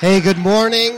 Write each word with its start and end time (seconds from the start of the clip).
Hey, 0.00 0.20
good 0.20 0.38
morning. 0.38 0.96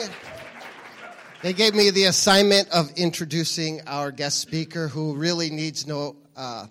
They 1.41 1.55
gave 1.55 1.75
me 1.75 1.89
the 1.89 2.05
assignment 2.05 2.69
of 2.69 2.91
introducing 2.97 3.81
our 3.87 4.11
guest 4.11 4.41
speaker 4.41 4.89
who 4.89 5.15
really 5.15 5.49
needs 5.49 5.87
no 5.87 6.17
uh, 6.37 6.67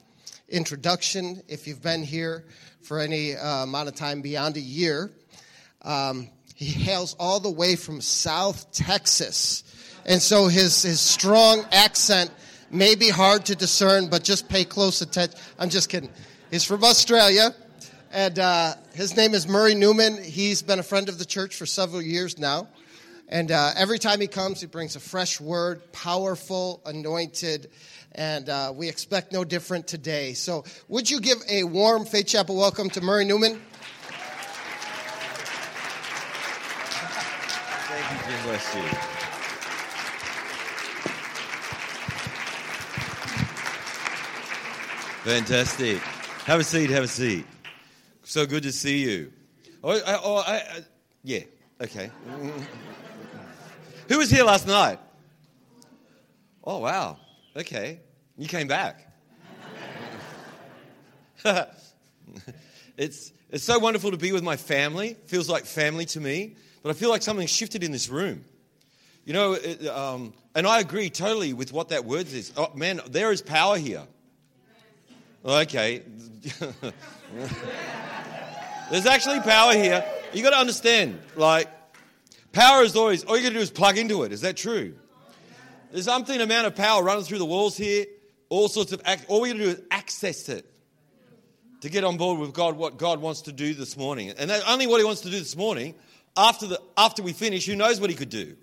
introduction 0.48 1.42
if 1.48 1.66
you've 1.66 1.82
been 1.82 2.04
here 2.04 2.46
for 2.84 3.00
any 3.00 3.36
uh, 3.36 3.64
amount 3.64 3.88
of 3.88 3.96
time 3.96 4.22
beyond 4.22 4.58
a 4.58 4.62
year. 4.62 5.12
Um, 5.82 6.30
he 6.54 6.68
hails 6.68 7.16
all 7.20 7.40
the 7.40 7.50
way 7.50 7.76
from 7.76 8.00
South 8.00 8.72
Texas. 8.72 9.64
And 10.06 10.22
so 10.22 10.50
his, 10.50 10.84
his 10.84 11.02
strong 11.02 11.66
accent 11.72 12.30
may 12.70 12.94
be 12.94 13.10
hard 13.10 13.44
to 13.48 13.56
discern, 13.56 14.08
but 14.08 14.24
just 14.24 14.48
pay 14.48 14.66
close 14.66 15.02
attention. 15.02 15.40
I'm 15.58 15.72
just 15.72 15.90
kidding. 15.90 16.12
He's 16.52 16.64
from 16.64 16.84
Australia. 16.84 17.56
And 18.12 18.40
uh, 18.40 18.74
his 18.96 19.16
name 19.16 19.36
is 19.36 19.48
Murray 19.48 19.76
Newman. 19.76 20.24
He's 20.24 20.64
been 20.64 20.80
a 20.80 20.84
friend 20.84 21.10
of 21.10 21.20
the 21.20 21.26
church 21.26 21.56
for 21.56 21.68
several 21.68 22.02
years 22.02 22.40
now. 22.40 22.68
And 23.28 23.52
uh, 23.52 23.74
every 23.76 24.00
time 24.00 24.20
he 24.20 24.26
comes, 24.26 24.60
he 24.62 24.66
brings 24.66 24.96
a 24.96 25.00
fresh 25.00 25.40
word, 25.40 25.92
powerful, 25.92 26.82
anointed, 26.88 27.70
and 28.14 28.50
uh, 28.50 28.74
we 28.76 28.90
expect 28.90 29.32
no 29.32 29.44
different 29.44 29.86
today. 29.86 30.34
So, 30.34 30.64
would 30.88 31.12
you 31.12 31.22
give 31.22 31.38
a 31.48 31.64
warm 31.64 32.06
Faith 32.06 32.26
Chapel 32.26 32.56
welcome 32.56 32.90
to 32.90 33.02
Murray 33.02 33.26
Newman? 33.26 33.62
Thank 37.86 38.12
you, 38.12 38.18
Jim. 38.26 38.84
You. 38.84 38.90
Fantastic. 45.32 46.00
Have 46.46 46.60
a 46.60 46.64
seat. 46.64 46.90
Have 46.90 47.04
a 47.04 47.08
seat. 47.08 47.46
So 48.30 48.46
good 48.46 48.62
to 48.62 48.72
see 48.72 49.00
you. 49.00 49.34
Oh, 49.84 49.90
I, 49.90 50.20
oh 50.24 50.36
I, 50.36 50.54
I, 50.54 50.84
yeah. 51.24 51.40
Okay. 51.82 52.12
Who 54.08 54.20
was 54.20 54.30
here 54.30 54.44
last 54.44 54.68
night? 54.68 55.00
Oh 56.64 56.78
wow. 56.78 57.18
Okay. 57.58 58.02
You 58.38 58.48
came 58.48 58.68
back. 58.68 59.12
it's 62.98 63.34
it's 63.50 63.64
so 63.64 63.80
wonderful 63.80 64.12
to 64.12 64.18
be 64.18 64.32
with 64.32 64.44
my 64.44 64.58
family. 64.58 65.18
Feels 65.26 65.50
like 65.50 65.66
family 65.66 66.06
to 66.06 66.20
me. 66.20 66.56
But 66.84 66.92
I 66.92 66.94
feel 66.94 67.10
like 67.10 67.24
something 67.24 67.48
shifted 67.48 67.84
in 67.84 67.92
this 67.92 68.10
room. 68.10 68.46
You 69.26 69.34
know, 69.34 69.54
it, 69.54 69.88
um, 69.88 70.36
and 70.54 70.68
I 70.68 70.82
agree 70.82 71.10
totally 71.10 71.54
with 71.54 71.74
what 71.74 71.90
that 71.90 72.06
word 72.06 72.32
is. 72.32 72.54
Oh, 72.56 72.72
man, 72.76 73.02
there 73.10 73.32
is 73.32 73.42
power 73.42 73.80
here. 73.80 74.04
Okay. 75.44 76.04
There's 78.92 79.06
actually 79.06 79.40
power 79.42 79.74
here. 79.74 80.04
You 80.34 80.42
got 80.42 80.52
to 80.52 80.58
understand, 80.58 81.20
like, 81.36 81.68
power 82.52 82.84
is 82.84 82.96
always, 82.96 83.24
all 83.24 83.38
you 83.38 83.44
got 83.44 83.50
to 83.50 83.56
do 83.56 83.62
is 83.62 83.70
plug 83.70 83.98
into 83.98 84.24
it. 84.24 84.32
Is 84.32 84.42
that 84.42 84.58
true? 84.58 84.96
There's 85.92 86.06
something 86.06 86.40
amount 86.42 86.68
of 86.68 86.76
power 86.76 87.04
running 87.04 87.24
through 87.24 87.38
the 87.38 87.46
walls 87.46 87.78
here. 87.78 88.06
All 88.50 88.68
sorts 88.68 88.92
of, 88.92 89.02
all 89.28 89.42
we 89.42 89.50
got 89.50 89.58
to 89.58 89.64
do 89.64 89.70
is 89.70 89.82
access 89.92 90.50
it 90.50 90.66
to 91.82 91.90
get 91.90 92.04
on 92.04 92.18
board 92.18 92.40
with 92.40 92.54
God, 92.54 92.78
what 92.78 92.98
God 92.98 93.22
wants 93.22 93.42
to 93.42 93.52
do 93.52 93.74
this 93.76 93.96
morning. 93.96 94.34
And 94.38 94.52
only 94.68 94.88
what 94.88 95.00
He 95.00 95.06
wants 95.06 95.22
to 95.22 95.30
do 95.30 95.38
this 95.38 95.56
morning, 95.56 95.94
after, 96.36 96.66
the, 96.66 96.82
after 96.98 97.22
we 97.22 97.34
finish, 97.34 97.66
who 97.68 97.76
knows 97.76 98.02
what 98.02 98.10
He 98.10 98.16
could 98.16 98.30
do? 98.30 98.56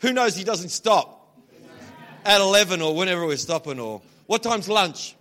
Who 0.00 0.12
knows 0.12 0.36
He 0.36 0.44
doesn't 0.44 0.68
stop 0.68 1.34
at 2.26 2.40
11 2.40 2.82
or 2.82 2.94
whenever 2.94 3.26
we're 3.26 3.36
stopping 3.38 3.80
or 3.80 4.02
what 4.26 4.42
time's 4.42 4.68
lunch? 4.68 5.16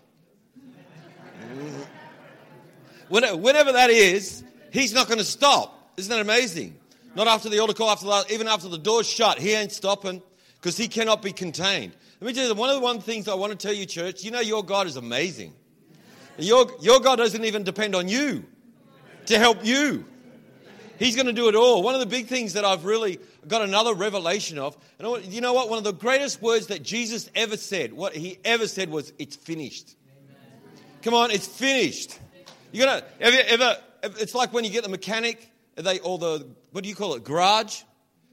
Whenever 3.10 3.72
that 3.74 3.90
is, 3.90 4.44
He's 4.72 4.94
not 4.94 5.08
going 5.08 5.18
to 5.18 5.26
stop. 5.26 5.94
Isn't 5.98 6.10
that 6.12 6.22
amazing? 6.22 6.78
Not 7.16 7.28
after 7.28 7.50
the 7.50 7.60
altar 7.60 7.74
call, 7.74 7.90
after 7.90 8.06
the, 8.06 8.26
even 8.32 8.48
after 8.48 8.70
the 8.70 8.78
door's 8.78 9.08
shut, 9.08 9.40
He 9.40 9.54
ain't 9.54 9.72
stopping 9.72 10.22
because 10.56 10.78
He 10.78 10.88
cannot 10.88 11.22
be 11.22 11.32
contained. 11.32 11.94
Let 12.22 12.28
me 12.28 12.34
tell 12.34 12.48
you, 12.48 12.54
one 12.54 12.70
of 12.70 12.76
the 12.76 12.82
one 12.82 13.00
things 13.00 13.28
I 13.28 13.34
want 13.34 13.52
to 13.52 13.58
tell 13.58 13.74
you, 13.74 13.86
church, 13.86 14.24
you 14.24 14.32
know 14.32 14.42
your 14.42 14.64
God 14.64 14.88
is 14.88 14.96
amazing. 14.96 15.54
Your, 16.38 16.70
your 16.82 17.00
God 17.00 17.18
doesn't 17.18 17.44
even 17.44 17.64
depend 17.64 17.96
on 17.96 18.08
you 18.08 18.46
to 19.26 19.38
help 19.38 19.66
you. 19.66 20.06
He's 20.98 21.16
going 21.16 21.28
to 21.28 21.34
do 21.34 21.48
it 21.48 21.56
all. 21.56 21.82
One 21.82 21.94
of 21.94 22.02
the 22.02 22.06
big 22.06 22.28
things 22.28 22.54
that 22.54 22.66
I've 22.66 22.84
really 22.84 23.20
got 23.48 23.62
another 23.62 23.94
revelation 23.94 24.58
of, 24.58 24.78
and 25.00 25.26
you 25.26 25.40
know 25.40 25.54
what? 25.54 25.70
One 25.70 25.78
of 25.78 25.86
the 25.86 25.94
greatest 25.94 26.42
words 26.42 26.68
that 26.68 26.84
Jesus 26.84 27.30
ever 27.36 27.56
said, 27.56 27.94
what 27.94 28.14
he 28.14 28.38
ever 28.44 28.68
said 28.68 28.90
was, 28.90 29.14
It's 29.18 29.38
finished. 29.38 29.96
Come 31.02 31.14
on, 31.14 31.32
it's 31.32 31.48
finished. 31.48 32.20
You 32.72 32.84
gotta, 32.84 33.06
have 33.20 33.34
you 33.34 33.40
ever, 33.40 33.78
it's 34.04 34.36
like 34.36 34.54
when 34.54 34.64
you 34.64 34.70
get 34.70 34.84
the 34.84 34.90
mechanic, 34.90 35.52
they, 35.76 36.00
or 36.00 36.18
the, 36.18 36.48
what 36.72 36.84
do 36.84 36.90
you 36.90 36.96
call 36.96 37.16
it, 37.16 37.24
garage? 37.24 37.82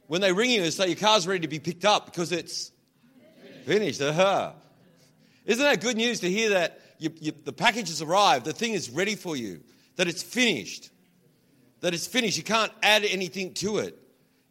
When 0.08 0.20
they 0.20 0.32
ring 0.32 0.50
you 0.50 0.62
and 0.62 0.72
say 0.72 0.88
your 0.88 0.96
car's 0.96 1.26
ready 1.26 1.40
to 1.40 1.48
be 1.48 1.58
picked 1.58 1.84
up 1.84 2.06
because 2.06 2.32
it's 2.32 2.70
finished. 3.64 4.00
Uh-huh. 4.00 4.52
Isn't 5.44 5.64
that 5.64 5.80
good 5.80 5.96
news 5.96 6.20
to 6.20 6.30
hear 6.30 6.50
that 6.50 6.80
you, 6.98 7.10
you, 7.20 7.32
the 7.44 7.52
package 7.52 7.88
has 7.88 8.02
arrived, 8.02 8.44
the 8.44 8.52
thing 8.52 8.72
is 8.72 8.90
ready 8.90 9.16
for 9.16 9.36
you, 9.36 9.60
that 9.96 10.06
it's 10.06 10.22
finished, 10.22 10.90
that 11.80 11.94
it's 11.94 12.06
finished. 12.06 12.36
You 12.36 12.44
can't 12.44 12.72
add 12.82 13.04
anything 13.04 13.54
to 13.54 13.78
it. 13.78 13.98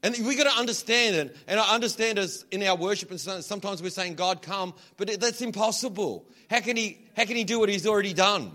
And 0.04 0.16
we 0.26 0.36
got 0.36 0.44
to 0.44 0.60
understand 0.60 1.16
it. 1.16 1.38
And 1.48 1.60
I 1.60 1.74
understand 1.74 2.20
us 2.20 2.46
in 2.52 2.62
our 2.64 2.76
worship, 2.76 3.10
and 3.10 3.20
sometimes 3.20 3.82
we're 3.82 3.90
saying, 3.90 4.16
God, 4.16 4.42
come, 4.42 4.74
but 4.98 5.20
that's 5.20 5.42
impossible. 5.42 6.28
How 6.50 6.60
can 6.60 6.78
He, 6.78 7.00
how 7.16 7.26
can 7.26 7.36
he 7.36 7.44
do 7.44 7.60
what 7.60 7.70
He's 7.70 7.88
already 7.88 8.14
done? 8.14 8.52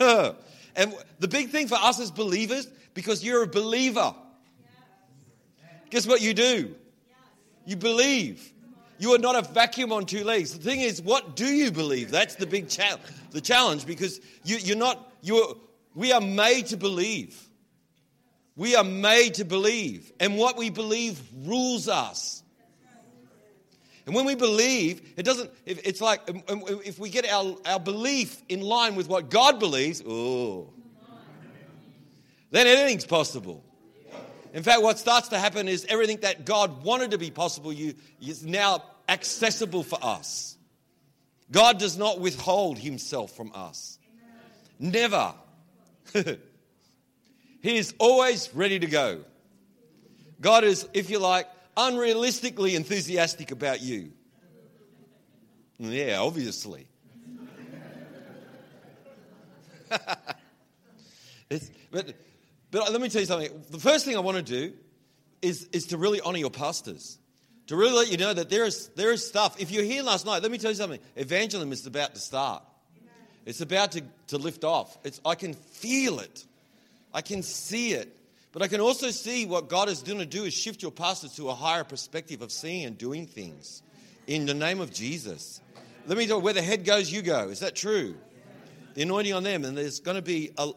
and 0.76 0.94
the 1.18 1.28
big 1.28 1.50
thing 1.50 1.68
for 1.68 1.76
us 1.76 2.00
as 2.00 2.10
believers, 2.10 2.66
because 2.94 3.22
you're 3.22 3.42
a 3.42 3.46
believer, 3.46 4.14
guess 5.90 6.06
what 6.06 6.22
you 6.22 6.32
do? 6.32 6.74
You 7.66 7.76
believe. 7.76 8.52
You 8.98 9.14
are 9.14 9.18
not 9.18 9.36
a 9.36 9.42
vacuum 9.42 9.92
on 9.92 10.06
two 10.06 10.24
legs. 10.24 10.52
The 10.56 10.62
thing 10.62 10.80
is, 10.80 11.00
what 11.02 11.36
do 11.36 11.46
you 11.46 11.70
believe? 11.70 12.10
That's 12.10 12.34
the 12.34 12.46
big 12.46 12.68
cha- 12.68 12.98
the 13.30 13.40
challenge 13.40 13.86
because 13.86 14.20
you, 14.44 14.56
you're 14.56 14.76
not, 14.76 15.12
you're, 15.22 15.56
we 15.94 16.12
are 16.12 16.20
made 16.20 16.66
to 16.66 16.76
believe. 16.76 17.38
We 18.56 18.76
are 18.76 18.84
made 18.84 19.34
to 19.34 19.44
believe. 19.44 20.12
And 20.18 20.36
what 20.36 20.56
we 20.56 20.70
believe 20.70 21.20
rules 21.44 21.88
us. 21.88 22.39
And 24.06 24.14
when 24.14 24.24
we 24.24 24.34
believe, 24.34 25.12
it 25.16 25.24
doesn't, 25.24 25.50
it's 25.66 26.00
like 26.00 26.28
um, 26.28 26.42
um, 26.48 26.64
if 26.84 26.98
we 26.98 27.10
get 27.10 27.26
our, 27.26 27.56
our 27.66 27.80
belief 27.80 28.42
in 28.48 28.60
line 28.60 28.94
with 28.94 29.08
what 29.08 29.30
God 29.30 29.60
believes, 29.60 30.02
oh, 30.06 30.72
then 32.50 32.66
anything's 32.66 33.06
possible. 33.06 33.62
In 34.52 34.62
fact, 34.62 34.82
what 34.82 34.98
starts 34.98 35.28
to 35.28 35.38
happen 35.38 35.68
is 35.68 35.86
everything 35.88 36.18
that 36.18 36.44
God 36.44 36.82
wanted 36.82 37.12
to 37.12 37.18
be 37.18 37.30
possible 37.30 37.72
you, 37.72 37.94
is 38.20 38.44
now 38.44 38.82
accessible 39.08 39.82
for 39.82 39.98
us. 40.02 40.56
God 41.50 41.78
does 41.78 41.96
not 41.96 42.20
withhold 42.20 42.78
himself 42.78 43.36
from 43.36 43.52
us. 43.54 43.98
Never. 44.78 45.34
he 46.12 46.38
is 47.62 47.94
always 47.98 48.50
ready 48.54 48.78
to 48.78 48.86
go. 48.86 49.20
God 50.40 50.64
is, 50.64 50.88
if 50.94 51.10
you 51.10 51.18
like, 51.18 51.46
unrealistically 51.76 52.74
enthusiastic 52.74 53.50
about 53.50 53.80
you. 53.80 54.12
Yeah, 55.78 56.18
obviously. 56.20 56.86
but, 61.90 62.14
but 62.70 62.92
let 62.92 63.00
me 63.00 63.08
tell 63.08 63.20
you 63.20 63.26
something. 63.26 63.50
The 63.70 63.78
first 63.78 64.04
thing 64.04 64.16
I 64.16 64.20
want 64.20 64.36
to 64.36 64.42
do 64.42 64.74
is, 65.42 65.68
is 65.72 65.86
to 65.86 65.98
really 65.98 66.20
honor 66.20 66.38
your 66.38 66.50
pastors. 66.50 67.18
To 67.68 67.76
really 67.76 67.92
let 67.92 68.10
you 68.10 68.18
know 68.18 68.34
that 68.34 68.50
there 68.50 68.64
is, 68.64 68.88
there 68.96 69.12
is 69.12 69.26
stuff. 69.26 69.60
If 69.60 69.70
you're 69.70 69.84
here 69.84 70.02
last 70.02 70.26
night, 70.26 70.42
let 70.42 70.50
me 70.50 70.58
tell 70.58 70.70
you 70.70 70.76
something. 70.76 71.00
Evangelism 71.16 71.72
is 71.72 71.86
about 71.86 72.14
to 72.14 72.20
start. 72.20 72.62
It's 73.46 73.60
about 73.60 73.92
to, 73.92 74.02
to 74.28 74.38
lift 74.38 74.64
off. 74.64 74.98
It's, 75.02 75.20
I 75.24 75.34
can 75.34 75.54
feel 75.54 76.20
it. 76.20 76.44
I 77.14 77.22
can 77.22 77.42
see 77.42 77.92
it. 77.92 78.14
But 78.52 78.62
I 78.62 78.68
can 78.68 78.80
also 78.80 79.10
see 79.10 79.46
what 79.46 79.68
God 79.68 79.88
is 79.88 80.02
going 80.02 80.18
to 80.18 80.26
do 80.26 80.44
is 80.44 80.52
shift 80.52 80.82
your 80.82 80.90
pastors 80.90 81.34
to 81.36 81.48
a 81.50 81.54
higher 81.54 81.84
perspective 81.84 82.42
of 82.42 82.50
seeing 82.50 82.84
and 82.84 82.98
doing 82.98 83.26
things 83.26 83.82
in 84.26 84.46
the 84.46 84.54
name 84.54 84.80
of 84.80 84.92
Jesus. 84.92 85.60
Let 86.06 86.18
me 86.18 86.26
tell 86.26 86.38
you, 86.38 86.42
where 86.42 86.52
the 86.52 86.62
head 86.62 86.84
goes, 86.84 87.12
you 87.12 87.22
go. 87.22 87.48
Is 87.48 87.60
that 87.60 87.76
true? 87.76 88.16
The 88.94 89.02
anointing 89.02 89.34
on 89.34 89.44
them, 89.44 89.64
and 89.64 89.76
there's 89.76 90.00
going 90.00 90.16
to 90.16 90.22
be 90.22 90.50
a, 90.58 90.72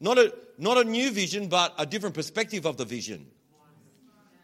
not 0.00 0.16
a, 0.16 0.34
not 0.56 0.78
a 0.78 0.84
new 0.84 1.10
vision, 1.10 1.48
but 1.48 1.74
a 1.78 1.84
different 1.84 2.14
perspective 2.14 2.64
of 2.64 2.78
the 2.78 2.86
vision. 2.86 3.26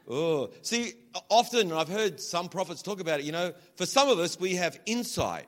Oh, 0.06 0.50
see, 0.62 0.92
often 1.28 1.72
I've 1.72 1.88
heard 1.88 2.20
some 2.20 2.48
prophets 2.48 2.82
talk 2.82 3.00
about 3.00 3.20
it. 3.20 3.26
You 3.26 3.32
know, 3.32 3.52
for 3.76 3.86
some 3.86 4.08
of 4.08 4.18
us, 4.18 4.38
we 4.38 4.56
have 4.56 4.78
insight. 4.86 5.46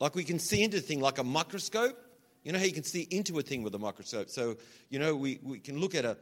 Like 0.00 0.14
we 0.14 0.24
can 0.24 0.38
see 0.38 0.62
into 0.62 0.80
things 0.80 1.02
like 1.02 1.18
a 1.18 1.24
microscope. 1.24 1.98
You 2.48 2.52
know 2.54 2.60
how 2.60 2.64
you 2.64 2.72
can 2.72 2.82
see 2.82 3.06
into 3.10 3.38
a 3.38 3.42
thing 3.42 3.62
with 3.62 3.74
a 3.74 3.78
microscope? 3.78 4.30
So, 4.30 4.56
you 4.88 4.98
know, 4.98 5.14
we, 5.14 5.38
we 5.42 5.58
can 5.58 5.78
look 5.78 5.94
at 5.94 6.06
a, 6.06 6.16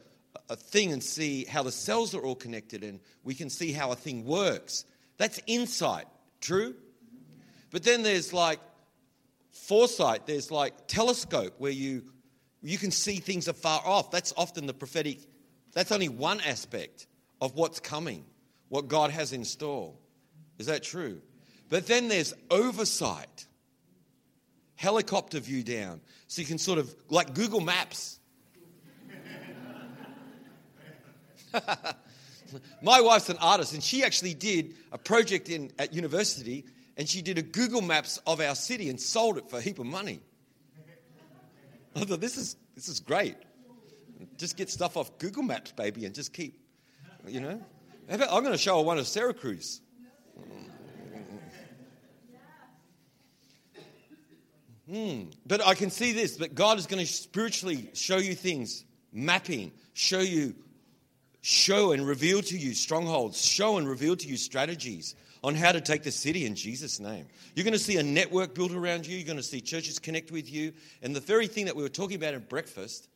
a 0.49 0.57
thing 0.57 0.91
and 0.91 1.01
see 1.01 1.45
how 1.45 1.63
the 1.63 1.71
cells 1.71 2.13
are 2.13 2.19
all 2.19 2.35
connected 2.35 2.83
and 2.83 2.99
we 3.23 3.33
can 3.33 3.49
see 3.49 3.71
how 3.71 3.93
a 3.93 3.95
thing 3.95 4.25
works. 4.25 4.83
That's 5.15 5.39
insight. 5.47 6.03
True? 6.41 6.75
But 7.71 7.83
then 7.83 8.03
there's 8.03 8.33
like 8.33 8.59
foresight, 9.53 10.27
there's 10.27 10.51
like 10.51 10.87
telescope 10.87 11.53
where 11.59 11.71
you 11.71 12.03
you 12.61 12.77
can 12.77 12.91
see 12.91 13.19
things 13.19 13.47
afar 13.47 13.81
off. 13.85 14.11
That's 14.11 14.33
often 14.35 14.67
the 14.67 14.73
prophetic 14.73 15.19
That's 15.71 15.93
only 15.93 16.09
one 16.09 16.41
aspect 16.41 17.07
of 17.39 17.55
what's 17.55 17.79
coming, 17.79 18.25
what 18.67 18.89
God 18.89 19.11
has 19.11 19.31
in 19.31 19.45
store. 19.45 19.93
Is 20.57 20.65
that 20.65 20.83
true? 20.83 21.21
But 21.69 21.87
then 21.87 22.09
there's 22.09 22.33
oversight, 22.51 23.47
helicopter 24.75 25.39
view 25.39 25.63
down. 25.63 26.01
So 26.27 26.41
you 26.41 26.47
can 26.47 26.57
sort 26.57 26.79
of, 26.79 26.93
like 27.09 27.33
Google 27.33 27.61
Maps. 27.61 28.19
My 32.81 33.01
wife's 33.01 33.29
an 33.29 33.37
artist, 33.39 33.73
and 33.73 33.83
she 33.83 34.03
actually 34.03 34.33
did 34.33 34.75
a 34.91 34.97
project 34.97 35.49
in, 35.49 35.71
at 35.79 35.93
university, 35.93 36.65
and 36.97 37.07
she 37.07 37.21
did 37.21 37.37
a 37.37 37.41
Google 37.41 37.81
Maps 37.81 38.19
of 38.27 38.41
our 38.41 38.55
city 38.55 38.89
and 38.89 38.99
sold 38.99 39.37
it 39.37 39.49
for 39.49 39.57
a 39.57 39.61
heap 39.61 39.79
of 39.79 39.85
money. 39.85 40.21
I 41.95 42.01
thought, 42.05 42.21
this 42.21 42.37
is, 42.37 42.55
this 42.75 42.89
is 42.89 42.99
great. 42.99 43.35
Just 44.37 44.55
get 44.57 44.69
stuff 44.69 44.97
off 44.97 45.17
Google 45.17 45.43
Maps, 45.43 45.71
baby, 45.71 46.05
and 46.05 46.13
just 46.13 46.33
keep, 46.33 46.59
you 47.27 47.39
know. 47.39 47.61
I'm 48.09 48.19
going 48.19 48.51
to 48.51 48.57
show 48.57 48.77
her 48.77 48.83
one 48.83 48.97
of 48.97 49.07
Sarah 49.07 49.33
Cruz. 49.33 49.81
Hmm. 54.89 55.23
But 55.45 55.65
I 55.65 55.75
can 55.75 55.89
see 55.89 56.13
this, 56.13 56.37
but 56.37 56.55
God 56.55 56.77
is 56.77 56.87
going 56.87 57.05
to 57.05 57.11
spiritually 57.11 57.89
show 57.93 58.17
you 58.17 58.35
things, 58.35 58.85
mapping, 59.11 59.73
show 59.93 60.19
you, 60.19 60.55
show 61.41 61.91
and 61.91 62.07
reveal 62.07 62.41
to 62.41 62.57
you 62.57 62.73
strongholds, 62.73 63.43
show 63.43 63.77
and 63.77 63.87
reveal 63.87 64.15
to 64.15 64.27
you 64.27 64.37
strategies 64.37 65.15
on 65.43 65.55
how 65.55 65.71
to 65.71 65.81
take 65.81 66.03
the 66.03 66.11
city 66.11 66.45
in 66.45 66.55
Jesus' 66.55 66.99
name. 66.99 67.25
You're 67.55 67.63
going 67.63 67.73
to 67.73 67.79
see 67.79 67.97
a 67.97 68.03
network 68.03 68.55
built 68.55 68.71
around 68.71 69.05
you. 69.05 69.17
You're 69.17 69.25
going 69.25 69.37
to 69.37 69.43
see 69.43 69.61
churches 69.61 69.99
connect 69.99 70.31
with 70.31 70.51
you. 70.51 70.73
And 71.01 71.15
the 71.15 71.19
very 71.19 71.47
thing 71.47 71.65
that 71.65 71.75
we 71.75 71.83
were 71.83 71.89
talking 71.89 72.15
about 72.15 72.33
at 72.33 72.49
breakfast 72.49 73.07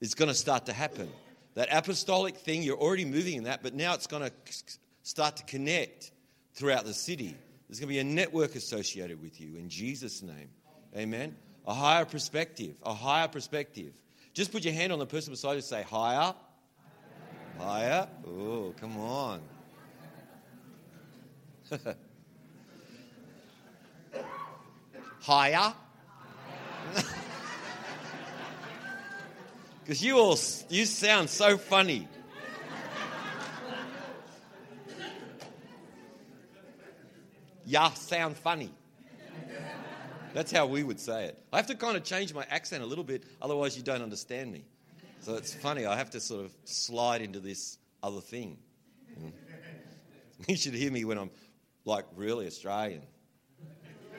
is 0.00 0.14
going 0.14 0.28
to 0.28 0.34
start 0.34 0.66
to 0.66 0.72
happen. 0.72 1.08
That 1.54 1.68
apostolic 1.70 2.36
thing, 2.36 2.62
you're 2.62 2.78
already 2.78 3.04
moving 3.04 3.34
in 3.34 3.44
that, 3.44 3.62
but 3.62 3.74
now 3.74 3.94
it's 3.94 4.06
going 4.06 4.24
to 4.24 4.32
start 5.02 5.36
to 5.36 5.44
connect 5.44 6.10
throughout 6.54 6.84
the 6.84 6.94
city. 6.94 7.36
There's 7.68 7.78
going 7.78 7.88
to 7.88 7.94
be 7.94 8.00
a 8.00 8.04
network 8.04 8.54
associated 8.54 9.22
with 9.22 9.40
you 9.40 9.56
in 9.56 9.68
Jesus' 9.68 10.22
name. 10.22 10.50
Amen. 10.96 11.36
A 11.66 11.74
higher 11.74 12.04
perspective. 12.04 12.76
A 12.82 12.94
higher 12.94 13.28
perspective. 13.28 13.92
Just 14.32 14.52
put 14.52 14.64
your 14.64 14.74
hand 14.74 14.92
on 14.92 14.98
the 14.98 15.06
person 15.06 15.32
beside 15.32 15.52
you 15.52 15.56
and 15.56 15.64
say, 15.64 15.82
higher. 15.82 16.34
Higher. 17.58 18.08
Oh, 18.26 18.74
come 18.80 18.98
on. 18.98 19.40
higher. 25.20 25.72
Because 29.84 30.02
you 30.02 30.18
all 30.18 30.38
you 30.70 30.86
sound 30.86 31.28
so 31.28 31.58
funny. 31.58 32.08
Yeah, 37.66 37.92
sound 37.92 38.36
funny. 38.38 38.70
That's 40.34 40.50
how 40.50 40.66
we 40.66 40.82
would 40.82 41.00
say 41.00 41.26
it. 41.26 41.38
I 41.52 41.56
have 41.56 41.68
to 41.68 41.76
kind 41.76 41.96
of 41.96 42.02
change 42.02 42.34
my 42.34 42.44
accent 42.50 42.82
a 42.82 42.86
little 42.86 43.04
bit, 43.04 43.22
otherwise, 43.40 43.76
you 43.76 43.82
don't 43.82 44.02
understand 44.02 44.52
me. 44.52 44.64
So 45.20 45.36
it's 45.36 45.54
funny, 45.54 45.86
I 45.86 45.96
have 45.96 46.10
to 46.10 46.20
sort 46.20 46.44
of 46.44 46.52
slide 46.64 47.22
into 47.22 47.40
this 47.40 47.78
other 48.02 48.20
thing. 48.20 48.58
You 50.48 50.56
should 50.56 50.74
hear 50.74 50.90
me 50.90 51.04
when 51.04 51.16
I'm 51.16 51.30
like 51.84 52.04
really 52.16 52.46
Australian. 52.48 53.02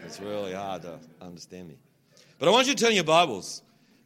It's 0.05 0.19
really 0.19 0.53
hard 0.53 0.83
to 0.83 0.97
understand 1.21 1.67
me. 1.67 1.77
But 2.39 2.47
I 2.47 2.51
want 2.51 2.67
you 2.67 2.73
to 2.73 2.83
turn 2.83 2.95
your 2.95 3.03
Bibles 3.03 3.61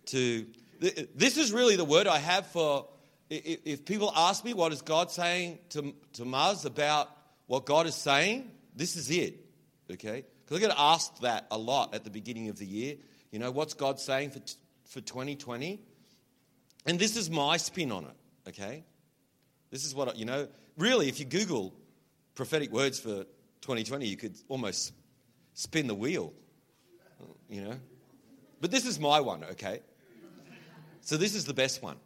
to 0.07 0.45
this 0.79 1.37
is 1.37 1.53
really 1.53 1.75
the 1.75 1.85
word 1.85 2.07
I 2.07 2.17
have 2.17 2.47
for 2.47 2.87
if 3.29 3.85
people 3.85 4.11
ask 4.15 4.43
me 4.43 4.53
what 4.53 4.73
is 4.73 4.81
God 4.81 5.11
saying 5.11 5.59
to, 5.69 5.93
to 6.13 6.25
Mars 6.25 6.65
about 6.65 7.09
what 7.45 7.65
God 7.65 7.85
is 7.85 7.95
saying, 7.95 8.49
this 8.75 8.95
is 8.95 9.11
it. 9.11 9.45
Okay? 9.91 10.25
Because 10.49 10.63
I 10.63 10.67
get 10.67 10.75
asked 10.79 11.21
that 11.21 11.45
a 11.51 11.57
lot 11.59 11.93
at 11.93 12.03
the 12.03 12.09
beginning 12.09 12.49
of 12.49 12.57
the 12.57 12.65
year. 12.65 12.95
You 13.31 13.37
know, 13.37 13.51
what's 13.51 13.75
God 13.75 13.99
saying 13.99 14.31
for, 14.31 14.39
for 14.85 14.99
2020? 14.99 15.79
And 16.87 16.97
this 16.97 17.15
is 17.15 17.29
my 17.29 17.57
spin 17.57 17.91
on 17.91 18.05
it, 18.05 18.49
okay? 18.49 18.83
This 19.69 19.85
is 19.85 19.93
what, 19.93 20.17
you 20.17 20.25
know, 20.25 20.47
really, 20.75 21.07
if 21.07 21.19
you 21.19 21.25
Google 21.25 21.75
prophetic 22.33 22.71
words 22.71 22.99
for 22.99 23.25
2020, 23.61 24.07
you 24.07 24.17
could 24.17 24.35
almost 24.47 24.93
spin 25.53 25.85
the 25.85 25.93
wheel, 25.93 26.33
you 27.47 27.61
know? 27.61 27.75
But 28.59 28.71
this 28.71 28.87
is 28.87 28.99
my 28.99 29.19
one, 29.19 29.43
okay? 29.51 29.81
So 31.01 31.15
this 31.17 31.35
is 31.35 31.45
the 31.45 31.53
best 31.53 31.83
one. 31.83 31.97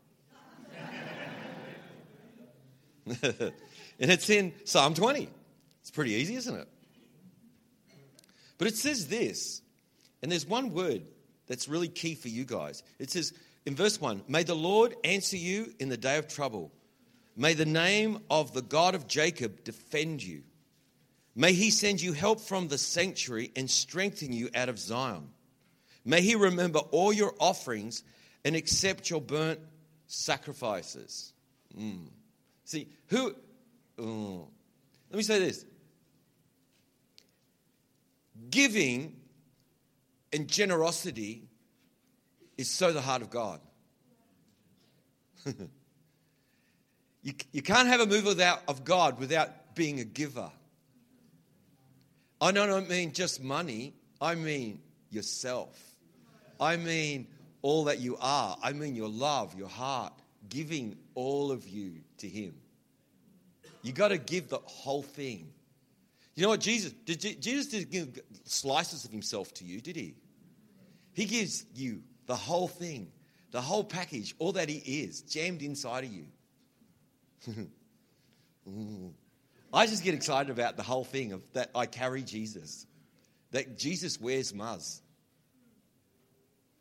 and 3.23 3.53
it's 3.99 4.29
in 4.29 4.53
Psalm 4.65 4.95
20. 4.95 5.29
It's 5.79 5.91
pretty 5.91 6.11
easy, 6.11 6.35
isn't 6.35 6.55
it? 6.55 6.67
But 8.63 8.71
it 8.71 8.77
says 8.77 9.07
this, 9.07 9.61
and 10.21 10.31
there's 10.31 10.47
one 10.47 10.71
word 10.71 11.01
that's 11.47 11.67
really 11.67 11.89
key 11.89 12.15
for 12.15 12.29
you 12.29 12.45
guys. 12.45 12.81
It 12.97 13.11
says 13.11 13.33
in 13.65 13.75
verse 13.75 13.99
1 13.99 14.23
May 14.29 14.43
the 14.43 14.55
Lord 14.55 14.95
answer 15.03 15.35
you 15.35 15.73
in 15.79 15.89
the 15.89 15.97
day 15.97 16.17
of 16.17 16.29
trouble. 16.29 16.71
May 17.35 17.55
the 17.55 17.65
name 17.65 18.19
of 18.29 18.53
the 18.53 18.61
God 18.61 18.95
of 18.95 19.05
Jacob 19.05 19.65
defend 19.65 20.23
you. 20.23 20.43
May 21.35 21.51
he 21.51 21.71
send 21.71 22.01
you 22.01 22.13
help 22.13 22.39
from 22.39 22.69
the 22.69 22.77
sanctuary 22.77 23.51
and 23.57 23.69
strengthen 23.69 24.31
you 24.31 24.49
out 24.55 24.69
of 24.69 24.79
Zion. 24.79 25.27
May 26.05 26.21
he 26.21 26.35
remember 26.35 26.79
all 26.79 27.11
your 27.11 27.33
offerings 27.41 28.01
and 28.45 28.55
accept 28.55 29.09
your 29.09 29.19
burnt 29.19 29.59
sacrifices. 30.07 31.33
Mm. 31.77 32.07
See, 32.63 32.87
who. 33.07 33.35
Oh, 33.99 34.47
let 35.09 35.17
me 35.17 35.23
say 35.23 35.39
this 35.39 35.65
Giving 38.49 39.15
and 40.31 40.47
generosity 40.47 41.47
is 42.57 42.69
so 42.69 42.91
the 42.91 43.01
heart 43.01 43.21
of 43.21 43.29
God. 43.29 43.59
you, 47.21 47.33
you 47.51 47.61
can't 47.61 47.87
have 47.87 47.99
a 47.99 48.05
move 48.05 48.25
without, 48.25 48.61
of 48.67 48.83
God 48.83 49.19
without 49.19 49.75
being 49.75 49.99
a 49.99 50.03
giver. 50.03 50.49
I 52.41 52.51
don't 52.51 52.89
mean 52.89 53.13
just 53.13 53.41
money, 53.41 53.93
I 54.19 54.35
mean 54.35 54.81
yourself. 55.09 55.79
I 56.59 56.77
mean 56.77 57.27
all 57.61 57.85
that 57.85 57.99
you 57.99 58.17
are. 58.19 58.57
I 58.61 58.73
mean 58.73 58.95
your 58.95 59.09
love, 59.09 59.57
your 59.57 59.69
heart, 59.69 60.13
giving 60.49 60.97
all 61.15 61.51
of 61.51 61.67
you 61.67 62.01
to 62.17 62.27
Him. 62.27 62.53
You 63.81 63.91
got 63.93 64.09
to 64.09 64.17
give 64.17 64.49
the 64.49 64.59
whole 64.65 65.03
thing. 65.03 65.51
You 66.35 66.43
know 66.43 66.49
what 66.49 66.61
Jesus 66.61 66.91
did? 66.91 67.41
Jesus 67.41 67.67
didn't 67.67 67.91
give 67.91 68.19
slices 68.45 69.05
of 69.05 69.11
himself 69.11 69.53
to 69.55 69.65
you, 69.65 69.81
did 69.81 69.95
he? 69.95 70.15
He 71.13 71.25
gives 71.25 71.65
you 71.75 72.01
the 72.25 72.35
whole 72.35 72.67
thing, 72.67 73.11
the 73.51 73.61
whole 73.61 73.83
package, 73.83 74.33
all 74.39 74.53
that 74.53 74.67
he 74.67 75.03
is, 75.03 75.21
jammed 75.21 75.61
inside 75.61 76.05
of 76.05 76.11
you. 76.11 76.25
I 79.73 79.85
just 79.85 80.03
get 80.03 80.13
excited 80.15 80.49
about 80.49 80.77
the 80.77 80.83
whole 80.83 81.03
thing 81.03 81.33
of 81.33 81.41
that 81.53 81.69
I 81.75 81.85
carry 81.85 82.23
Jesus, 82.23 82.87
that 83.51 83.77
Jesus 83.77 84.19
wears 84.19 84.53
muz. 84.53 85.01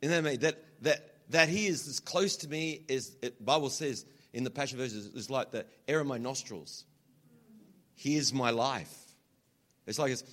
You 0.01 0.09
know 0.09 0.15
what 0.15 0.27
I 0.27 0.29
mean? 0.31 0.39
That 0.39 0.63
that 0.81 1.13
that 1.29 1.49
he 1.49 1.67
is 1.67 1.87
as 1.87 1.99
close 1.99 2.37
to 2.37 2.49
me 2.49 2.85
as 2.89 3.15
the 3.21 3.33
Bible 3.39 3.69
says 3.69 4.05
in 4.33 4.43
the 4.43 4.49
Passion 4.49 4.77
verses 4.77 5.07
is 5.07 5.29
like 5.29 5.51
the 5.51 5.65
air 5.87 5.99
of 5.99 6.07
my 6.07 6.17
nostrils. 6.17 6.85
He 7.95 8.15
is 8.15 8.33
my 8.33 8.49
life. 8.49 9.02
It's 9.85 9.99
like 9.99 10.11
it's, 10.11 10.23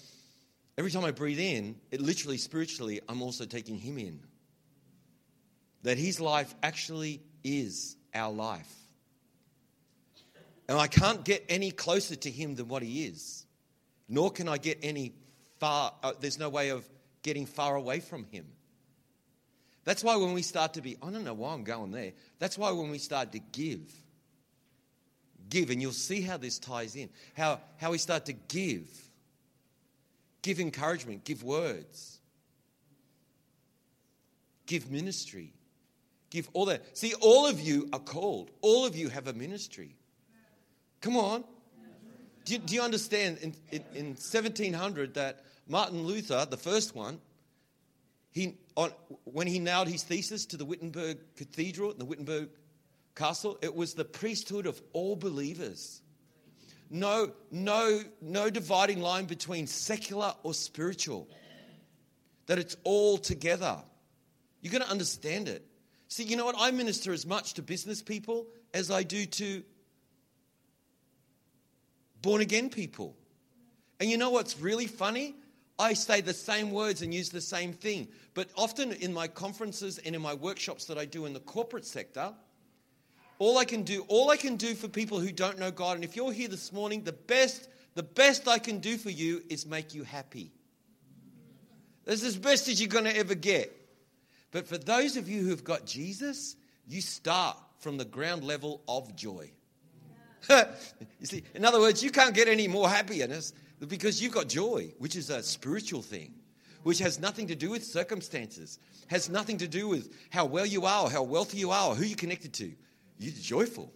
every 0.78 0.90
time 0.90 1.04
I 1.04 1.10
breathe 1.10 1.40
in, 1.40 1.76
it 1.90 2.00
literally, 2.00 2.36
spiritually, 2.36 3.00
I'm 3.08 3.22
also 3.22 3.44
taking 3.44 3.78
Him 3.78 3.98
in. 3.98 4.20
That 5.82 5.98
His 5.98 6.20
life 6.20 6.54
actually 6.62 7.22
is 7.42 7.96
our 8.14 8.32
life. 8.32 8.72
And 10.68 10.78
I 10.78 10.86
can't 10.86 11.24
get 11.24 11.44
any 11.48 11.72
closer 11.72 12.14
to 12.14 12.30
Him 12.30 12.54
than 12.54 12.68
what 12.68 12.82
He 12.82 13.06
is, 13.06 13.44
nor 14.08 14.30
can 14.30 14.48
I 14.48 14.58
get 14.58 14.78
any 14.82 15.14
far, 15.58 15.92
uh, 16.02 16.12
there's 16.20 16.38
no 16.38 16.48
way 16.48 16.70
of 16.70 16.88
getting 17.22 17.46
far 17.46 17.74
away 17.74 18.00
from 18.00 18.24
Him. 18.24 18.46
That's 19.84 20.04
why 20.04 20.16
when 20.16 20.32
we 20.32 20.42
start 20.42 20.74
to 20.74 20.82
be, 20.82 20.96
I 21.02 21.10
don't 21.10 21.24
know 21.24 21.34
why 21.34 21.54
I'm 21.54 21.64
going 21.64 21.90
there. 21.90 22.12
That's 22.38 22.56
why 22.56 22.70
when 22.70 22.90
we 22.90 22.98
start 22.98 23.32
to 23.32 23.38
give, 23.38 23.90
give, 25.48 25.70
and 25.70 25.80
you'll 25.80 25.92
see 25.92 26.20
how 26.20 26.36
this 26.36 26.58
ties 26.58 26.94
in, 26.94 27.08
how, 27.36 27.60
how 27.78 27.90
we 27.90 27.98
start 27.98 28.26
to 28.26 28.32
give 28.32 29.09
Give 30.42 30.58
encouragement, 30.58 31.24
give 31.24 31.42
words, 31.42 32.20
give 34.66 34.90
ministry, 34.90 35.52
give 36.30 36.48
all 36.54 36.66
that. 36.66 36.96
See, 36.96 37.14
all 37.20 37.46
of 37.46 37.60
you 37.60 37.88
are 37.92 37.98
called, 37.98 38.50
all 38.62 38.86
of 38.86 38.96
you 38.96 39.08
have 39.10 39.26
a 39.26 39.32
ministry. 39.32 39.96
Come 41.00 41.16
on. 41.16 41.44
Do 42.44 42.54
you, 42.54 42.58
do 42.58 42.74
you 42.74 42.82
understand 42.82 43.38
in, 43.38 43.54
in, 43.70 43.84
in 43.94 44.06
1700 44.06 45.14
that 45.14 45.44
Martin 45.68 46.02
Luther, 46.04 46.46
the 46.48 46.56
first 46.56 46.94
one, 46.96 47.20
he, 48.32 48.56
on, 48.76 48.90
when 49.24 49.46
he 49.46 49.58
nailed 49.58 49.88
his 49.88 50.02
thesis 50.02 50.46
to 50.46 50.56
the 50.56 50.64
Wittenberg 50.64 51.18
Cathedral, 51.36 51.94
the 51.94 52.04
Wittenberg 52.04 52.48
Castle, 53.14 53.58
it 53.60 53.74
was 53.74 53.94
the 53.94 54.04
priesthood 54.04 54.66
of 54.66 54.80
all 54.92 55.16
believers. 55.16 56.00
No, 56.90 57.30
no, 57.52 58.02
no 58.20 58.50
dividing 58.50 59.00
line 59.00 59.26
between 59.26 59.68
secular 59.68 60.34
or 60.42 60.52
spiritual. 60.52 61.28
That 62.46 62.58
it's 62.58 62.76
all 62.82 63.16
together. 63.16 63.76
You're 64.60 64.72
going 64.72 64.82
to 64.82 64.90
understand 64.90 65.48
it. 65.48 65.64
See, 66.08 66.24
you 66.24 66.36
know 66.36 66.44
what? 66.44 66.56
I 66.58 66.72
minister 66.72 67.12
as 67.12 67.24
much 67.24 67.54
to 67.54 67.62
business 67.62 68.02
people 68.02 68.48
as 68.74 68.90
I 68.90 69.04
do 69.04 69.24
to 69.24 69.62
born 72.20 72.40
again 72.40 72.70
people. 72.70 73.16
And 74.00 74.10
you 74.10 74.18
know 74.18 74.30
what's 74.30 74.58
really 74.58 74.88
funny? 74.88 75.36
I 75.78 75.94
say 75.94 76.20
the 76.20 76.34
same 76.34 76.72
words 76.72 77.02
and 77.02 77.14
use 77.14 77.30
the 77.30 77.40
same 77.40 77.72
thing. 77.72 78.08
But 78.34 78.48
often 78.56 78.92
in 78.92 79.14
my 79.14 79.28
conferences 79.28 79.98
and 79.98 80.16
in 80.16 80.20
my 80.20 80.34
workshops 80.34 80.86
that 80.86 80.98
I 80.98 81.04
do 81.04 81.26
in 81.26 81.32
the 81.32 81.40
corporate 81.40 81.86
sector, 81.86 82.34
all 83.40 83.56
I 83.56 83.64
can 83.64 83.84
do, 83.84 84.04
all 84.08 84.30
I 84.30 84.36
can 84.36 84.56
do 84.56 84.74
for 84.74 84.86
people 84.86 85.18
who 85.18 85.32
don't 85.32 85.58
know 85.58 85.70
God, 85.70 85.96
and 85.96 86.04
if 86.04 86.14
you're 86.14 86.30
here 86.30 86.46
this 86.46 86.74
morning, 86.74 87.02
the 87.02 87.14
best, 87.14 87.70
the 87.94 88.02
best 88.02 88.46
I 88.46 88.58
can 88.58 88.80
do 88.80 88.98
for 88.98 89.08
you 89.08 89.42
is 89.48 89.64
make 89.64 89.94
you 89.94 90.04
happy. 90.04 90.52
That's 92.04 92.22
as 92.22 92.36
best 92.36 92.68
as 92.68 92.78
you're 92.80 92.90
going 92.90 93.04
to 93.04 93.16
ever 93.16 93.34
get. 93.34 93.74
But 94.50 94.68
for 94.68 94.76
those 94.76 95.16
of 95.16 95.26
you 95.26 95.42
who've 95.42 95.64
got 95.64 95.86
Jesus, 95.86 96.56
you 96.86 97.00
start 97.00 97.56
from 97.78 97.96
the 97.96 98.04
ground 98.04 98.44
level 98.44 98.82
of 98.86 99.16
joy. 99.16 99.50
you 100.50 101.24
see, 101.26 101.42
in 101.54 101.64
other 101.64 101.80
words, 101.80 102.02
you 102.02 102.10
can't 102.10 102.34
get 102.34 102.46
any 102.46 102.68
more 102.68 102.90
happiness 102.90 103.54
because 103.88 104.22
you've 104.22 104.34
got 104.34 104.48
joy, 104.48 104.92
which 104.98 105.16
is 105.16 105.30
a 105.30 105.42
spiritual 105.42 106.02
thing, 106.02 106.34
which 106.82 106.98
has 106.98 107.18
nothing 107.18 107.46
to 107.46 107.54
do 107.54 107.70
with 107.70 107.84
circumstances, 107.84 108.78
has 109.06 109.30
nothing 109.30 109.56
to 109.56 109.68
do 109.68 109.88
with 109.88 110.14
how 110.28 110.44
well 110.44 110.66
you 110.66 110.84
are, 110.84 111.08
how 111.08 111.22
wealthy 111.22 111.56
you 111.56 111.70
are, 111.70 111.94
who 111.94 112.04
you're 112.04 112.18
connected 112.18 112.52
to. 112.52 112.74
You're 113.20 113.34
joyful. 113.34 113.92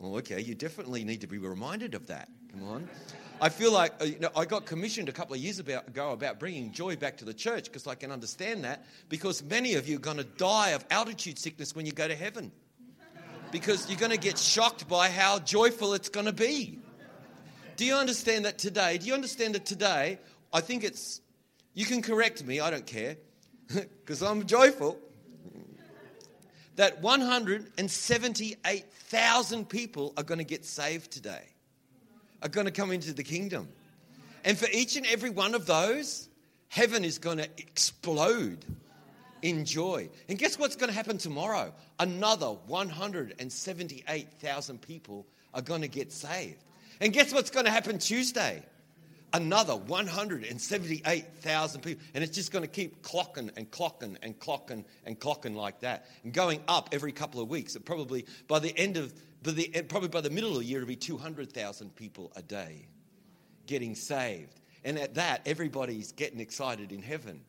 Well, 0.00 0.16
okay, 0.16 0.40
you 0.40 0.56
definitely 0.56 1.04
need 1.04 1.20
to 1.20 1.28
be 1.28 1.38
reminded 1.38 1.94
of 1.94 2.08
that. 2.08 2.28
Come 2.50 2.68
on. 2.68 2.88
I 3.40 3.48
feel 3.48 3.72
like 3.72 3.94
uh, 4.00 4.04
you 4.06 4.18
know, 4.18 4.30
I 4.36 4.44
got 4.44 4.66
commissioned 4.66 5.08
a 5.08 5.12
couple 5.12 5.34
of 5.34 5.40
years 5.40 5.60
ago 5.60 6.10
about 6.10 6.40
bringing 6.40 6.72
joy 6.72 6.96
back 6.96 7.18
to 7.18 7.24
the 7.24 7.32
church 7.32 7.66
because 7.66 7.86
I 7.86 7.94
can 7.94 8.10
understand 8.10 8.64
that 8.64 8.84
because 9.08 9.44
many 9.44 9.74
of 9.74 9.88
you 9.88 9.96
are 9.96 10.00
going 10.00 10.16
to 10.16 10.24
die 10.24 10.70
of 10.70 10.84
altitude 10.90 11.38
sickness 11.38 11.76
when 11.76 11.86
you 11.86 11.92
go 11.92 12.08
to 12.08 12.16
heaven 12.16 12.50
because 13.52 13.88
you're 13.88 14.00
going 14.00 14.10
to 14.10 14.18
get 14.18 14.36
shocked 14.36 14.88
by 14.88 15.08
how 15.08 15.38
joyful 15.38 15.94
it's 15.94 16.08
going 16.08 16.26
to 16.26 16.32
be. 16.32 16.80
Do 17.76 17.84
you 17.84 17.94
understand 17.94 18.46
that 18.46 18.58
today? 18.58 18.98
Do 18.98 19.06
you 19.06 19.14
understand 19.14 19.54
that 19.54 19.64
today? 19.64 20.18
I 20.52 20.60
think 20.60 20.82
it's, 20.82 21.20
you 21.72 21.86
can 21.86 22.02
correct 22.02 22.44
me, 22.44 22.58
I 22.58 22.70
don't 22.70 22.86
care, 22.86 23.16
because 23.74 24.22
I'm 24.22 24.46
joyful. 24.46 24.98
That 26.76 27.02
178,000 27.02 29.68
people 29.68 30.14
are 30.16 30.22
going 30.22 30.38
to 30.38 30.44
get 30.44 30.64
saved 30.64 31.10
today 31.10 31.42
are 32.42 32.48
going 32.48 32.64
to 32.66 32.72
come 32.72 32.90
into 32.90 33.12
the 33.12 33.22
kingdom. 33.22 33.68
And 34.44 34.58
for 34.58 34.66
each 34.72 34.96
and 34.96 35.06
every 35.06 35.30
one 35.30 35.54
of 35.54 35.66
those, 35.66 36.28
heaven 36.68 37.04
is 37.04 37.18
going 37.18 37.38
to 37.38 37.48
explode 37.58 38.64
in 39.42 39.64
joy. 39.64 40.08
And 40.28 40.36
guess 40.38 40.58
what's 40.58 40.74
going 40.76 40.88
to 40.88 40.94
happen 40.94 41.18
tomorrow? 41.18 41.72
Another 42.00 42.46
178,000 42.46 44.80
people 44.80 45.26
are 45.54 45.62
going 45.62 45.82
to 45.82 45.88
get 45.88 46.10
saved. 46.12 46.64
And 47.00 47.12
guess 47.12 47.32
what's 47.32 47.50
going 47.50 47.66
to 47.66 47.70
happen 47.70 47.98
Tuesday? 47.98 48.64
Another 49.34 49.76
178,000 49.76 51.80
people. 51.80 52.04
And 52.14 52.22
it's 52.22 52.34
just 52.34 52.52
going 52.52 52.64
to 52.64 52.70
keep 52.70 53.02
clocking 53.02 53.50
and 53.56 53.70
clocking 53.70 54.16
and 54.22 54.38
clocking 54.38 54.84
and 55.06 55.18
clocking 55.18 55.54
like 55.54 55.80
that. 55.80 56.06
And 56.22 56.34
going 56.34 56.60
up 56.68 56.90
every 56.92 57.12
couple 57.12 57.40
of 57.40 57.48
weeks. 57.48 57.74
And 57.74 57.84
probably 57.84 58.26
by 58.46 58.58
the 58.58 58.76
end 58.78 58.96
of 58.96 59.12
but 59.42 59.56
the, 59.56 59.68
probably 59.88 60.08
by 60.08 60.20
the 60.20 60.30
middle 60.30 60.52
of 60.52 60.58
the 60.58 60.64
year, 60.64 60.78
it'll 60.78 60.88
be 60.88 60.96
200,000 60.96 61.96
people 61.96 62.32
a 62.36 62.42
day 62.42 62.86
getting 63.66 63.94
saved. 63.94 64.60
And 64.84 64.98
at 64.98 65.14
that, 65.14 65.42
everybody's 65.46 66.12
getting 66.12 66.40
excited 66.40 66.92
in 66.92 67.02
heaven. 67.02 67.40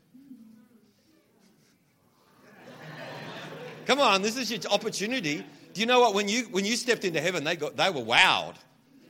Come 3.86 4.00
on, 4.00 4.22
this 4.22 4.38
is 4.38 4.50
your 4.50 4.62
opportunity. 4.72 5.44
Do 5.74 5.82
you 5.82 5.86
know 5.86 6.00
what? 6.00 6.14
When 6.14 6.30
you, 6.30 6.44
when 6.52 6.64
you 6.64 6.78
stepped 6.78 7.04
into 7.04 7.20
heaven, 7.20 7.44
they, 7.44 7.58
got, 7.58 7.76
they 7.76 7.90
were 7.90 8.02
wowed. 8.02 8.56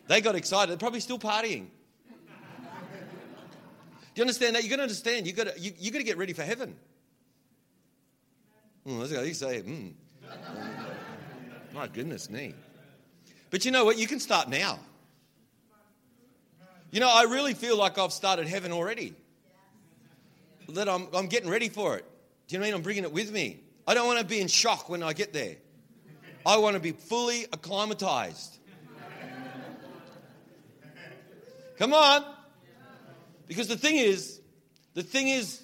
They 0.07 0.19
got 0.19 0.35
excited. 0.35 0.71
They're 0.71 0.77
probably 0.77 0.99
still 0.99 1.19
partying. 1.19 1.67
Do 4.13 4.19
you 4.19 4.23
understand 4.23 4.55
that? 4.55 4.63
You've 4.63 4.69
got 4.69 4.77
to 4.77 4.83
understand. 4.83 5.25
You've 5.25 5.35
got 5.35 5.47
to, 5.47 5.59
you, 5.59 5.71
you 5.77 5.91
got 5.91 5.97
to 5.97 6.03
get 6.03 6.17
ready 6.17 6.33
for 6.33 6.43
heaven. 6.43 6.75
Mm, 8.87 9.27
you 9.27 9.33
say, 9.33 9.61
mm. 9.61 9.93
My 11.73 11.87
goodness 11.87 12.29
me. 12.29 12.53
But 13.49 13.65
you 13.65 13.71
know 13.71 13.85
what? 13.85 13.97
You 13.97 14.07
can 14.07 14.19
start 14.19 14.49
now. 14.49 14.79
You 16.91 16.99
know, 16.99 17.09
I 17.11 17.23
really 17.23 17.55
feel 17.55 17.75
like 17.75 17.97
I've 17.97 18.13
started 18.13 18.47
heaven 18.47 18.71
already. 18.71 19.15
That 20.69 20.87
I'm, 20.87 21.07
I'm 21.13 21.27
getting 21.27 21.49
ready 21.49 21.69
for 21.69 21.97
it. 21.97 22.05
Do 22.47 22.53
you 22.53 22.59
know 22.59 22.63
what 22.63 22.67
I 22.67 22.69
mean? 22.69 22.75
I'm 22.75 22.83
bringing 22.83 23.03
it 23.03 23.11
with 23.11 23.31
me. 23.31 23.61
I 23.87 23.95
don't 23.95 24.05
want 24.05 24.19
to 24.19 24.25
be 24.25 24.39
in 24.39 24.47
shock 24.47 24.89
when 24.89 25.01
I 25.01 25.13
get 25.13 25.33
there. 25.33 25.55
I 26.45 26.57
want 26.57 26.75
to 26.75 26.79
be 26.79 26.91
fully 26.91 27.45
acclimatized. 27.51 28.57
Come 31.79 31.93
on. 31.93 32.23
Because 33.53 33.67
the 33.67 33.77
thing 33.77 33.97
is, 33.97 34.41
the 34.95 35.03
thing 35.03 35.27
is, 35.27 35.61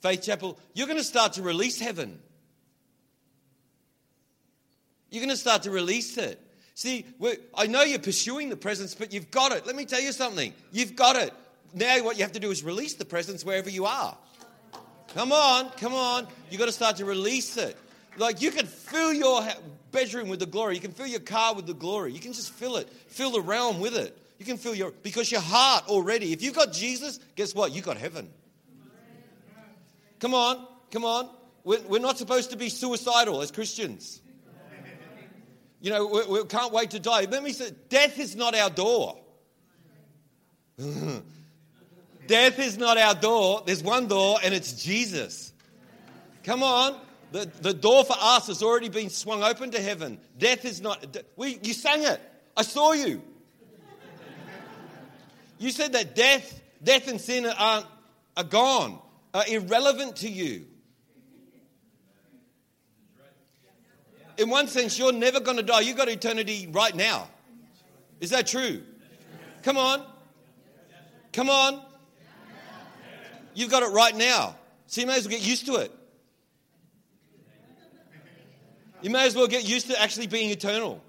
Faith 0.00 0.22
Chapel, 0.22 0.58
you're 0.72 0.86
going 0.86 0.98
to 0.98 1.04
start 1.04 1.34
to 1.34 1.42
release 1.42 1.78
heaven. 1.78 2.18
You're 5.10 5.20
going 5.20 5.28
to 5.28 5.36
start 5.36 5.64
to 5.64 5.70
release 5.70 6.16
it. 6.16 6.40
See, 6.74 7.04
I 7.54 7.66
know 7.66 7.82
you're 7.82 7.98
pursuing 7.98 8.48
the 8.48 8.56
presence, 8.56 8.94
but 8.94 9.12
you've 9.12 9.30
got 9.30 9.52
it. 9.52 9.66
Let 9.66 9.76
me 9.76 9.84
tell 9.84 10.00
you 10.00 10.12
something. 10.12 10.54
You've 10.72 10.96
got 10.96 11.16
it. 11.16 11.34
Now, 11.74 12.02
what 12.02 12.16
you 12.16 12.22
have 12.22 12.32
to 12.32 12.40
do 12.40 12.50
is 12.50 12.64
release 12.64 12.94
the 12.94 13.04
presence 13.04 13.44
wherever 13.44 13.68
you 13.68 13.84
are. 13.84 14.16
Come 15.08 15.30
on, 15.30 15.68
come 15.72 15.92
on. 15.92 16.26
You've 16.50 16.58
got 16.58 16.66
to 16.66 16.72
start 16.72 16.96
to 16.96 17.04
release 17.04 17.58
it. 17.58 17.76
Like 18.16 18.40
you 18.40 18.50
can 18.50 18.64
fill 18.64 19.12
your 19.12 19.46
bedroom 19.92 20.28
with 20.28 20.40
the 20.40 20.46
glory. 20.46 20.74
You 20.74 20.80
can 20.80 20.92
fill 20.92 21.06
your 21.06 21.20
car 21.20 21.54
with 21.54 21.66
the 21.66 21.74
glory. 21.74 22.14
You 22.14 22.20
can 22.20 22.32
just 22.32 22.50
fill 22.54 22.78
it, 22.78 22.88
fill 23.08 23.32
the 23.32 23.42
realm 23.42 23.78
with 23.78 23.94
it. 23.94 24.16
You 24.38 24.44
can 24.44 24.56
feel 24.56 24.74
your, 24.74 24.90
because 24.90 25.30
your 25.30 25.40
heart 25.40 25.88
already, 25.88 26.32
if 26.32 26.42
you've 26.42 26.54
got 26.54 26.72
Jesus, 26.72 27.20
guess 27.36 27.54
what? 27.54 27.72
You've 27.72 27.84
got 27.84 27.96
heaven. 27.96 28.28
Come 30.18 30.34
on, 30.34 30.66
come 30.90 31.04
on. 31.04 31.28
We're, 31.64 31.80
we're 31.82 32.00
not 32.00 32.18
supposed 32.18 32.50
to 32.50 32.56
be 32.56 32.68
suicidal 32.68 33.40
as 33.42 33.50
Christians. 33.50 34.20
You 35.80 35.90
know, 35.90 36.06
we, 36.06 36.26
we 36.26 36.44
can't 36.44 36.72
wait 36.72 36.92
to 36.92 36.98
die. 36.98 37.26
Let 37.30 37.42
me 37.42 37.52
say, 37.52 37.70
death 37.90 38.18
is 38.18 38.34
not 38.34 38.54
our 38.54 38.70
door. 38.70 39.18
death 42.26 42.58
is 42.58 42.78
not 42.78 42.96
our 42.96 43.14
door. 43.14 43.62
There's 43.66 43.82
one 43.82 44.08
door, 44.08 44.38
and 44.42 44.54
it's 44.54 44.82
Jesus. 44.82 45.52
Come 46.42 46.62
on. 46.62 46.98
The, 47.32 47.50
the 47.60 47.74
door 47.74 48.04
for 48.04 48.16
us 48.18 48.46
has 48.46 48.62
already 48.62 48.88
been 48.88 49.10
swung 49.10 49.42
open 49.42 49.72
to 49.72 49.80
heaven. 49.80 50.18
Death 50.38 50.64
is 50.64 50.80
not. 50.80 51.18
We, 51.36 51.58
you 51.62 51.74
sang 51.74 52.04
it. 52.04 52.20
I 52.56 52.62
saw 52.62 52.92
you. 52.92 53.20
You 55.58 55.70
said 55.70 55.92
that 55.92 56.14
death, 56.14 56.60
death 56.82 57.08
and 57.08 57.20
sin 57.20 57.46
are, 57.46 57.84
are 58.36 58.44
gone, 58.44 58.98
are 59.32 59.44
irrelevant 59.48 60.16
to 60.16 60.28
you. 60.28 60.66
in 64.36 64.50
one 64.50 64.68
sense, 64.68 64.98
you're 64.98 65.12
never 65.12 65.40
going 65.40 65.56
to 65.56 65.62
die. 65.62 65.80
You've 65.80 65.96
got 65.96 66.08
eternity 66.08 66.68
right 66.70 66.94
now. 66.94 67.28
Is 68.20 68.30
that 68.30 68.46
true? 68.46 68.82
Come 69.62 69.76
on. 69.76 70.04
Come 71.32 71.50
on. 71.50 71.82
You've 73.54 73.70
got 73.70 73.82
it 73.82 73.92
right 73.92 74.16
now. 74.16 74.56
So 74.86 75.00
you 75.00 75.06
may 75.06 75.16
as 75.16 75.24
well 75.24 75.36
get 75.36 75.46
used 75.46 75.66
to 75.66 75.76
it. 75.76 75.92
You 79.02 79.10
may 79.10 79.26
as 79.26 79.34
well 79.34 79.46
get 79.46 79.68
used 79.68 79.88
to 79.88 80.00
actually 80.00 80.26
being 80.26 80.50
eternal. 80.50 81.02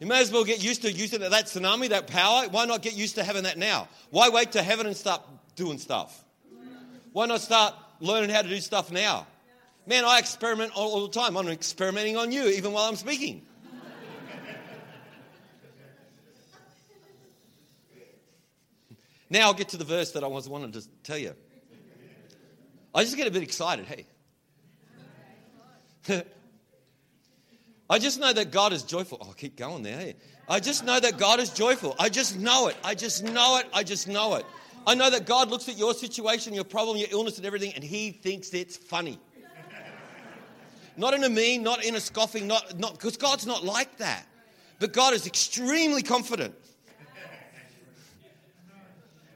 You 0.00 0.06
may 0.06 0.22
as 0.22 0.32
well 0.32 0.44
get 0.44 0.64
used 0.64 0.82
to 0.82 0.90
using 0.90 1.20
that 1.20 1.30
tsunami, 1.30 1.90
that 1.90 2.06
power. 2.06 2.48
Why 2.48 2.64
not 2.64 2.80
get 2.80 2.94
used 2.96 3.16
to 3.16 3.22
having 3.22 3.42
that 3.42 3.58
now? 3.58 3.86
Why 4.08 4.30
wait 4.30 4.52
to 4.52 4.62
heaven 4.62 4.86
and 4.86 4.96
start 4.96 5.22
doing 5.56 5.78
stuff? 5.78 6.24
Why 7.12 7.26
not 7.26 7.42
start 7.42 7.74
learning 8.00 8.30
how 8.30 8.40
to 8.40 8.48
do 8.48 8.58
stuff 8.60 8.90
now? 8.90 9.26
Man, 9.86 10.06
I 10.06 10.18
experiment 10.18 10.72
all, 10.74 10.92
all 10.92 11.06
the 11.06 11.12
time. 11.12 11.36
I'm 11.36 11.48
experimenting 11.48 12.16
on 12.16 12.32
you 12.32 12.46
even 12.46 12.72
while 12.72 12.88
I'm 12.88 12.96
speaking. 12.96 13.42
now 19.28 19.48
I'll 19.48 19.54
get 19.54 19.68
to 19.70 19.76
the 19.76 19.84
verse 19.84 20.12
that 20.12 20.24
I 20.24 20.28
was 20.28 20.48
wanting 20.48 20.72
to 20.72 20.82
tell 21.02 21.18
you. 21.18 21.34
I 22.94 23.04
just 23.04 23.18
get 23.18 23.26
a 23.26 23.30
bit 23.30 23.42
excited, 23.42 23.84
hey. 23.84 24.06
I 27.90 27.98
just 27.98 28.20
know 28.20 28.32
that 28.32 28.52
God 28.52 28.72
is 28.72 28.84
joyful. 28.84 29.18
Oh, 29.20 29.34
keep 29.36 29.56
going 29.56 29.82
there. 29.82 29.98
Hey. 29.98 30.14
I 30.48 30.60
just 30.60 30.84
know 30.84 31.00
that 31.00 31.18
God 31.18 31.40
is 31.40 31.50
joyful. 31.50 31.96
I 31.98 32.08
just 32.08 32.38
know 32.38 32.68
it. 32.68 32.76
I 32.84 32.94
just 32.94 33.24
know 33.24 33.58
it. 33.58 33.66
I 33.74 33.82
just 33.82 34.06
know 34.06 34.36
it. 34.36 34.46
I 34.86 34.94
know 34.94 35.10
that 35.10 35.26
God 35.26 35.50
looks 35.50 35.68
at 35.68 35.76
your 35.76 35.92
situation, 35.92 36.54
your 36.54 36.64
problem, 36.64 36.96
your 36.96 37.08
illness, 37.10 37.36
and 37.36 37.44
everything, 37.44 37.72
and 37.74 37.82
He 37.82 38.12
thinks 38.12 38.54
it's 38.54 38.76
funny. 38.76 39.18
Not 40.96 41.14
in 41.14 41.24
a 41.24 41.28
mean, 41.28 41.64
not 41.64 41.84
in 41.84 41.96
a 41.96 42.00
scoffing, 42.00 42.46
not 42.46 42.78
not 42.78 42.92
because 42.92 43.16
God's 43.16 43.46
not 43.46 43.64
like 43.64 43.98
that. 43.98 44.24
But 44.78 44.92
God 44.92 45.12
is 45.12 45.26
extremely 45.26 46.02
confident. 46.02 46.54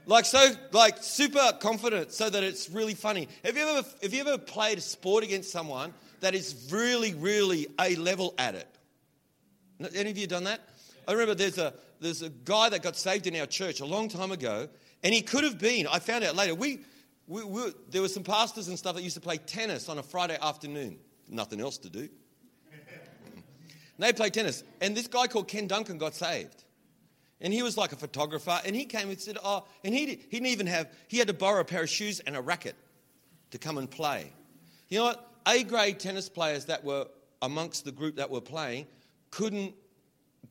Like 0.07 0.27
so, 0.27 0.51
like 0.73 1.03
super 1.03 1.53
confident, 1.61 2.13
so 2.13 2.31
that 2.31 2.43
it's 2.45 2.69
really 2.71 2.95
funny. 2.95 3.29
Have 3.45 3.57
you 3.57 3.67
ever, 3.67 3.89
have 4.03 4.15
you 4.15 4.21
ever 4.21 4.39
played 4.39 4.79
a 4.79 4.83
sport 4.83 5.25
against 5.25 5.51
someone 5.51 5.95
that 6.25 6.35
is 6.35 6.69
really, 6.71 7.15
really 7.15 7.67
a 7.79 7.97
level 7.97 8.35
at 8.39 8.55
it? 8.55 8.69
Any 9.95 10.11
of 10.11 10.19
you 10.19 10.27
done 10.27 10.45
that? 10.45 10.61
I 11.07 11.13
remember 11.13 11.35
there's 11.35 11.59
a 11.59 11.75
there's 12.01 12.23
a 12.23 12.31
guy 12.31 12.69
that 12.71 12.83
got 12.83 12.97
saved 12.97 13.27
in 13.27 13.37
our 13.37 13.47
church 13.47 13.81
a 13.81 13.85
long 13.85 14.09
time 14.09 14.33
ago, 14.33 14.69
and 15.03 15.15
he 15.15 15.21
could 15.21 15.45
have 15.45 15.59
been. 15.59 15.87
I 15.87 15.99
found 15.99 16.25
out 16.25 16.35
later. 16.35 16.55
We, 16.55 16.81
we, 17.27 17.45
we 17.45 17.73
there 17.91 18.03
were 18.03 18.09
some 18.09 18.23
pastors 18.23 18.69
and 18.69 18.79
stuff 18.79 18.95
that 18.95 19.03
used 19.03 19.17
to 19.17 19.21
play 19.21 19.37
tennis 19.37 19.89
on 19.89 19.99
a 19.99 20.03
Friday 20.03 20.39
afternoon. 20.41 20.99
Nothing 21.29 21.61
else 21.61 21.79
to 21.79 21.91
do. 21.91 22.09
and 22.71 23.43
they 23.99 24.13
played 24.13 24.35
tennis, 24.35 24.65
and 24.81 24.97
this 24.97 25.07
guy 25.07 25.27
called 25.27 25.49
Ken 25.49 25.67
Duncan 25.67 25.99
got 25.99 26.15
saved. 26.15 26.65
And 27.41 27.53
he 27.53 27.63
was 27.63 27.77
like 27.77 27.93
a 27.93 27.97
photographer, 27.97 28.61
and 28.65 28.75
he 28.75 28.87
came 28.87 29.11
and 29.11 29.21
said, 29.21 29.37
Oh, 29.45 29.65
and 29.83 29.93
he, 29.93 30.07
he 30.07 30.17
didn't 30.31 30.47
even 30.47 30.67
have, 30.69 30.91
he 31.09 31.19
had 31.19 31.29
to 31.29 31.35
borrow 31.35 31.61
a 31.61 31.65
pair 31.65 31.83
of 31.83 31.91
shoes 31.91 32.21
and 32.21 32.37
a 32.37 32.41
racket 32.41 32.77
to 33.51 33.59
come 33.59 33.77
and 33.77 33.91
play. 33.91 34.33
You 34.89 34.99
know 34.99 35.05
what? 35.05 35.34
A 35.47 35.63
grade 35.63 36.01
tennis 36.01 36.29
players 36.29 36.67
that 36.67 36.85
were 36.85 37.07
amongst 37.43 37.85
the 37.85 37.93
group 37.93 38.17
that 38.17 38.31
were 38.31 38.41
playing 38.41 38.87
couldn't 39.31 39.75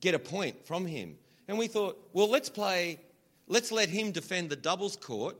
get 0.00 0.14
a 0.14 0.18
point 0.18 0.66
from 0.66 0.86
him. 0.86 1.16
And 1.48 1.58
we 1.58 1.66
thought, 1.66 1.98
well, 2.12 2.30
let's 2.30 2.48
play, 2.48 3.00
let's 3.48 3.72
let 3.72 3.88
him 3.88 4.12
defend 4.12 4.50
the 4.50 4.56
doubles 4.56 4.96
court, 4.96 5.36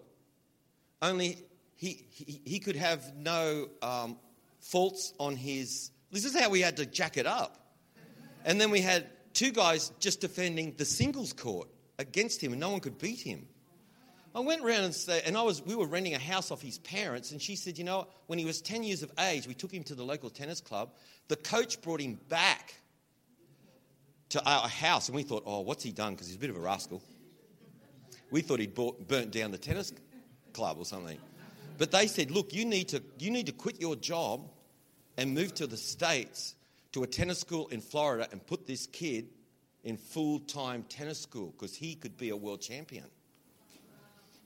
only 1.00 1.38
he, 1.76 2.04
he, 2.10 2.40
he 2.44 2.58
could 2.58 2.76
have 2.76 3.14
no 3.16 3.68
um, 3.82 4.16
faults 4.60 5.12
on 5.18 5.36
his. 5.36 5.90
This 6.10 6.24
is 6.24 6.38
how 6.38 6.50
we 6.50 6.60
had 6.60 6.76
to 6.78 6.86
jack 6.86 7.16
it 7.16 7.26
up. 7.26 7.60
And 8.44 8.60
then 8.60 8.70
we 8.70 8.80
had 8.80 9.06
two 9.32 9.52
guys 9.52 9.92
just 10.00 10.20
defending 10.20 10.74
the 10.76 10.84
singles 10.84 11.32
court 11.32 11.68
against 11.98 12.42
him, 12.42 12.52
and 12.52 12.60
no 12.60 12.70
one 12.70 12.80
could 12.80 12.98
beat 12.98 13.20
him. 13.20 13.46
I 14.34 14.40
went 14.40 14.64
around 14.64 14.84
and, 14.84 14.94
said, 14.94 15.22
and 15.26 15.36
I 15.36 15.42
was, 15.42 15.64
we 15.64 15.76
were 15.76 15.86
renting 15.86 16.14
a 16.14 16.18
house 16.18 16.50
off 16.50 16.60
his 16.60 16.78
parents, 16.78 17.30
and 17.30 17.40
she 17.40 17.54
said, 17.54 17.78
you 17.78 17.84
know, 17.84 18.08
when 18.26 18.38
he 18.38 18.44
was 18.44 18.60
10 18.60 18.82
years 18.82 19.04
of 19.04 19.12
age, 19.20 19.46
we 19.46 19.54
took 19.54 19.70
him 19.70 19.84
to 19.84 19.94
the 19.94 20.02
local 20.02 20.28
tennis 20.28 20.60
club. 20.60 20.90
The 21.28 21.36
coach 21.36 21.80
brought 21.80 22.00
him 22.00 22.18
back 22.28 22.74
to 24.30 24.44
our 24.44 24.66
house, 24.66 25.08
and 25.08 25.14
we 25.14 25.22
thought, 25.22 25.44
oh, 25.46 25.60
what's 25.60 25.84
he 25.84 25.92
done? 25.92 26.14
Because 26.14 26.26
he's 26.26 26.36
a 26.36 26.40
bit 26.40 26.50
of 26.50 26.56
a 26.56 26.60
rascal. 26.60 27.00
We 28.32 28.40
thought 28.40 28.58
he'd 28.58 28.74
bought, 28.74 29.06
burnt 29.06 29.30
down 29.30 29.52
the 29.52 29.58
tennis 29.58 29.92
club 30.52 30.78
or 30.78 30.84
something. 30.84 31.18
But 31.78 31.92
they 31.92 32.08
said, 32.08 32.32
look, 32.32 32.52
you 32.52 32.64
need, 32.64 32.88
to, 32.88 33.02
you 33.20 33.30
need 33.30 33.46
to 33.46 33.52
quit 33.52 33.80
your 33.80 33.94
job 33.94 34.50
and 35.16 35.32
move 35.32 35.54
to 35.54 35.68
the 35.68 35.76
States 35.76 36.56
to 36.92 37.04
a 37.04 37.06
tennis 37.06 37.38
school 37.38 37.68
in 37.68 37.80
Florida 37.80 38.26
and 38.32 38.44
put 38.44 38.66
this 38.66 38.88
kid 38.88 39.28
in 39.84 39.96
full 39.96 40.40
time 40.40 40.82
tennis 40.84 41.20
school 41.20 41.52
because 41.56 41.74
he 41.76 41.94
could 41.94 42.16
be 42.16 42.30
a 42.30 42.36
world 42.36 42.60
champion. 42.60 43.04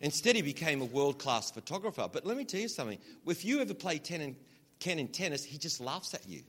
Instead, 0.00 0.36
he 0.36 0.42
became 0.42 0.80
a 0.80 0.84
world 0.84 1.18
class 1.18 1.50
photographer. 1.50 2.08
But 2.12 2.24
let 2.24 2.36
me 2.36 2.44
tell 2.44 2.60
you 2.60 2.68
something 2.68 2.98
if 3.26 3.44
you 3.44 3.60
ever 3.60 3.74
play 3.74 3.98
ten 3.98 4.36
Ken 4.78 4.98
in 4.98 5.08
tennis, 5.08 5.44
he 5.44 5.58
just 5.58 5.80
laughs 5.80 6.14
at 6.14 6.28
you. 6.28 6.42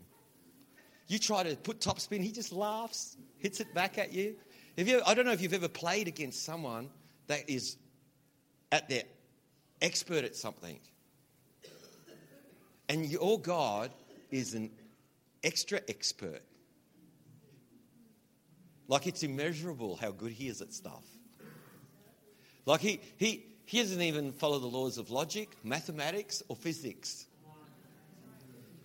You 1.07 1.17
try 1.17 1.41
to 1.41 1.55
put 1.55 1.79
topspin, 1.79 2.21
he 2.21 2.31
just 2.31 2.53
laughs, 2.53 3.17
hits 3.39 3.59
it 3.59 3.73
back 3.73 3.97
at 3.97 4.13
you. 4.13 4.35
If 4.77 4.87
you 4.87 5.01
I 5.05 5.13
don't 5.15 5.25
know 5.25 5.31
if 5.31 5.41
you've 5.41 5.53
ever 5.53 5.67
played 5.67 6.07
against 6.07 6.43
someone 6.43 6.89
that 7.27 7.49
is 7.49 7.77
at 8.71 8.87
their 8.87 9.03
expert 9.81 10.23
at 10.23 10.35
something. 10.35 10.79
And 12.87 13.05
your 13.05 13.39
God 13.39 13.91
is 14.31 14.53
an 14.53 14.71
extra 15.43 15.79
expert. 15.87 16.41
Like 18.87 19.07
it's 19.07 19.23
immeasurable 19.23 19.95
how 19.95 20.11
good 20.11 20.31
he 20.31 20.47
is 20.47 20.61
at 20.61 20.73
stuff. 20.73 21.03
Like 22.69 22.81
he, 22.81 22.99
he, 23.17 23.47
he 23.65 23.79
doesn't 23.79 23.99
even 23.99 24.31
follow 24.31 24.59
the 24.59 24.67
laws 24.67 24.99
of 24.99 25.09
logic, 25.09 25.49
mathematics, 25.63 26.43
or 26.49 26.55
physics. 26.55 27.25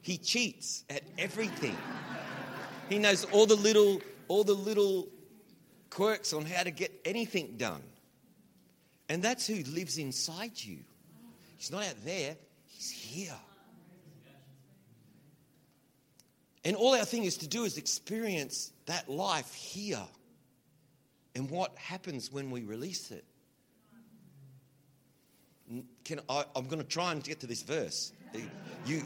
He 0.01 0.16
cheats 0.16 0.85
at 0.88 1.03
everything. 1.18 1.77
He 2.88 2.99
knows 2.99 3.27
all 3.27 3.44
the 3.44 3.57
little, 3.57 4.01
all 4.27 4.42
the 4.42 4.55
little 4.55 5.09
quirks 5.90 6.33
on 6.33 6.47
how 6.47 6.62
to 6.62 6.70
get 6.70 6.99
anything 7.05 7.57
done. 7.59 7.83
And 9.11 9.23
that's 9.23 9.47
who 9.47 9.62
lives 9.70 9.99
inside 9.99 10.53
you. 10.55 10.79
He's 11.59 11.70
not 11.70 11.85
out 11.85 12.03
there, 12.07 12.37
he's 12.64 12.90
here. 12.90 13.37
And 16.64 16.75
all 16.75 16.94
our 16.94 17.05
thing 17.05 17.25
is 17.25 17.37
to 17.38 17.47
do 17.47 17.64
is 17.64 17.77
experience 17.77 18.73
that 18.87 19.11
life 19.11 19.53
here 19.53 20.07
and 21.35 21.51
what 21.51 21.77
happens 21.77 22.33
when 22.33 22.51
we 22.51 22.62
release 22.62 23.11
it. 23.11 23.27
Can 26.05 26.20
I, 26.29 26.44
I'm 26.55 26.66
going 26.66 26.83
to 26.83 26.88
try 26.88 27.12
and 27.12 27.22
get 27.22 27.40
to 27.40 27.46
this 27.46 27.62
verse. 27.62 28.12
You 28.85 29.03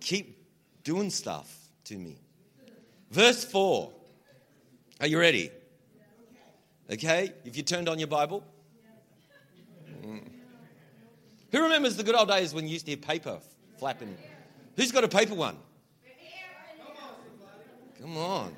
keep 0.00 0.44
doing 0.84 1.10
stuff 1.10 1.54
to 1.84 1.96
me. 1.96 2.18
Verse 3.10 3.44
4. 3.44 3.90
Are 5.00 5.06
you 5.06 5.18
ready? 5.18 5.50
Okay, 6.90 7.32
if 7.44 7.56
you 7.56 7.62
turned 7.62 7.88
on 7.88 7.98
your 7.98 8.08
Bible. 8.08 8.44
Mm. 10.04 10.28
Who 11.52 11.62
remembers 11.62 11.96
the 11.96 12.02
good 12.02 12.14
old 12.14 12.28
days 12.28 12.52
when 12.52 12.66
you 12.66 12.72
used 12.72 12.84
to 12.86 12.92
hear 12.92 12.98
paper 12.98 13.38
flapping? 13.78 14.16
Who's 14.76 14.92
got 14.92 15.04
a 15.04 15.08
paper 15.08 15.34
one? 15.34 15.56
Come 18.00 18.16
on. 18.16 18.54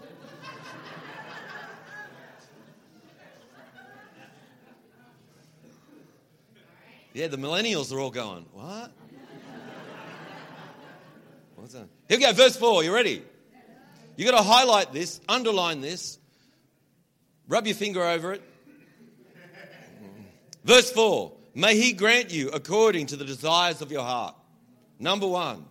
Yeah, 7.14 7.26
the 7.26 7.36
millennials 7.36 7.92
are 7.92 8.00
all 8.00 8.10
going, 8.10 8.46
what? 8.52 8.90
What's 11.56 11.74
that? 11.74 11.86
Here 12.08 12.18
we 12.18 12.24
go, 12.24 12.32
verse 12.32 12.56
4. 12.56 12.84
You 12.84 12.94
ready? 12.94 13.22
you 14.16 14.24
got 14.24 14.36
to 14.36 14.42
highlight 14.42 14.92
this, 14.92 15.20
underline 15.28 15.80
this, 15.80 16.18
rub 17.48 17.66
your 17.66 17.76
finger 17.76 18.02
over 18.02 18.32
it. 18.32 18.42
Verse 20.64 20.90
4 20.90 21.32
May 21.54 21.76
he 21.76 21.92
grant 21.92 22.32
you 22.32 22.48
according 22.48 23.06
to 23.06 23.16
the 23.16 23.24
desires 23.24 23.82
of 23.82 23.92
your 23.92 24.02
heart. 24.02 24.34
Number 24.98 25.26
one, 25.26 25.66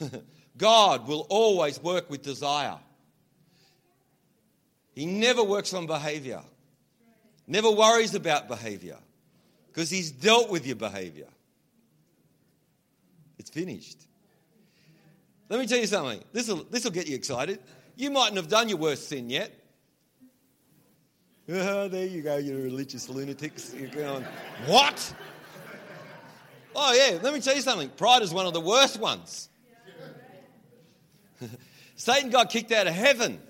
God 0.56 1.06
will 1.06 1.26
always 1.28 1.82
work 1.82 2.08
with 2.08 2.22
desire. 2.22 2.78
He 4.94 5.04
never 5.04 5.42
works 5.42 5.74
on 5.74 5.86
behavior, 5.86 6.40
never 7.46 7.70
worries 7.70 8.14
about 8.14 8.48
behavior 8.48 8.96
because 9.72 9.88
he's 9.88 10.10
dealt 10.10 10.50
with 10.50 10.66
your 10.66 10.76
behavior. 10.76 11.28
It's 13.38 13.48
finished. 13.48 14.06
Let 15.48 15.60
me 15.60 15.66
tell 15.66 15.78
you 15.78 15.86
something. 15.86 16.22
This 16.32 16.48
will 16.48 16.90
get 16.90 17.08
you 17.08 17.14
excited. 17.14 17.58
You 17.96 18.10
mightn't 18.10 18.36
have 18.36 18.48
done 18.48 18.68
your 18.68 18.78
worst 18.78 19.08
sin 19.08 19.30
yet. 19.30 19.52
Oh, 21.48 21.88
there 21.88 22.06
you 22.06 22.22
go, 22.22 22.36
you 22.36 22.56
religious 22.56 23.08
lunatics. 23.08 23.74
You're 23.78 23.88
going, 23.88 24.24
what? 24.66 25.14
Oh, 26.74 26.92
yeah, 26.92 27.18
let 27.22 27.34
me 27.34 27.40
tell 27.40 27.54
you 27.54 27.62
something. 27.62 27.90
Pride 27.90 28.22
is 28.22 28.32
one 28.32 28.46
of 28.46 28.52
the 28.52 28.60
worst 28.60 29.00
ones. 29.00 29.48
Satan 31.96 32.30
got 32.30 32.50
kicked 32.50 32.72
out 32.72 32.86
of 32.86 32.94
heaven 32.94 33.40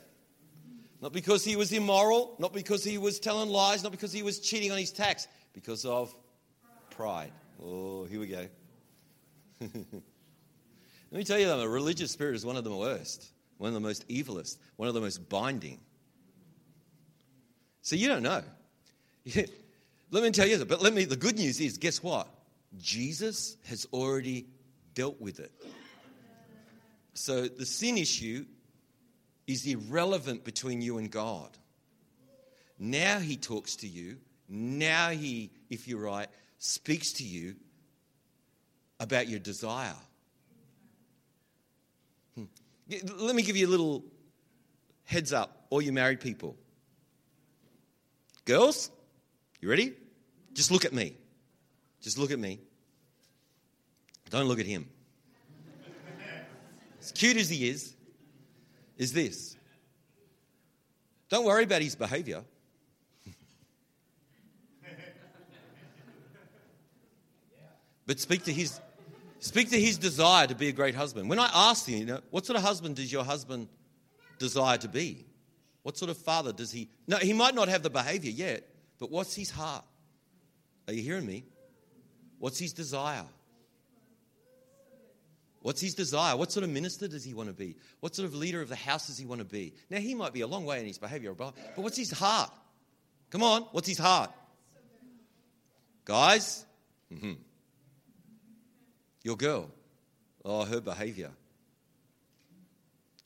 not 1.02 1.12
because 1.12 1.44
he 1.44 1.56
was 1.56 1.72
immoral, 1.72 2.36
not 2.38 2.52
because 2.52 2.84
he 2.84 2.96
was 2.96 3.18
telling 3.18 3.50
lies, 3.50 3.82
not 3.82 3.90
because 3.90 4.12
he 4.12 4.22
was 4.22 4.38
cheating 4.38 4.70
on 4.70 4.78
his 4.78 4.92
tax, 4.92 5.26
because 5.52 5.84
of 5.84 6.14
pride. 6.90 7.32
Oh, 7.62 8.04
here 8.04 8.20
we 8.20 8.26
go. 8.26 8.46
Let 9.60 11.18
me 11.18 11.24
tell 11.24 11.38
you 11.38 11.50
a 11.50 11.68
religious 11.68 12.10
spirit 12.10 12.34
is 12.34 12.44
one 12.46 12.56
of 12.56 12.64
the 12.64 12.74
worst, 12.74 13.32
one 13.58 13.68
of 13.68 13.74
the 13.74 13.80
most 13.80 14.08
evilest, 14.08 14.56
one 14.76 14.88
of 14.88 14.94
the 14.94 15.00
most 15.00 15.28
binding. 15.28 15.78
So 17.82 17.96
you 17.96 18.08
don't 18.08 18.22
know. 18.22 18.42
let 20.10 20.22
me 20.22 20.30
tell 20.30 20.46
you. 20.46 20.64
But 20.64 20.80
let 20.80 20.94
me 20.94 21.04
the 21.04 21.16
good 21.16 21.36
news 21.36 21.60
is 21.60 21.76
guess 21.76 22.02
what? 22.02 22.28
Jesus 22.80 23.56
has 23.66 23.86
already 23.92 24.46
dealt 24.94 25.20
with 25.20 25.38
it. 25.40 25.52
So 27.14 27.46
the 27.46 27.66
sin 27.66 27.98
issue 27.98 28.46
is 29.46 29.66
irrelevant 29.66 30.44
between 30.44 30.80
you 30.80 30.98
and 30.98 31.10
God. 31.10 31.50
Now 32.78 33.18
he 33.18 33.36
talks 33.36 33.76
to 33.76 33.86
you. 33.86 34.16
Now 34.54 35.08
he, 35.08 35.50
if 35.70 35.88
you're 35.88 35.98
right, 35.98 36.28
speaks 36.58 37.12
to 37.14 37.24
you 37.24 37.56
about 39.00 39.26
your 39.26 39.38
desire. 39.38 39.94
Hmm. 42.34 42.44
Let 43.16 43.34
me 43.34 43.42
give 43.44 43.56
you 43.56 43.66
a 43.66 43.70
little 43.70 44.04
heads 45.04 45.32
up, 45.32 45.64
all 45.70 45.80
you 45.80 45.90
married 45.90 46.20
people. 46.20 46.54
Girls, 48.44 48.90
you 49.62 49.70
ready? 49.70 49.94
Just 50.52 50.70
look 50.70 50.84
at 50.84 50.92
me. 50.92 51.16
Just 52.02 52.18
look 52.18 52.30
at 52.30 52.38
me. 52.38 52.60
Don't 54.28 54.48
look 54.48 54.60
at 54.60 54.66
him. 54.66 54.86
as 57.00 57.10
cute 57.12 57.38
as 57.38 57.48
he 57.48 57.70
is, 57.70 57.94
is 58.98 59.14
this. 59.14 59.56
Don't 61.30 61.46
worry 61.46 61.64
about 61.64 61.80
his 61.80 61.96
behavior. 61.96 62.44
But 68.12 68.20
speak 68.20 68.44
to 68.44 68.52
his 68.52 68.78
speak 69.38 69.70
to 69.70 69.80
his 69.80 69.96
desire 69.96 70.46
to 70.46 70.54
be 70.54 70.68
a 70.68 70.72
great 70.72 70.94
husband. 70.94 71.30
When 71.30 71.38
I 71.38 71.48
asked 71.50 71.88
him, 71.88 71.98
you 71.98 72.04
know, 72.04 72.20
what 72.28 72.44
sort 72.44 72.58
of 72.58 72.62
husband 72.62 72.96
does 72.96 73.10
your 73.10 73.24
husband 73.24 73.68
desire 74.38 74.76
to 74.76 74.88
be? 74.88 75.24
What 75.82 75.96
sort 75.96 76.10
of 76.10 76.18
father 76.18 76.52
does 76.52 76.70
he? 76.70 76.90
No, 77.08 77.16
he 77.16 77.32
might 77.32 77.54
not 77.54 77.68
have 77.68 77.82
the 77.82 77.88
behavior 77.88 78.30
yet, 78.30 78.68
but 78.98 79.10
what's 79.10 79.34
his 79.34 79.48
heart? 79.48 79.86
Are 80.86 80.92
you 80.92 81.00
hearing 81.00 81.24
me? 81.24 81.46
What's 82.38 82.58
his 82.58 82.74
desire? 82.74 83.24
What's 85.62 85.80
his 85.80 85.94
desire? 85.94 86.36
What 86.36 86.52
sort 86.52 86.64
of 86.64 86.68
minister 86.70 87.08
does 87.08 87.24
he 87.24 87.32
want 87.32 87.48
to 87.48 87.54
be? 87.54 87.76
What 88.00 88.14
sort 88.14 88.28
of 88.28 88.34
leader 88.34 88.60
of 88.60 88.68
the 88.68 88.76
house 88.76 89.06
does 89.06 89.16
he 89.16 89.24
want 89.24 89.38
to 89.38 89.46
be? 89.46 89.72
Now, 89.88 90.00
he 90.00 90.14
might 90.14 90.34
be 90.34 90.42
a 90.42 90.46
long 90.46 90.66
way 90.66 90.80
in 90.80 90.86
his 90.86 90.98
behavior, 90.98 91.32
but 91.32 91.54
what's 91.76 91.96
his 91.96 92.10
heart? 92.10 92.50
Come 93.30 93.42
on, 93.42 93.62
what's 93.72 93.88
his 93.88 93.96
heart? 93.96 94.30
Guys, 96.04 96.66
mm-hmm. 97.10 97.32
Your 99.22 99.36
girl, 99.36 99.70
oh, 100.44 100.64
her 100.64 100.80
behavior. 100.80 101.30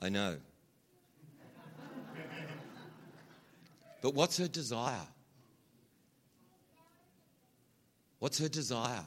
I 0.01 0.09
know. 0.09 0.37
but 4.03 4.15
what's 4.15 4.37
her 4.39 4.49
desire? 4.49 5.07
What's 8.19 8.39
her 8.39 8.49
desire? 8.49 9.05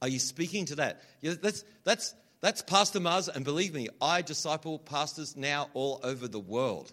Are 0.00 0.08
you 0.08 0.18
speaking 0.18 0.66
to 0.66 0.76
that? 0.76 1.02
Yeah, 1.20 1.34
that's, 1.40 1.64
that's, 1.84 2.14
that's 2.40 2.62
Pastor 2.62 3.00
Mars, 3.00 3.28
and 3.28 3.44
believe 3.44 3.74
me, 3.74 3.88
I 4.00 4.22
disciple 4.22 4.78
pastors 4.78 5.36
now 5.36 5.70
all 5.74 6.00
over 6.02 6.28
the 6.28 6.38
world. 6.38 6.92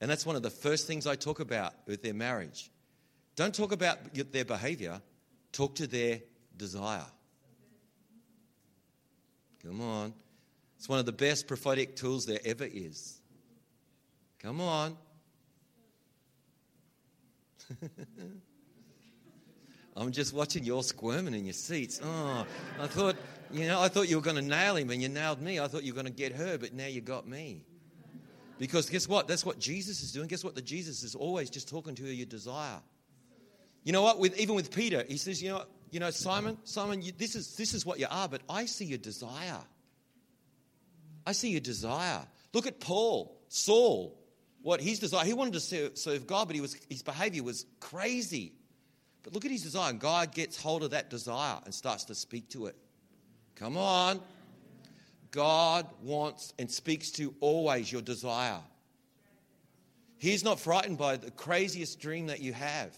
And 0.00 0.10
that's 0.10 0.26
one 0.26 0.36
of 0.36 0.42
the 0.42 0.50
first 0.50 0.86
things 0.86 1.06
I 1.06 1.16
talk 1.16 1.40
about 1.40 1.72
with 1.86 2.02
their 2.02 2.14
marriage. 2.14 2.70
Don't 3.36 3.54
talk 3.54 3.72
about 3.72 3.98
their 4.14 4.44
behavior, 4.44 5.00
talk 5.52 5.76
to 5.76 5.86
their 5.86 6.20
desire. 6.56 7.06
Come 9.64 9.80
on. 9.80 10.12
It's 10.76 10.88
one 10.88 10.98
of 10.98 11.06
the 11.06 11.12
best 11.12 11.46
prophetic 11.46 11.96
tools 11.96 12.26
there 12.26 12.40
ever 12.44 12.68
is. 12.70 13.20
Come 14.40 14.60
on. 14.60 14.96
I'm 19.96 20.12
just 20.12 20.34
watching 20.34 20.64
you 20.64 20.74
all 20.74 20.82
squirming 20.82 21.34
in 21.34 21.44
your 21.44 21.54
seats. 21.54 22.00
Oh, 22.02 22.46
I 22.80 22.86
thought, 22.86 23.16
you 23.50 23.66
know, 23.66 23.80
I 23.80 23.88
thought 23.88 24.08
you 24.08 24.16
were 24.16 24.22
going 24.22 24.36
to 24.36 24.42
nail 24.42 24.76
him 24.76 24.90
and 24.90 25.00
you 25.00 25.08
nailed 25.08 25.40
me. 25.40 25.60
I 25.60 25.68
thought 25.68 25.84
you 25.84 25.94
were 25.94 26.02
going 26.02 26.12
to 26.12 26.18
get 26.18 26.32
her, 26.32 26.58
but 26.58 26.74
now 26.74 26.86
you 26.86 27.00
got 27.00 27.26
me. 27.26 27.64
Because 28.58 28.90
guess 28.90 29.08
what? 29.08 29.28
That's 29.28 29.46
what 29.46 29.58
Jesus 29.58 30.02
is 30.02 30.12
doing. 30.12 30.28
Guess 30.28 30.44
what? 30.44 30.54
The 30.54 30.62
Jesus 30.62 31.02
is 31.02 31.14
always 31.14 31.48
just 31.48 31.68
talking 31.68 31.94
to 31.94 32.04
your 32.04 32.26
desire. 32.26 32.80
You 33.82 33.92
know 33.92 34.02
what? 34.02 34.18
With 34.18 34.38
even 34.38 34.54
with 34.54 34.74
Peter, 34.74 35.04
he 35.08 35.16
says, 35.16 35.42
you 35.42 35.50
know, 35.50 35.64
you 35.94 36.00
know, 36.00 36.10
Simon, 36.10 36.58
Simon, 36.64 37.02
you, 37.02 37.12
this 37.16 37.36
is 37.36 37.54
this 37.54 37.72
is 37.72 37.86
what 37.86 38.00
you 38.00 38.08
are, 38.10 38.26
but 38.26 38.40
I 38.50 38.64
see 38.66 38.84
your 38.84 38.98
desire. 38.98 39.60
I 41.24 41.30
see 41.30 41.50
your 41.50 41.60
desire. 41.60 42.26
Look 42.52 42.66
at 42.66 42.80
Paul, 42.80 43.40
Saul. 43.46 44.18
What 44.60 44.80
his 44.80 44.98
desire? 44.98 45.24
He 45.24 45.34
wanted 45.34 45.52
to 45.52 45.60
serve, 45.60 45.96
serve 45.96 46.26
God, 46.26 46.48
but 46.48 46.56
he 46.56 46.60
was 46.60 46.76
his 46.90 47.04
behavior 47.04 47.44
was 47.44 47.64
crazy. 47.78 48.54
But 49.22 49.34
look 49.34 49.44
at 49.44 49.52
his 49.52 49.62
desire. 49.62 49.90
And 49.90 50.00
God 50.00 50.34
gets 50.34 50.60
hold 50.60 50.82
of 50.82 50.90
that 50.90 51.10
desire 51.10 51.60
and 51.64 51.72
starts 51.72 52.06
to 52.06 52.16
speak 52.16 52.48
to 52.48 52.66
it. 52.66 52.74
Come 53.54 53.76
on. 53.76 54.20
God 55.30 55.86
wants 56.02 56.54
and 56.58 56.68
speaks 56.68 57.12
to 57.12 57.32
always 57.38 57.92
your 57.92 58.02
desire. 58.02 58.62
He's 60.18 60.42
not 60.42 60.58
frightened 60.58 60.98
by 60.98 61.18
the 61.18 61.30
craziest 61.30 62.00
dream 62.00 62.26
that 62.26 62.40
you 62.40 62.52
have, 62.52 62.96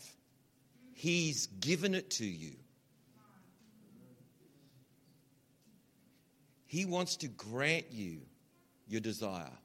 He's 0.95 1.49
given 1.61 1.95
it 1.95 2.09
to 2.13 2.25
you. 2.25 2.57
He 6.77 6.85
wants 6.85 7.17
to 7.17 7.29
grant 7.29 7.87
you 7.91 8.21
your 8.87 9.01
desire. 9.01 9.57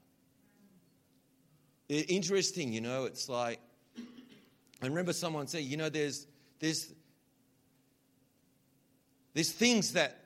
Interesting, 1.90 2.72
you 2.72 2.80
know, 2.80 3.04
it's 3.04 3.28
like, 3.28 3.60
I 4.80 4.86
remember 4.86 5.12
someone 5.12 5.46
saying, 5.46 5.68
you 5.68 5.76
know, 5.76 5.90
there's 5.90 6.26
there's, 6.58 6.90
there's 9.34 9.52
things 9.52 9.92
that, 9.92 10.16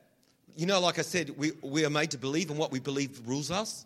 you 0.57 0.67
know, 0.67 0.79
like 0.79 1.01
I 1.01 1.03
said, 1.03 1.31
we, 1.37 1.51
we 1.61 1.85
are 1.85 1.91
made 1.91 2.13
to 2.13 2.19
believe, 2.19 2.51
and 2.51 2.59
what 2.59 2.71
we 2.71 2.79
believe 2.79 3.21
rules 3.27 3.51
us. 3.51 3.85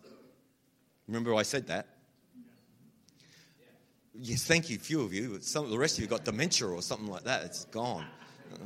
Remember, 1.07 1.33
I 1.33 1.41
said 1.41 1.65
that? 1.69 1.87
Yes, 4.13 4.43
thank 4.43 4.69
you, 4.69 4.77
few 4.77 5.01
of 5.01 5.11
you. 5.11 5.39
Some, 5.41 5.71
the 5.71 5.79
rest 5.79 5.97
of 5.97 6.03
you 6.03 6.07
got 6.07 6.23
dementia 6.23 6.67
or 6.67 6.83
something 6.83 7.07
like 7.07 7.23
that. 7.23 7.45
It's 7.45 7.65
gone. 7.65 8.05
Uh, 8.53 8.57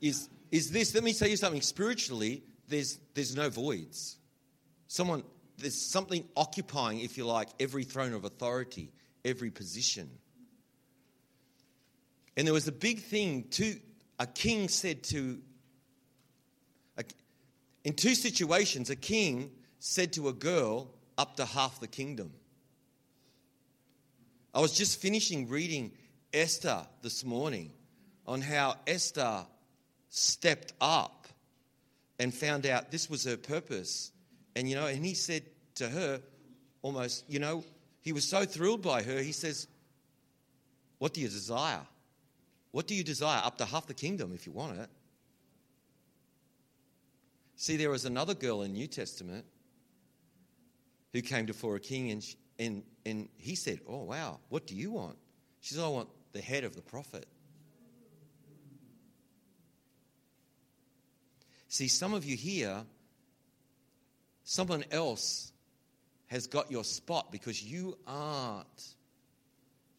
is, 0.00 0.30
is 0.50 0.70
this, 0.70 0.94
let 0.94 1.04
me 1.04 1.12
tell 1.12 1.28
you 1.28 1.36
something, 1.36 1.60
spiritually, 1.60 2.42
there's, 2.68 2.98
there's 3.14 3.34
no 3.34 3.50
voids. 3.50 4.16
Someone, 4.86 5.22
there's 5.56 5.80
something 5.80 6.24
occupying, 6.36 7.00
if 7.00 7.16
you 7.18 7.26
like, 7.26 7.48
every 7.58 7.84
throne 7.84 8.12
of 8.12 8.24
authority, 8.24 8.92
every 9.24 9.50
position. 9.50 10.10
And 12.36 12.46
there 12.46 12.54
was 12.54 12.68
a 12.68 12.72
big 12.72 13.00
thing. 13.00 13.44
To, 13.52 13.74
a 14.18 14.26
king 14.26 14.68
said 14.68 15.02
to, 15.04 15.40
a, 16.96 17.04
in 17.84 17.94
two 17.94 18.14
situations, 18.14 18.90
a 18.90 18.96
king 18.96 19.50
said 19.80 20.12
to 20.14 20.28
a 20.28 20.32
girl, 20.32 20.90
up 21.16 21.36
to 21.36 21.44
half 21.44 21.80
the 21.80 21.88
kingdom. 21.88 22.32
I 24.54 24.60
was 24.60 24.72
just 24.72 25.00
finishing 25.00 25.48
reading 25.48 25.92
Esther 26.32 26.86
this 27.02 27.24
morning 27.24 27.72
on 28.26 28.40
how 28.40 28.76
Esther 28.86 29.44
stepped 30.08 30.72
up 30.80 31.17
and 32.18 32.34
found 32.34 32.66
out 32.66 32.90
this 32.90 33.08
was 33.08 33.24
her 33.24 33.36
purpose. 33.36 34.12
And, 34.56 34.68
you 34.68 34.76
know, 34.76 34.86
and 34.86 35.04
he 35.04 35.14
said 35.14 35.42
to 35.76 35.88
her, 35.88 36.20
almost, 36.82 37.24
you 37.28 37.38
know, 37.38 37.64
he 38.00 38.12
was 38.12 38.24
so 38.24 38.44
thrilled 38.44 38.82
by 38.82 39.02
her, 39.02 39.20
he 39.20 39.32
says, 39.32 39.66
What 40.98 41.14
do 41.14 41.20
you 41.20 41.28
desire? 41.28 41.86
What 42.70 42.86
do 42.86 42.94
you 42.94 43.04
desire? 43.04 43.40
Up 43.44 43.58
to 43.58 43.64
half 43.64 43.86
the 43.86 43.94
kingdom 43.94 44.32
if 44.34 44.46
you 44.46 44.52
want 44.52 44.78
it. 44.78 44.88
See, 47.56 47.76
there 47.76 47.90
was 47.90 48.04
another 48.04 48.34
girl 48.34 48.62
in 48.62 48.72
New 48.72 48.86
Testament 48.86 49.44
who 51.12 51.22
came 51.22 51.46
before 51.46 51.76
a 51.76 51.80
king 51.80 52.10
and, 52.10 52.22
she, 52.22 52.36
and, 52.58 52.82
and 53.04 53.28
he 53.36 53.54
said, 53.54 53.80
Oh, 53.88 54.04
wow, 54.04 54.38
what 54.48 54.66
do 54.66 54.74
you 54.74 54.92
want? 54.92 55.16
She 55.60 55.74
said, 55.74 55.84
I 55.84 55.88
want 55.88 56.08
the 56.32 56.40
head 56.40 56.64
of 56.64 56.76
the 56.76 56.82
prophet. 56.82 57.26
See, 61.68 61.88
some 61.88 62.14
of 62.14 62.24
you 62.24 62.36
here, 62.36 62.82
someone 64.42 64.84
else 64.90 65.52
has 66.28 66.46
got 66.46 66.70
your 66.70 66.84
spot 66.84 67.30
because 67.30 67.62
you 67.62 67.96
aren't 68.06 68.94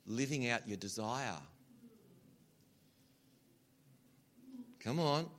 living 0.08 0.50
out 0.50 0.68
your 0.68 0.78
desire. 0.78 1.38
Come 4.80 5.00
on. 5.00 5.30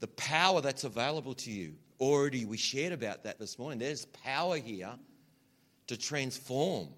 The 0.00 0.08
power 0.08 0.60
that's 0.60 0.84
available 0.84 1.34
to 1.34 1.50
you. 1.50 1.74
Already, 2.00 2.44
we 2.44 2.56
shared 2.56 2.92
about 2.92 3.22
that 3.22 3.38
this 3.38 3.58
morning. 3.60 3.78
There's 3.78 4.06
power 4.06 4.56
here 4.56 4.90
to 5.86 5.96
transform, 5.96 6.88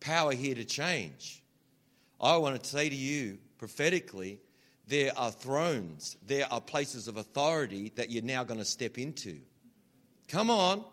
power 0.00 0.32
here 0.32 0.54
to 0.54 0.64
change. 0.64 1.42
I 2.20 2.36
want 2.36 2.62
to 2.62 2.68
say 2.68 2.90
to 2.90 2.94
you 2.94 3.38
prophetically 3.56 4.40
there 4.86 5.12
are 5.18 5.30
thrones, 5.30 6.16
there 6.26 6.46
are 6.52 6.60
places 6.60 7.08
of 7.08 7.16
authority 7.16 7.92
that 7.96 8.10
you're 8.10 8.22
now 8.22 8.44
going 8.44 8.60
to 8.60 8.64
step 8.64 8.98
into. 8.98 9.38
Come 10.28 10.50
on. 10.50 10.84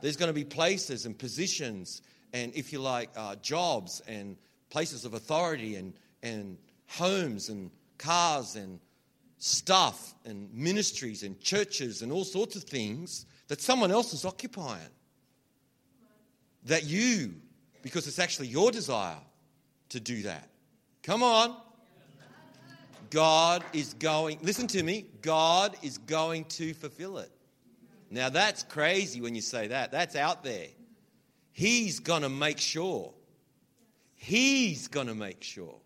There's 0.00 0.16
going 0.16 0.28
to 0.28 0.34
be 0.34 0.44
places 0.44 1.04
and 1.04 1.18
positions, 1.18 2.02
and 2.32 2.54
if 2.54 2.72
you 2.72 2.78
like, 2.80 3.10
uh, 3.16 3.36
jobs 3.36 4.00
and 4.08 4.36
places 4.70 5.04
of 5.04 5.14
authority 5.14 5.76
and, 5.76 5.92
and 6.22 6.56
homes 6.86 7.48
and 7.50 7.70
cars 7.98 8.56
and 8.56 8.80
stuff 9.38 10.14
and 10.24 10.52
ministries 10.54 11.22
and 11.22 11.38
churches 11.40 12.02
and 12.02 12.10
all 12.10 12.24
sorts 12.24 12.56
of 12.56 12.64
things 12.64 13.26
that 13.48 13.60
someone 13.60 13.90
else 13.90 14.12
is 14.14 14.24
occupying. 14.24 14.80
That 16.64 16.84
you, 16.84 17.34
because 17.82 18.06
it's 18.06 18.18
actually 18.18 18.48
your 18.48 18.70
desire 18.70 19.18
to 19.90 20.00
do 20.00 20.22
that. 20.22 20.48
Come 21.02 21.22
on. 21.22 21.56
God 23.10 23.64
is 23.72 23.94
going, 23.94 24.38
listen 24.42 24.66
to 24.68 24.82
me, 24.82 25.06
God 25.20 25.76
is 25.82 25.98
going 25.98 26.44
to 26.44 26.72
fulfill 26.74 27.18
it. 27.18 27.30
Now 28.10 28.28
that's 28.28 28.62
crazy 28.62 29.20
when 29.20 29.34
you 29.34 29.40
say 29.40 29.68
that. 29.68 29.92
That's 29.92 30.16
out 30.16 30.42
there. 30.42 30.66
He's 31.52 32.00
going 32.00 32.22
to 32.22 32.28
make 32.28 32.58
sure. 32.58 33.12
He's 34.14 34.88
going 34.88 35.08
to 35.08 35.14
make 35.14 35.42
sure. 35.42 35.76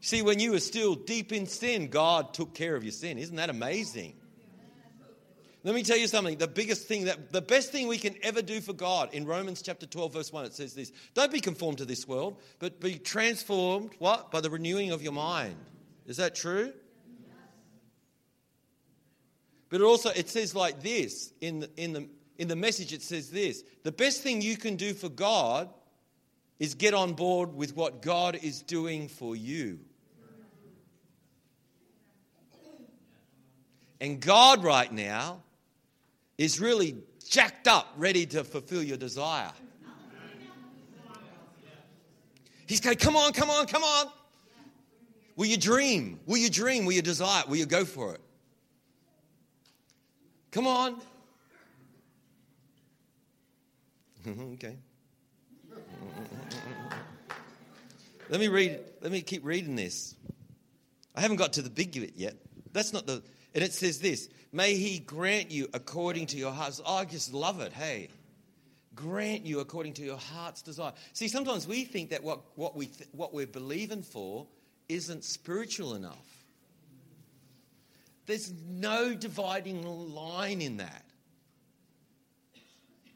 See, 0.00 0.22
when 0.22 0.40
you 0.40 0.52
were 0.52 0.60
still 0.60 0.94
deep 0.94 1.32
in 1.32 1.46
sin, 1.46 1.88
God 1.88 2.34
took 2.34 2.54
care 2.54 2.74
of 2.74 2.82
your 2.82 2.92
sin. 2.92 3.18
Isn't 3.18 3.36
that 3.36 3.50
amazing? 3.50 4.14
Let 5.64 5.76
me 5.76 5.84
tell 5.84 5.96
you 5.96 6.08
something. 6.08 6.38
The 6.38 6.48
biggest 6.48 6.88
thing 6.88 7.04
that, 7.04 7.30
the 7.30 7.40
best 7.40 7.70
thing 7.70 7.86
we 7.86 7.98
can 7.98 8.16
ever 8.22 8.42
do 8.42 8.60
for 8.60 8.72
God 8.72 9.14
in 9.14 9.26
Romans 9.26 9.62
chapter 9.62 9.86
12, 9.86 10.12
verse 10.12 10.32
1, 10.32 10.46
it 10.46 10.54
says 10.54 10.74
this 10.74 10.90
Don't 11.14 11.30
be 11.30 11.40
conformed 11.40 11.78
to 11.78 11.84
this 11.84 12.08
world, 12.08 12.40
but 12.58 12.80
be 12.80 12.98
transformed, 12.98 13.92
what? 13.98 14.32
By 14.32 14.40
the 14.40 14.50
renewing 14.50 14.90
of 14.90 15.02
your 15.02 15.12
mind. 15.12 15.54
Is 16.06 16.16
that 16.16 16.34
true? 16.34 16.72
But 19.68 19.80
it 19.80 19.84
also, 19.84 20.10
it 20.10 20.28
says 20.28 20.54
like 20.54 20.82
this 20.82 21.32
in 21.40 21.60
the, 21.60 21.70
in, 21.78 21.92
the, 21.94 22.08
in 22.36 22.48
the 22.48 22.56
message, 22.56 22.92
it 22.92 23.02
says 23.02 23.30
this 23.30 23.62
The 23.84 23.92
best 23.92 24.22
thing 24.22 24.42
you 24.42 24.56
can 24.56 24.76
do 24.76 24.92
for 24.92 25.08
God 25.08 25.70
is 26.58 26.74
get 26.74 26.92
on 26.92 27.14
board 27.14 27.54
with 27.54 27.74
what 27.74 28.02
God 28.02 28.38
is 28.42 28.62
doing 28.62 29.08
for 29.08 29.34
you. 29.34 29.78
And 34.00 34.20
God, 34.20 34.62
right 34.62 34.92
now, 34.92 35.42
is 36.36 36.60
really 36.60 36.96
jacked 37.28 37.68
up, 37.68 37.94
ready 37.96 38.26
to 38.26 38.44
fulfill 38.44 38.82
your 38.82 38.96
desire. 38.96 39.52
He's 42.66 42.80
going, 42.80 42.96
come 42.96 43.16
on, 43.16 43.32
come 43.32 43.48
on, 43.48 43.66
come 43.66 43.82
on. 43.82 44.06
Will 45.36 45.46
you 45.46 45.56
dream? 45.56 46.20
Will 46.26 46.36
you 46.36 46.50
dream? 46.50 46.84
Will 46.84 46.92
you 46.92 47.02
desire? 47.02 47.44
Will 47.48 47.56
you 47.56 47.66
go 47.66 47.84
for 47.84 48.14
it? 48.14 48.20
Come 50.50 50.66
on. 50.66 51.00
okay. 54.54 54.76
let 58.28 58.38
me 58.38 58.48
read, 58.48 58.78
let 59.00 59.10
me 59.10 59.22
keep 59.22 59.44
reading 59.44 59.74
this. 59.74 60.14
I 61.14 61.20
haven't 61.20 61.38
got 61.38 61.54
to 61.54 61.62
the 61.62 61.70
big 61.70 61.92
bit 61.92 62.12
yet. 62.16 62.34
That's 62.72 62.92
not 62.92 63.06
the, 63.06 63.22
and 63.54 63.64
it 63.64 63.72
says 63.72 63.98
this 63.98 64.28
May 64.52 64.74
he 64.74 64.98
grant 64.98 65.50
you 65.50 65.68
according 65.72 66.26
to 66.26 66.36
your 66.36 66.52
heart's. 66.52 66.80
Oh, 66.84 66.96
I 66.96 67.04
just 67.06 67.32
love 67.32 67.60
it. 67.60 67.72
Hey, 67.72 68.08
grant 68.94 69.46
you 69.46 69.60
according 69.60 69.94
to 69.94 70.02
your 70.02 70.18
heart's 70.18 70.62
desire. 70.62 70.92
See, 71.14 71.28
sometimes 71.28 71.66
we 71.66 71.84
think 71.84 72.10
that 72.10 72.22
what, 72.22 72.42
what, 72.56 72.76
we 72.76 72.86
th- 72.86 73.08
what 73.12 73.32
we're 73.32 73.46
believing 73.46 74.02
for 74.02 74.46
isn't 74.94 75.24
spiritual 75.24 75.94
enough. 75.94 76.44
There's 78.26 78.52
no 78.68 79.14
dividing 79.14 79.84
line 80.14 80.62
in 80.62 80.76
that. 80.78 81.04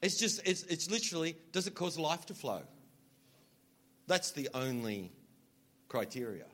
It's 0.02 0.16
just, 0.16 0.46
it's, 0.46 0.62
it's 0.64 0.90
literally, 0.90 1.36
does 1.52 1.66
it 1.66 1.74
cause 1.74 1.98
life 1.98 2.26
to 2.26 2.34
flow? 2.34 2.62
That's 4.06 4.30
the 4.32 4.48
only 4.54 5.10
criteria. 5.88 6.44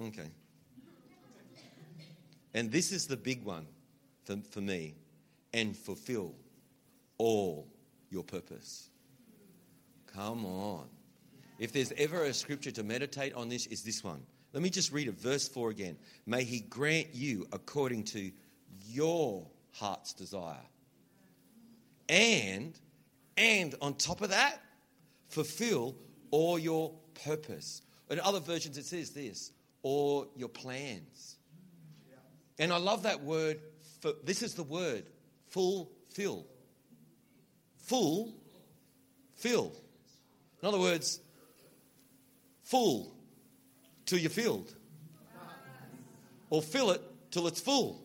Okay. 0.00 0.30
And 2.54 2.70
this 2.70 2.92
is 2.92 3.06
the 3.06 3.16
big 3.16 3.44
one 3.44 3.66
for, 4.24 4.36
for 4.50 4.60
me 4.60 4.94
and 5.52 5.76
fulfill 5.76 6.34
all 7.16 7.66
your 8.10 8.22
purpose. 8.22 8.90
Come 10.18 10.44
on. 10.46 10.88
If 11.60 11.72
there's 11.72 11.92
ever 11.96 12.24
a 12.24 12.34
scripture 12.34 12.72
to 12.72 12.82
meditate 12.82 13.34
on 13.34 13.48
this, 13.48 13.66
is 13.66 13.84
this 13.84 14.02
one. 14.02 14.20
Let 14.52 14.64
me 14.64 14.68
just 14.68 14.90
read 14.90 15.06
it, 15.06 15.14
verse 15.14 15.46
4 15.46 15.70
again. 15.70 15.96
May 16.26 16.42
he 16.42 16.58
grant 16.58 17.14
you 17.14 17.46
according 17.52 18.02
to 18.04 18.32
your 18.88 19.46
heart's 19.70 20.12
desire. 20.12 20.56
And, 22.08 22.76
and 23.36 23.76
on 23.80 23.94
top 23.94 24.20
of 24.20 24.30
that, 24.30 24.60
fulfill 25.28 25.94
all 26.32 26.58
your 26.58 26.94
purpose. 27.24 27.82
In 28.10 28.18
other 28.18 28.40
versions, 28.40 28.76
it 28.76 28.86
says 28.86 29.10
this 29.10 29.52
or 29.84 30.26
your 30.34 30.48
plans. 30.48 31.36
And 32.58 32.72
I 32.72 32.78
love 32.78 33.04
that 33.04 33.22
word. 33.22 33.60
For, 34.00 34.14
this 34.24 34.42
is 34.42 34.54
the 34.54 34.64
word 34.64 35.04
fulfill. 35.46 36.44
Full, 37.76 38.34
fill. 39.36 39.72
In 40.62 40.68
other 40.68 40.78
words, 40.78 41.20
full 42.62 43.14
till 44.06 44.18
you're 44.18 44.30
filled, 44.30 44.74
or 46.50 46.62
fill 46.62 46.90
it 46.90 47.02
till 47.30 47.46
it's 47.46 47.60
full. 47.60 48.02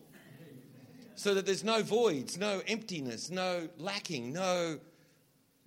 So 1.16 1.34
that 1.34 1.46
there's 1.46 1.64
no 1.64 1.82
voids, 1.82 2.36
no 2.36 2.60
emptiness, 2.66 3.30
no 3.30 3.68
lacking, 3.78 4.32
no, 4.32 4.78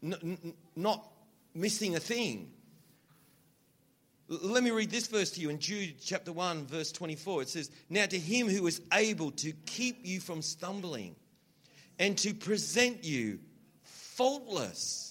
n- 0.04 0.54
not 0.76 1.10
missing 1.56 1.96
a 1.96 2.00
thing. 2.00 2.52
Let 4.28 4.62
me 4.62 4.72
read 4.72 4.92
this 4.92 5.08
verse 5.08 5.32
to 5.32 5.42
you 5.42 5.50
in 5.50 5.60
Jude 5.60 5.96
chapter 6.04 6.34
1, 6.34 6.68
verse 6.68 6.92
24. 6.92 7.44
It 7.44 7.50
says, 7.50 7.72
Now 7.90 8.06
to 8.06 8.20
him 8.20 8.50
who 8.50 8.68
is 8.68 8.82
able 8.92 9.32
to 9.32 9.54
keep 9.66 10.06
you 10.06 10.20
from 10.20 10.42
stumbling 10.42 11.16
and 11.98 12.18
to 12.20 12.34
present 12.34 13.06
you 13.06 13.40
faultless 13.84 15.07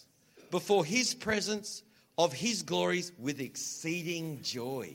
before 0.56 0.86
his 0.86 1.12
presence 1.12 1.82
of 2.16 2.32
his 2.32 2.62
glories 2.62 3.12
with 3.18 3.42
exceeding 3.42 4.40
joy. 4.40 4.90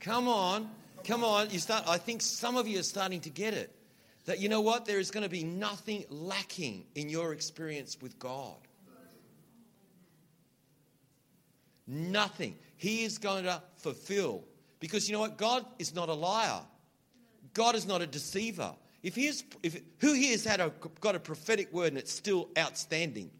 Come 0.00 0.28
on, 0.28 0.66
come 1.04 1.22
on. 1.22 1.50
You 1.50 1.58
start, 1.58 1.84
I 1.86 1.98
think 1.98 2.22
some 2.22 2.56
of 2.56 2.66
you 2.66 2.80
are 2.80 2.82
starting 2.82 3.20
to 3.20 3.28
get 3.28 3.52
it. 3.52 3.70
That 4.24 4.38
you 4.38 4.48
know 4.48 4.62
what? 4.62 4.86
There 4.86 4.98
is 4.98 5.10
going 5.10 5.24
to 5.24 5.28
be 5.28 5.44
nothing 5.44 6.06
lacking 6.08 6.86
in 6.94 7.10
your 7.10 7.34
experience 7.34 7.98
with 8.00 8.18
God. 8.18 8.56
Nothing. 11.86 12.56
He 12.78 13.04
is 13.04 13.18
going 13.18 13.44
to 13.44 13.62
fulfill. 13.76 14.42
Because 14.80 15.06
you 15.06 15.12
know 15.12 15.20
what? 15.20 15.36
God 15.36 15.66
is 15.78 15.94
not 15.94 16.08
a 16.08 16.14
liar. 16.14 16.62
God 17.52 17.74
is 17.74 17.86
not 17.86 18.00
a 18.00 18.06
deceiver. 18.06 18.72
If 19.02 19.16
he 19.16 19.26
is, 19.26 19.44
if, 19.62 19.78
who 19.98 20.14
here 20.14 20.30
has 20.30 20.46
had 20.46 20.60
a, 20.60 20.72
got 21.02 21.14
a 21.14 21.20
prophetic 21.20 21.70
word 21.74 21.88
and 21.88 21.98
it's 21.98 22.10
still 22.10 22.48
outstanding? 22.56 23.30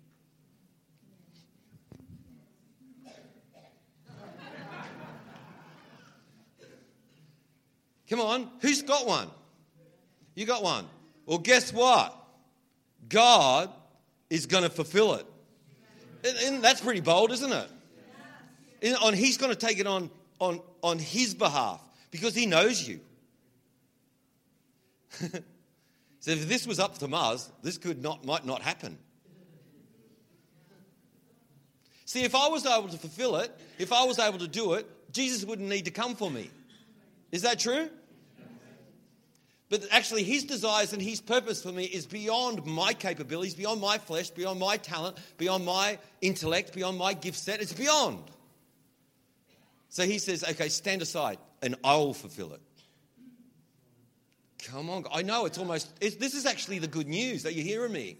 Come 8.13 8.21
on, 8.21 8.51
who's 8.61 8.83
got 8.83 9.07
one? 9.07 9.31
You 10.35 10.45
got 10.45 10.63
one. 10.63 10.85
Well, 11.25 11.39
guess 11.39 11.73
what? 11.73 12.15
God 13.09 13.71
is 14.29 14.45
going 14.45 14.65
to 14.65 14.69
fulfill 14.69 15.15
it. 15.15 15.25
And, 16.23 16.37
and 16.45 16.63
that's 16.63 16.83
pretty 16.83 17.01
bold, 17.01 17.33
isn't 17.33 17.51
it? 17.51 18.97
on, 19.03 19.15
he's 19.15 19.39
going 19.39 19.51
to 19.51 19.59
take 19.59 19.79
it 19.79 19.87
on, 19.87 20.11
on, 20.41 20.61
on 20.83 20.99
his 20.99 21.33
behalf 21.33 21.83
because 22.11 22.35
he 22.35 22.45
knows 22.45 22.87
you. 22.87 23.01
so 25.19 26.33
if 26.33 26.47
this 26.47 26.67
was 26.67 26.79
up 26.79 26.99
to 26.99 27.09
Mars, 27.09 27.51
this 27.63 27.79
could 27.79 28.03
not, 28.03 28.27
might 28.27 28.45
not 28.45 28.61
happen. 28.61 28.99
See, 32.05 32.25
if 32.25 32.35
I 32.35 32.49
was 32.49 32.67
able 32.67 32.91
to 32.91 32.99
fulfill 32.99 33.37
it, 33.37 33.59
if 33.79 33.91
I 33.91 34.05
was 34.05 34.19
able 34.19 34.41
to 34.41 34.49
do 34.49 34.75
it, 34.75 34.87
Jesus 35.13 35.47
wouldn't 35.47 35.71
need 35.71 35.87
to 35.87 35.91
come 35.91 36.15
for 36.15 36.31
me. 36.31 36.51
Is 37.31 37.41
that 37.41 37.59
true? 37.59 37.89
But 39.73 39.87
actually, 39.91 40.23
his 40.23 40.45
desires 40.45 40.93
and 40.93 41.01
his 41.01 41.23
purpose 41.23 41.63
for 41.63 41.73
me 41.73 41.85
is 41.85 42.05
beyond 42.05 42.67
my 42.67 42.93
capabilities, 42.93 43.55
beyond 43.55 43.81
my 43.81 43.97
flesh, 43.97 44.29
beyond 44.29 44.61
my 44.61 44.77
talent, 44.77 45.17
beyond 45.39 45.65
my 45.65 45.99
intellect, 46.21 46.75
beyond 46.75 46.99
my 46.99 47.15
gift 47.15 47.39
set. 47.39 47.63
It's 47.63 47.73
beyond. 47.73 48.23
So 49.89 50.05
he 50.05 50.19
says, 50.19 50.45
okay, 50.45 50.69
stand 50.69 51.01
aside 51.01 51.39
and 51.63 51.77
I'll 51.83 52.13
fulfill 52.13 52.53
it. 52.53 52.61
Come 54.65 54.91
on. 54.91 55.07
I 55.11 55.23
know 55.23 55.47
it's 55.47 55.57
almost, 55.57 55.91
it's, 56.03 56.17
this 56.17 56.35
is 56.35 56.45
actually 56.45 56.79
the 56.79 56.87
good 56.87 57.09
news 57.09 57.45
that 57.45 57.55
you're 57.55 57.65
hearing 57.65 57.95
me. 57.95 58.19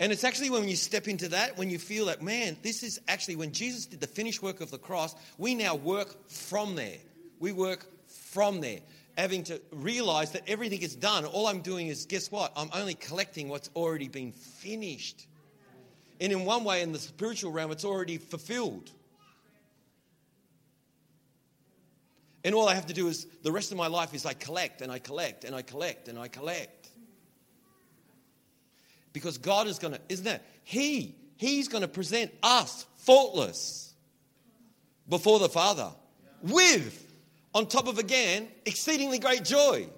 And 0.00 0.10
it's 0.10 0.24
actually 0.24 0.48
when 0.48 0.66
you 0.66 0.76
step 0.76 1.06
into 1.06 1.28
that, 1.28 1.58
when 1.58 1.68
you 1.68 1.78
feel 1.78 2.06
that, 2.06 2.22
man, 2.22 2.56
this 2.62 2.82
is 2.82 2.98
actually 3.08 3.36
when 3.36 3.52
Jesus 3.52 3.84
did 3.84 4.00
the 4.00 4.06
finished 4.06 4.42
work 4.42 4.62
of 4.62 4.70
the 4.70 4.78
cross, 4.78 5.14
we 5.36 5.54
now 5.54 5.74
work 5.74 6.30
from 6.30 6.76
there. 6.76 6.96
We 7.40 7.52
work 7.52 7.84
from 8.06 8.62
there. 8.62 8.80
Having 9.16 9.44
to 9.44 9.60
realize 9.72 10.32
that 10.32 10.42
everything 10.46 10.82
is 10.82 10.94
done. 10.94 11.24
All 11.24 11.46
I'm 11.46 11.60
doing 11.60 11.88
is, 11.88 12.06
guess 12.06 12.30
what? 12.30 12.52
I'm 12.56 12.68
only 12.74 12.94
collecting 12.94 13.48
what's 13.48 13.70
already 13.74 14.08
been 14.08 14.32
finished. 14.32 15.26
And 16.20 16.32
in 16.32 16.44
one 16.44 16.64
way, 16.64 16.82
in 16.82 16.92
the 16.92 16.98
spiritual 16.98 17.52
realm, 17.52 17.70
it's 17.70 17.84
already 17.84 18.18
fulfilled. 18.18 18.90
And 22.44 22.54
all 22.54 22.68
I 22.68 22.74
have 22.74 22.86
to 22.86 22.94
do 22.94 23.08
is 23.08 23.26
the 23.42 23.50
rest 23.50 23.72
of 23.72 23.78
my 23.78 23.88
life 23.88 24.14
is 24.14 24.24
I 24.24 24.32
collect 24.32 24.80
and 24.80 24.92
I 24.92 25.00
collect 25.00 25.44
and 25.44 25.54
I 25.54 25.62
collect 25.62 26.08
and 26.08 26.18
I 26.18 26.28
collect. 26.28 26.88
Because 29.12 29.38
God 29.38 29.66
is 29.66 29.78
going 29.78 29.94
to, 29.94 30.00
isn't 30.08 30.26
it? 30.26 30.42
He, 30.62 31.16
He's 31.36 31.68
going 31.68 31.82
to 31.82 31.88
present 31.88 32.30
us 32.42 32.86
faultless 32.98 33.92
before 35.08 35.38
the 35.38 35.48
Father 35.48 35.90
with, 36.42 37.05
on 37.56 37.66
top 37.66 37.88
of 37.88 37.96
again, 37.96 38.48
exceedingly 38.66 39.18
great 39.18 39.42
joy. 39.42 39.88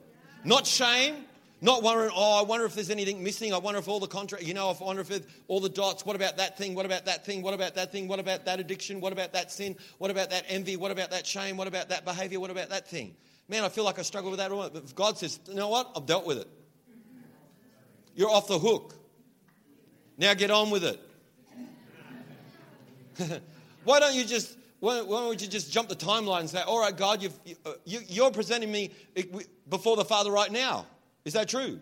Not 0.45 0.65
shame, 0.65 1.25
not 1.61 1.83
wondering, 1.83 2.13
oh, 2.15 2.39
I 2.39 2.43
wonder 2.43 2.65
if 2.65 2.77
there's 2.77 2.89
anything 2.89 3.25
missing. 3.25 3.53
I 3.53 3.59
wonder 3.59 3.81
if 3.81 3.89
all 3.89 3.99
the 3.99 4.07
contract, 4.07 4.45
you 4.45 4.55
know, 4.55 4.71
I 4.71 4.77
wonder 4.81 5.03
if 5.03 5.23
all 5.49 5.59
the 5.59 5.69
dots, 5.69 6.07
what 6.07 6.15
about 6.15 6.37
that 6.37 6.57
thing? 6.57 6.77
What 6.77 6.87
about 6.87 7.07
that 7.07 7.27
thing? 7.27 7.43
What 7.43 7.55
about 7.55 7.75
that 7.75 7.91
thing? 7.91 8.07
What 8.07 8.21
about 8.21 8.45
that 8.45 8.61
addiction? 8.61 9.01
What 9.01 9.13
about 9.13 9.33
that 9.33 9.51
sin? 9.51 9.75
What 9.99 10.13
about 10.13 10.31
that 10.31 10.45
envy? 10.47 10.77
What 10.77 10.93
about 10.93 11.11
that 11.11 11.27
shame? 11.27 11.57
What 11.57 11.67
about 11.67 11.89
that 11.89 12.05
behavior? 12.05 12.39
What 12.39 12.53
about 12.53 12.69
that 12.69 12.87
thing? 12.87 13.17
Man, 13.49 13.65
I 13.65 13.69
feel 13.71 13.83
like 13.83 13.99
I 13.99 14.03
struggle 14.03 14.31
with 14.31 14.39
that. 14.39 14.51
But 14.51 14.95
God 14.95 15.19
says, 15.19 15.41
you 15.49 15.57
know 15.57 15.69
what? 15.69 15.91
I've 15.97 16.07
dealt 16.07 16.27
with 16.27 16.39
it. 16.39 16.49
You're 18.15 18.31
off 18.31 18.47
the 18.47 18.61
hook. 18.61 18.95
Now 20.17 20.33
get 20.35 20.53
on 20.53 20.71
with 20.71 20.85
it. 20.85 21.01
why 23.83 23.99
don't 23.99 24.15
you 24.15 24.25
just 24.25 24.57
why, 24.81 24.99
don't 25.01 25.43
you 25.43 25.49
just 25.49 25.73
jump 25.73 25.89
the 25.89 25.97
timeline 25.97 26.41
and 26.41 26.51
say, 26.51 26.63
all 26.63 26.81
right, 26.81 26.97
God, 26.97 27.23
you've, 27.23 27.39
you, 27.45 27.57
uh, 27.67 27.73
you're 27.85 28.31
presenting 28.31 28.71
me 28.71 28.93
eh, 29.17 29.25
before 29.69 29.97
the 29.97 30.05
Father 30.05 30.31
right 30.31 30.53
now. 30.53 30.87
Is 31.25 31.33
that 31.33 31.49
true? 31.49 31.81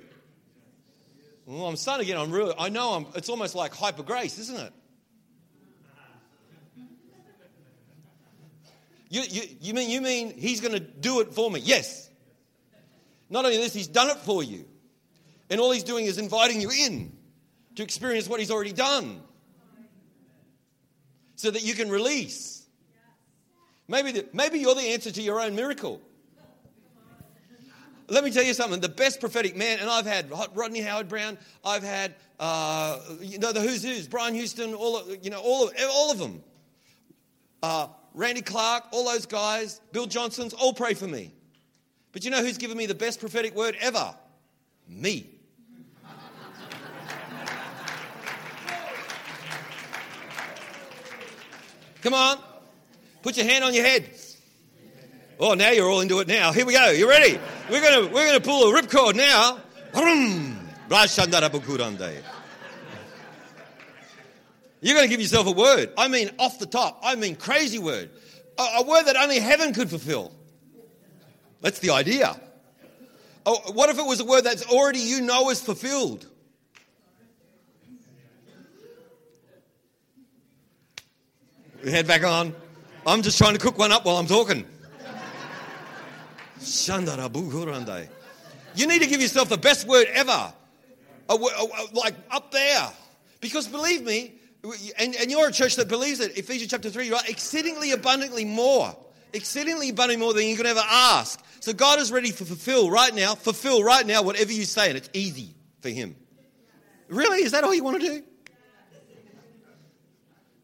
Well, 1.45 1.67
I'm 1.67 1.77
starting 1.77 2.07
again. 2.07 2.19
I'm 2.19 2.33
real. 2.33 2.55
I 2.59 2.71
know 2.71 2.95
I'm, 2.95 3.07
it's 3.15 3.29
almost 3.29 3.55
like 3.55 3.75
hyper 3.75 4.03
grace, 4.03 4.39
isn't 4.39 4.59
it? 4.59 4.73
You, 9.09 9.23
you, 9.23 9.43
you, 9.61 9.75
mean, 9.75 9.89
you 9.91 10.01
mean 10.01 10.37
he's 10.37 10.61
going 10.61 10.73
to 10.73 10.81
do 10.81 11.21
it 11.21 11.33
for 11.33 11.51
me? 11.51 11.61
Yes. 11.61 12.11
Not 13.31 13.45
only 13.45 13.57
this, 13.57 13.73
he's 13.73 13.87
done 13.87 14.11
it 14.11 14.17
for 14.19 14.43
you. 14.43 14.65
And 15.49 15.61
all 15.61 15.71
he's 15.71 15.85
doing 15.85 16.07
is 16.07 16.19
inviting 16.19 16.61
you 16.61 16.71
in 16.71 17.17
to 17.77 17.83
experience 17.83 18.29
what 18.29 18.41
he's 18.41 18.51
already 18.51 18.73
done 18.73 19.21
so 21.37 21.51
that 21.51 21.63
you 21.63 21.75
can 21.75 21.89
release. 21.89 22.56
Maybe, 23.89 24.13
the, 24.13 24.27
maybe 24.33 24.59
you're 24.59 24.75
the 24.75 24.81
answer 24.81 25.11
to 25.11 25.23
your 25.23 25.41
own 25.41 25.55
miracle. 25.55 26.01
Let 28.09 28.23
me 28.23 28.31
tell 28.31 28.45
you 28.45 28.55
something. 28.55 28.81
The 28.81 28.89
best 28.89 29.21
prophetic 29.21 29.57
man, 29.57 29.79
and 29.81 29.91
I've 29.91 30.07
had 30.07 30.31
Rodney 30.55 30.81
Howard-Browne. 30.81 31.39
I've 31.65 31.83
had 31.83 32.15
uh, 32.39 33.01
you 33.21 33.39
know 33.39 33.53
the 33.53 33.61
who's 33.61 33.83
who's, 33.83 34.07
Brian 34.07 34.35
Houston, 34.35 34.75
all 34.75 34.97
of, 34.99 35.25
you 35.25 35.31
know 35.31 35.41
all 35.41 35.67
of 35.67 35.75
all 35.91 36.13
of 36.13 36.19
them. 36.19 36.43
Uh, 37.63 37.89
Randy 38.15 38.43
Clark, 38.43 38.85
all 38.93 39.05
those 39.05 39.27
guys, 39.27 39.81
Bill 39.93 40.07
Johnson's, 40.07 40.55
all 40.55 40.73
pray 40.73 40.95
for 40.95 41.09
me. 41.09 41.33
But 42.13 42.25
you 42.25 42.31
know 42.31 42.43
who's 42.43 42.59
given 42.59 42.77
me 42.77 42.87
the 42.87 42.95
best 42.95 43.21
prophetic 43.21 43.55
word 43.55 43.77
ever? 43.81 44.15
Me. 44.89 45.31
Come 52.03 52.15
on. 52.15 52.39
Put 53.27 53.37
your 53.37 53.47
hand 53.47 53.65
on 53.65 53.75
your 53.75 53.85
head. 53.85 54.09
Oh, 55.41 55.55
now 55.55 55.73
you're 55.73 55.91
all 55.91 56.01
into 56.01 56.21
it 56.21 56.29
now. 56.29 56.53
Here 56.53 56.65
we 56.65 56.75
go. 56.75 56.91
You 56.91 57.09
ready? 57.09 57.41
We're 57.69 57.81
gonna 57.83 58.07
we're 58.07 58.25
gonna 58.25 58.39
pull 58.39 58.73
a 58.73 58.81
ripcord 58.81 59.17
now. 59.17 59.59
You're 64.81 64.95
going 64.95 65.07
to 65.07 65.11
give 65.11 65.21
yourself 65.21 65.49
a 65.49 65.51
word. 65.51 65.93
I 65.99 66.07
mean, 66.07 66.31
off 66.39 66.61
the 66.61 66.67
top. 66.67 67.01
I 67.03 67.17
mean, 67.17 67.35
crazy 67.35 67.81
word. 67.81 68.11
A, 68.59 68.63
a 68.63 68.85
word 68.85 69.07
that 69.07 69.17
only 69.17 69.41
heaven 69.41 69.75
could 69.75 69.91
fulfill. 69.91 70.33
That's 71.63 71.81
the 71.81 71.91
idea. 71.91 72.41
Oh, 73.45 73.73
what 73.73 73.91
if 73.91 73.99
it 73.99 74.07
was 74.07 74.21
a 74.21 74.25
word 74.25 74.43
that's 74.43 74.65
already 74.67 75.01
you 75.01 75.21
know 75.23 75.51
is 75.51 75.61
fulfilled? 75.61 76.29
Head 81.83 82.07
back 82.07 82.23
on. 82.23 82.55
I'm 83.07 83.23
just 83.23 83.39
trying 83.39 83.55
to 83.55 83.61
cook 83.61 83.79
one 83.79 83.93
up 83.93 84.05
while 84.05 84.17
I'm 84.17 84.27
talking. 84.27 84.67
You 88.75 88.89
need 88.89 89.01
to 89.03 89.07
give 89.07 89.21
yourself 89.21 89.49
the 89.49 89.57
best 89.57 89.87
word 89.87 90.09
ever. 90.13 90.53
Like 91.29 92.15
up 92.31 92.51
there. 92.51 92.91
Because 93.41 93.69
believe 93.69 94.03
me, 94.03 94.35
and, 94.99 95.15
and 95.15 95.31
you're 95.31 95.49
a 95.49 95.53
church 95.53 95.77
that 95.77 95.89
believes 95.89 96.19
it. 96.19 96.37
Ephesians 96.37 96.71
chapter 96.71 96.91
3, 96.91 97.11
right? 97.13 97.29
Exceedingly 97.29 97.93
abundantly 97.93 98.45
more. 98.45 98.97
Exceedingly 99.33 99.91
abundantly 99.91 100.25
more 100.25 100.35
than 100.35 100.47
you 100.47 100.57
could 100.57 100.67
ever 100.67 100.83
ask. 100.85 101.41
So 101.61 101.73
God 101.73 102.01
is 102.01 102.11
ready 102.11 102.31
to 102.31 102.45
fulfill 102.45 102.91
right 102.91 103.15
now, 103.15 103.35
fulfill 103.35 103.85
right 103.85 104.07
now 104.07 104.23
whatever 104.23 104.53
you 104.53 104.65
say, 104.65 104.89
and 104.89 104.97
it's 104.97 105.11
easy 105.13 105.55
for 105.81 105.91
Him. 105.91 106.17
Really? 107.09 107.45
Is 107.45 107.53
that 107.53 107.63
all 107.63 107.75
you 107.75 107.85
want 107.85 108.01
to 108.01 108.09
do? 108.09 108.23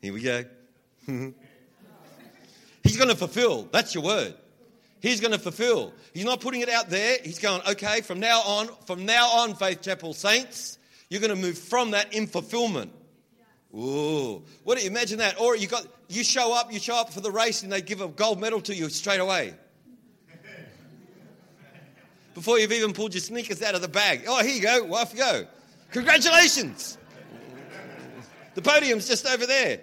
Here 0.00 0.12
we 0.12 0.22
go. 0.22 0.44
He's 2.92 2.98
going 2.98 3.08
to 3.08 3.16
fulfill. 3.16 3.70
That's 3.72 3.94
your 3.94 4.04
word. 4.04 4.34
He's 5.00 5.18
going 5.18 5.32
to 5.32 5.38
fulfill. 5.38 5.94
He's 6.12 6.26
not 6.26 6.42
putting 6.42 6.60
it 6.60 6.68
out 6.68 6.90
there. 6.90 7.16
He's 7.24 7.38
going, 7.38 7.62
okay, 7.70 8.02
from 8.02 8.20
now 8.20 8.42
on, 8.42 8.68
from 8.84 9.06
now 9.06 9.28
on, 9.28 9.54
Faith 9.54 9.80
Chapel 9.80 10.12
Saints, 10.12 10.76
you're 11.08 11.22
going 11.22 11.34
to 11.34 11.40
move 11.40 11.56
from 11.56 11.92
that 11.92 12.12
in 12.12 12.26
fulfillment. 12.26 12.92
Ooh, 13.74 14.42
what 14.62 14.76
do 14.76 14.84
you 14.84 14.90
imagine 14.90 15.20
that? 15.20 15.40
Or 15.40 15.56
you 15.56 15.68
got 15.68 15.86
you 16.10 16.22
show 16.22 16.52
up, 16.52 16.70
you 16.70 16.78
show 16.78 16.94
up 16.94 17.10
for 17.10 17.22
the 17.22 17.30
race, 17.30 17.62
and 17.62 17.72
they 17.72 17.80
give 17.80 18.02
a 18.02 18.08
gold 18.08 18.38
medal 18.38 18.60
to 18.60 18.74
you 18.74 18.90
straight 18.90 19.20
away. 19.20 19.54
Before 22.34 22.58
you've 22.58 22.72
even 22.72 22.92
pulled 22.92 23.14
your 23.14 23.22
sneakers 23.22 23.62
out 23.62 23.74
of 23.74 23.80
the 23.80 23.88
bag. 23.88 24.24
Oh, 24.28 24.42
here 24.42 24.54
you 24.54 24.60
go, 24.60 24.94
off 24.94 25.14
you 25.14 25.18
go. 25.20 25.46
Congratulations. 25.92 26.98
The 28.54 28.60
podium's 28.60 29.08
just 29.08 29.26
over 29.26 29.46
there. 29.46 29.80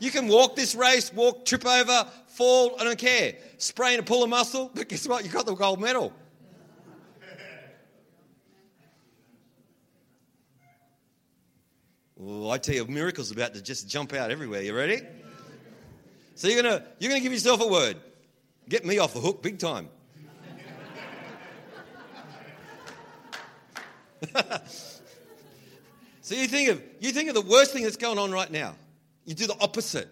You 0.00 0.10
can 0.10 0.28
walk 0.28 0.56
this 0.56 0.74
race, 0.74 1.12
walk, 1.12 1.44
trip 1.44 1.66
over, 1.66 2.06
fall, 2.40 2.74
I 2.80 2.84
don't 2.84 2.98
care. 2.98 3.34
Sprain 3.58 3.98
a 3.98 4.02
pull 4.02 4.24
a 4.24 4.26
muscle, 4.26 4.70
but 4.74 4.88
guess 4.88 5.06
what? 5.06 5.22
You 5.24 5.30
got 5.30 5.44
the 5.44 5.54
gold 5.54 5.78
medal. 5.78 6.10
I 12.50 12.56
tell 12.56 12.74
you, 12.74 12.86
miracles 12.86 13.30
about 13.30 13.52
to 13.54 13.62
just 13.62 13.88
jump 13.90 14.14
out 14.14 14.30
everywhere. 14.30 14.62
You 14.62 14.74
ready? 14.74 15.02
So 16.34 16.48
you're 16.48 16.62
gonna 16.62 16.82
you're 16.98 17.10
gonna 17.10 17.20
give 17.20 17.32
yourself 17.32 17.60
a 17.60 17.66
word. 17.66 17.98
Get 18.68 18.86
me 18.86 18.98
off 18.98 19.12
the 19.12 19.20
hook 19.20 19.42
big 19.42 19.58
time. 19.58 19.90
so 26.22 26.34
you 26.34 26.46
think 26.46 26.70
of 26.70 26.82
you 27.00 27.12
think 27.12 27.28
of 27.28 27.34
the 27.34 27.42
worst 27.42 27.72
thing 27.72 27.82
that's 27.82 27.98
going 27.98 28.18
on 28.18 28.32
right 28.32 28.50
now. 28.50 28.74
You 29.26 29.34
do 29.34 29.46
the 29.46 29.60
opposite. 29.60 30.08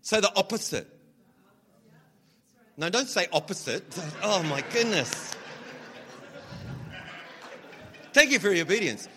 Say 0.00 0.20
the 0.20 0.34
opposite. 0.36 0.93
No, 2.76 2.90
don't 2.90 3.08
say 3.08 3.26
opposite. 3.32 3.84
Oh 4.22 4.42
my 4.42 4.62
goodness. 4.72 5.34
Thank 8.12 8.30
you 8.30 8.38
for 8.38 8.50
your 8.50 8.64
obedience. 8.64 9.08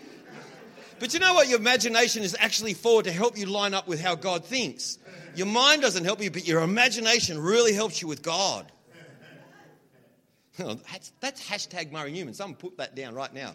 But 0.98 1.14
you 1.14 1.20
know 1.20 1.32
what 1.34 1.48
your 1.48 1.58
imagination 1.58 2.22
is 2.22 2.36
actually 2.38 2.74
for 2.74 3.02
to 3.02 3.12
help 3.12 3.38
you 3.38 3.46
line 3.46 3.72
up 3.72 3.86
with 3.86 4.00
how 4.00 4.16
God 4.16 4.44
thinks. 4.44 4.98
Your 5.34 5.46
mind 5.46 5.82
doesn't 5.82 6.04
help 6.04 6.20
you, 6.22 6.30
but 6.30 6.46
your 6.46 6.62
imagination 6.62 7.40
really 7.40 7.72
helps 7.72 8.02
you 8.02 8.08
with 8.08 8.22
God. 8.22 8.70
Oh, 10.60 10.74
that's, 10.90 11.12
that's 11.20 11.48
hashtag 11.48 11.92
Murray 11.92 12.10
Newman. 12.10 12.34
Someone 12.34 12.56
put 12.56 12.78
that 12.78 12.96
down 12.96 13.14
right 13.14 13.32
now. 13.32 13.54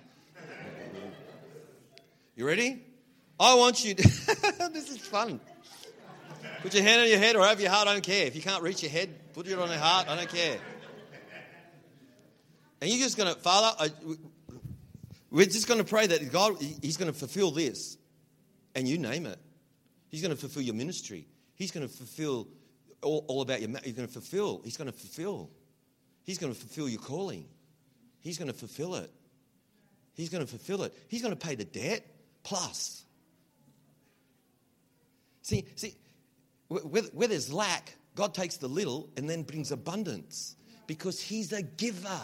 You 2.35 2.47
ready? 2.47 2.81
I 3.39 3.55
want 3.55 3.83
you 3.83 3.93
to. 3.95 4.03
this 4.71 4.89
is 4.89 4.97
fun. 4.97 5.41
Put 6.61 6.73
your 6.73 6.83
hand 6.83 7.01
on 7.01 7.09
your 7.09 7.19
head 7.19 7.35
or 7.35 7.45
over 7.45 7.61
your 7.61 7.71
heart, 7.71 7.87
I 7.89 7.93
don't 7.93 8.03
care. 8.03 8.25
If 8.25 8.35
you 8.35 8.41
can't 8.41 8.63
reach 8.63 8.81
your 8.81 8.91
head, 8.91 9.09
put 9.33 9.47
it 9.47 9.57
on 9.57 9.69
your 9.69 9.77
heart, 9.77 10.07
I 10.07 10.15
don't 10.15 10.29
care. 10.29 10.57
And 12.81 12.89
you're 12.89 12.99
just 12.99 13.17
going 13.17 13.33
to, 13.33 13.39
Father, 13.39 13.75
I, 13.79 13.89
we're 15.31 15.45
just 15.45 15.67
going 15.67 15.79
to 15.79 15.85
pray 15.85 16.07
that 16.07 16.31
God, 16.31 16.57
He's 16.81 16.97
going 16.97 17.11
to 17.11 17.17
fulfill 17.17 17.51
this. 17.51 17.97
And 18.75 18.87
you 18.87 18.97
name 18.97 19.25
it. 19.25 19.39
He's 20.09 20.21
going 20.21 20.33
to 20.33 20.37
fulfill 20.37 20.63
your 20.63 20.75
ministry. 20.75 21.27
He's 21.55 21.71
going 21.71 21.87
to 21.87 21.93
fulfill 21.93 22.47
all, 23.01 23.25
all 23.27 23.41
about 23.41 23.61
your, 23.61 23.69
he's 23.83 23.93
going 23.93 24.07
to 24.07 24.13
fulfill, 24.13 24.61
He's 24.63 24.77
going 24.77 24.91
to 24.91 24.97
fulfill. 24.97 25.49
He's 26.23 26.37
going 26.37 26.53
to 26.53 26.59
fulfill 26.59 26.87
your 26.87 27.01
calling. 27.01 27.45
He's 28.21 28.37
going 28.37 28.49
to 28.49 28.57
fulfill 28.57 28.95
it. 28.95 29.11
He's 30.13 30.29
going 30.29 30.43
to 30.43 30.49
fulfill 30.49 30.83
it. 30.83 30.93
He's 31.09 31.21
going 31.21 31.35
to 31.35 31.47
pay 31.47 31.55
the 31.55 31.65
debt 31.65 32.05
plus. 32.43 33.03
See, 35.41 35.65
see, 35.75 35.95
where, 36.69 37.03
where 37.03 37.27
there's 37.27 37.51
lack, 37.51 37.93
God 38.15 38.33
takes 38.33 38.57
the 38.57 38.67
little 38.67 39.09
and 39.17 39.29
then 39.29 39.43
brings 39.43 39.71
abundance 39.71 40.55
because 40.87 41.19
He's 41.19 41.51
a 41.51 41.61
giver. 41.61 42.21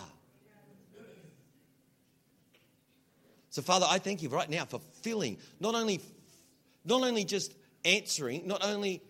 So, 3.50 3.62
Father, 3.62 3.88
I 3.90 3.98
thank 3.98 4.22
you 4.22 4.30
right 4.30 4.50
now 4.50 4.66
for 4.66 4.80
filling, 5.02 5.38
not 5.60 5.74
only, 5.74 6.02
not 6.86 7.02
only 7.02 7.24
just 7.24 7.54
answering, 7.84 8.48
not 8.48 8.64
only 8.64 9.02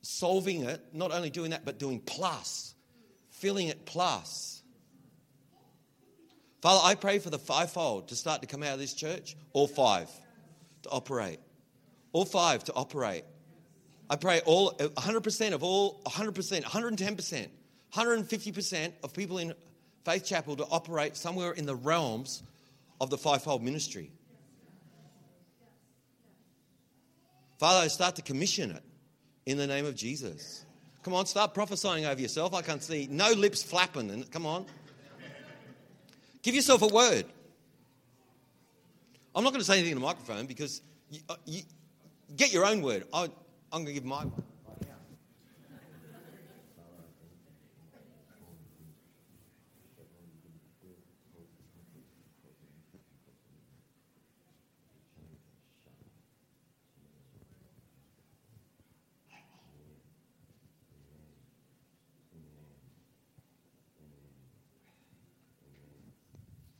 solving 0.00 0.64
it, 0.64 0.80
not 0.92 1.12
only 1.12 1.30
doing 1.30 1.50
that, 1.50 1.64
but 1.64 1.78
doing 1.78 2.00
plus, 2.00 2.74
filling 3.30 3.68
it 3.68 3.84
plus. 3.84 4.62
Father, 6.62 6.80
I 6.82 6.94
pray 6.94 7.18
for 7.18 7.28
the 7.28 7.38
fivefold 7.38 8.08
to 8.08 8.16
start 8.16 8.40
to 8.42 8.46
come 8.46 8.62
out 8.62 8.74
of 8.74 8.78
this 8.78 8.94
church, 8.94 9.36
all 9.52 9.66
five 9.66 10.08
to 10.82 10.88
operate, 10.90 11.40
all 12.12 12.24
five 12.24 12.64
to 12.64 12.72
operate. 12.72 13.24
I 14.12 14.16
pray 14.16 14.42
all 14.44 14.74
100% 14.74 15.52
of 15.54 15.62
all 15.62 16.02
100%, 16.04 16.62
110%, 16.62 17.48
150% 17.94 18.92
of 19.02 19.14
people 19.14 19.38
in 19.38 19.54
Faith 20.04 20.26
Chapel 20.26 20.54
to 20.56 20.66
operate 20.70 21.16
somewhere 21.16 21.52
in 21.52 21.64
the 21.64 21.74
realms 21.74 22.42
of 23.00 23.08
the 23.08 23.16
fivefold 23.16 23.62
ministry. 23.62 24.12
Father, 27.58 27.86
I 27.86 27.88
start 27.88 28.16
to 28.16 28.22
commission 28.22 28.72
it 28.72 28.82
in 29.46 29.56
the 29.56 29.66
name 29.66 29.86
of 29.86 29.96
Jesus. 29.96 30.66
Come 31.04 31.14
on, 31.14 31.24
start 31.24 31.54
prophesying 31.54 32.04
over 32.04 32.20
yourself. 32.20 32.52
I 32.52 32.60
can't 32.60 32.82
see 32.82 33.08
no 33.10 33.30
lips 33.30 33.62
flapping. 33.62 34.10
And 34.10 34.30
come 34.30 34.44
on, 34.44 34.66
give 36.42 36.54
yourself 36.54 36.82
a 36.82 36.88
word. 36.88 37.24
I'm 39.34 39.42
not 39.42 39.54
going 39.54 39.62
to 39.62 39.66
say 39.66 39.78
anything 39.78 39.92
in 39.92 39.98
the 39.98 40.04
microphone 40.04 40.44
because 40.44 40.82
you, 41.08 41.20
uh, 41.30 41.36
you 41.46 41.62
get 42.36 42.52
your 42.52 42.66
own 42.66 42.82
word. 42.82 43.04
I, 43.14 43.30
I'm 43.74 43.84
going 43.84 43.86
to 43.86 43.92
give 43.94 44.04
my 44.04 44.24
one. 44.24 44.44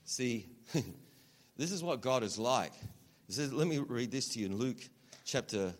See, 0.04 0.50
this 1.56 1.72
is 1.72 1.82
what 1.82 2.02
God 2.02 2.22
is 2.22 2.38
like. 2.38 2.74
He 3.26 3.32
says, 3.32 3.50
let 3.50 3.66
me 3.66 3.78
read 3.78 4.10
this 4.10 4.28
to 4.28 4.40
you 4.40 4.44
in 4.44 4.58
Luke 4.58 4.76
chapter, 5.24 5.72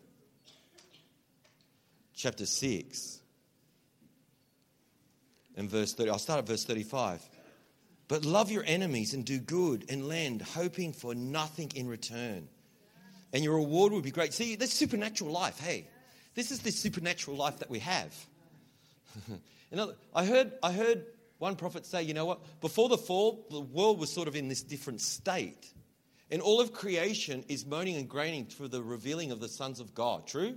chapter 2.23 2.47
6 2.47 3.19
and 5.57 5.69
verse 5.69 5.93
30. 5.93 6.11
I'll 6.11 6.19
start 6.19 6.39
at 6.39 6.47
verse 6.47 6.65
35. 6.65 7.21
But 8.07 8.25
love 8.25 8.53
your 8.53 8.63
enemies 8.65 9.13
and 9.13 9.25
do 9.25 9.39
good 9.39 9.87
and 9.89 10.07
lend, 10.07 10.41
hoping 10.41 10.93
for 10.93 11.17
nothing 11.17 11.73
in 11.75 11.89
return. 11.89 12.47
And 13.33 13.43
your 13.43 13.57
reward 13.57 13.93
will 13.93 14.03
be 14.03 14.13
great. 14.13 14.33
See, 14.33 14.55
this 14.55 14.73
supernatural 14.73 15.33
life, 15.33 15.59
hey, 15.59 15.89
this 16.35 16.53
is 16.53 16.61
the 16.61 16.71
supernatural 16.71 17.37
life 17.37 17.59
that 17.59 17.71
we 17.71 17.81
have. 17.81 18.15
I 20.15 20.25
heard, 20.25 20.53
I 20.63 20.73
heard 20.73 21.05
one 21.39 21.57
prophet 21.57 21.87
say, 21.87 22.05
you 22.05 22.15
know 22.15 22.27
what? 22.27 22.61
Before 22.61 22.89
the 22.89 22.99
fall, 22.99 23.47
the 23.51 23.61
world 23.61 23.99
was 23.99 24.13
sort 24.13 24.29
of 24.29 24.37
in 24.37 24.49
this 24.49 24.63
different 24.63 25.01
state. 25.01 25.73
And 26.31 26.41
all 26.41 26.61
of 26.61 26.73
creation 26.73 27.45
is 27.49 27.67
moaning 27.67 27.97
and 27.97 28.09
groaning 28.09 28.47
for 28.47 28.69
the 28.69 28.81
revealing 28.81 29.33
of 29.33 29.41
the 29.41 29.49
sons 29.49 29.81
of 29.81 29.93
God. 29.93 30.29
True? 30.29 30.55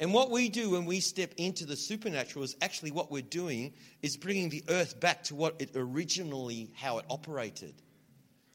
And 0.00 0.12
what 0.12 0.30
we 0.30 0.48
do 0.48 0.70
when 0.70 0.86
we 0.86 1.00
step 1.00 1.32
into 1.36 1.64
the 1.64 1.76
supernatural 1.76 2.44
is 2.44 2.56
actually 2.60 2.90
what 2.90 3.10
we're 3.10 3.22
doing 3.22 3.72
is 4.02 4.16
bringing 4.16 4.48
the 4.48 4.64
earth 4.68 4.98
back 4.98 5.22
to 5.24 5.34
what 5.34 5.54
it 5.60 5.70
originally, 5.74 6.70
how 6.74 6.98
it 6.98 7.04
operated. 7.08 7.74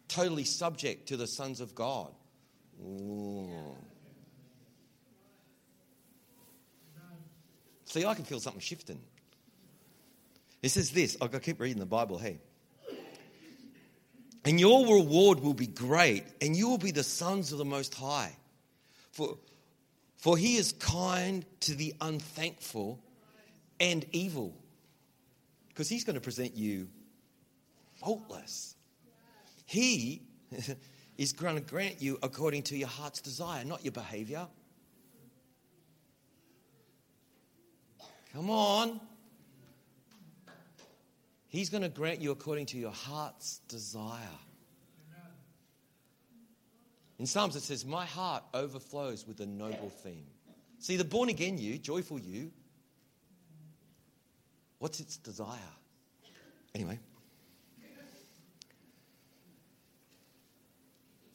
Totally 0.08 0.44
subject 0.44 1.08
to 1.10 1.18
the 1.18 1.28
sons 1.28 1.62
of 1.62 1.74
God. 1.74 2.14
Ooh. 2.82 3.78
See, 7.86 8.06
I 8.06 8.14
can 8.14 8.26
feel 8.26 8.40
something 8.40 8.62
shifting. 8.62 9.02
It 10.62 10.70
says 10.70 10.92
this, 10.92 11.16
got 11.16 11.42
keep 11.42 11.60
reading 11.60 11.80
the 11.80 11.86
Bible, 11.86 12.18
hey. 12.18 12.40
And 14.46 14.60
your 14.60 14.86
reward 14.86 15.40
will 15.40 15.54
be 15.54 15.68
great, 15.68 16.26
and 16.42 16.56
you 16.56 16.70
will 16.70 16.78
be 16.78 16.92
the 16.92 17.04
sons 17.04 17.52
of 17.52 17.58
the 17.58 17.66
Most 17.66 17.94
High. 17.94 18.36
For, 19.12 19.38
for 20.20 20.38
he 20.38 20.58
is 20.58 20.74
kind 20.74 21.46
to 21.62 21.74
the 21.74 21.96
unthankful 22.02 23.00
and 23.80 24.06
evil. 24.12 24.54
Because 25.70 25.88
he's 25.88 26.04
going 26.04 26.16
to 26.16 26.22
present 26.22 26.58
you 26.58 26.90
faultless. 27.96 28.76
He 29.66 30.22
is 31.18 31.32
going 31.32 31.56
to 31.56 31.62
grant 31.62 32.02
you 32.02 32.20
according 32.22 32.64
to 32.64 32.78
your 32.78 32.90
heart's 32.90 33.22
desire, 33.22 33.64
not 33.64 33.86
your 33.86 33.94
behavior. 33.94 34.46
Come 38.34 38.50
on. 38.50 39.00
He's 41.48 41.70
going 41.70 41.84
to 41.84 41.90
grant 41.90 42.20
you 42.20 42.32
according 42.32 42.66
to 42.68 42.78
your 42.78 42.92
heart's 42.92 43.60
desire. 43.70 44.20
In 47.20 47.26
Psalms, 47.26 47.56
it 47.58 47.64
says, 47.64 47.86
My 47.86 48.06
heart 48.06 48.44
overflows 48.54 49.28
with 49.28 49.42
a 49.42 49.46
noble 49.46 49.90
theme. 49.90 50.26
See, 50.80 50.96
the 50.96 51.04
born 51.04 51.28
again 51.28 51.58
you, 51.58 51.78
joyful 51.78 52.18
you, 52.18 52.52
what's 54.80 55.02
its 55.02 55.18
desire? 55.18 55.58
Anyway. 56.74 56.98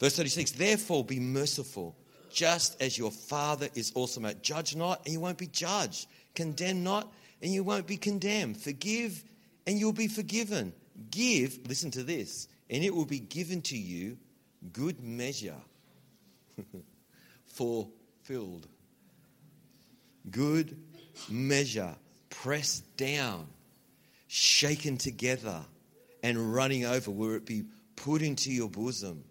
Verse 0.00 0.16
36 0.16 0.52
Therefore 0.52 1.04
be 1.04 1.20
merciful, 1.20 1.94
just 2.30 2.80
as 2.80 2.96
your 2.96 3.10
Father 3.10 3.68
is 3.74 3.92
also 3.94 4.20
merciful. 4.20 4.42
Judge 4.42 4.74
not, 4.74 5.02
and 5.04 5.12
you 5.12 5.20
won't 5.20 5.38
be 5.38 5.46
judged. 5.46 6.08
Condemn 6.34 6.82
not, 6.82 7.12
and 7.42 7.52
you 7.52 7.62
won't 7.62 7.86
be 7.86 7.98
condemned. 7.98 8.56
Forgive, 8.56 9.22
and 9.66 9.78
you'll 9.78 9.92
be 9.92 10.08
forgiven. 10.08 10.72
Give, 11.10 11.58
listen 11.68 11.90
to 11.92 12.02
this, 12.02 12.48
and 12.70 12.82
it 12.82 12.94
will 12.94 13.04
be 13.04 13.20
given 13.20 13.60
to 13.62 13.76
you 13.76 14.16
good 14.72 15.02
measure, 15.02 15.56
fulfilled. 17.44 18.68
Good 20.30 20.76
measure, 21.28 21.94
pressed 22.30 22.96
down, 22.96 23.46
shaken 24.26 24.96
together, 24.96 25.60
and 26.22 26.54
running 26.54 26.84
over, 26.86 27.10
will 27.10 27.34
it 27.34 27.44
be 27.44 27.64
put 27.96 28.22
into 28.22 28.50
your 28.50 28.68
bosom. 28.68 29.24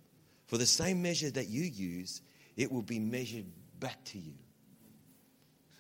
For 0.48 0.58
the 0.58 0.66
same 0.66 1.02
measure 1.02 1.32
that 1.32 1.48
you 1.48 1.64
use, 1.64 2.22
it 2.56 2.72
will 2.72 2.82
be 2.82 3.00
measured 3.00 3.46
back 3.80 4.04
to 4.06 4.20
you. 4.20 4.34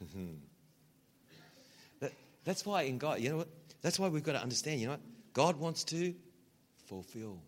that, 1.99 2.11
that's 2.43 2.65
why 2.65 2.83
in 2.83 2.97
God, 2.97 3.19
you 3.19 3.29
know 3.29 3.37
what? 3.37 3.49
That's 3.81 3.99
why 3.99 4.07
we've 4.07 4.23
got 4.23 4.33
to 4.33 4.41
understand, 4.41 4.79
you 4.79 4.87
know 4.87 4.93
what? 4.93 5.01
God 5.33 5.57
wants 5.57 5.83
to 5.85 6.15
fulfill. 6.85 7.39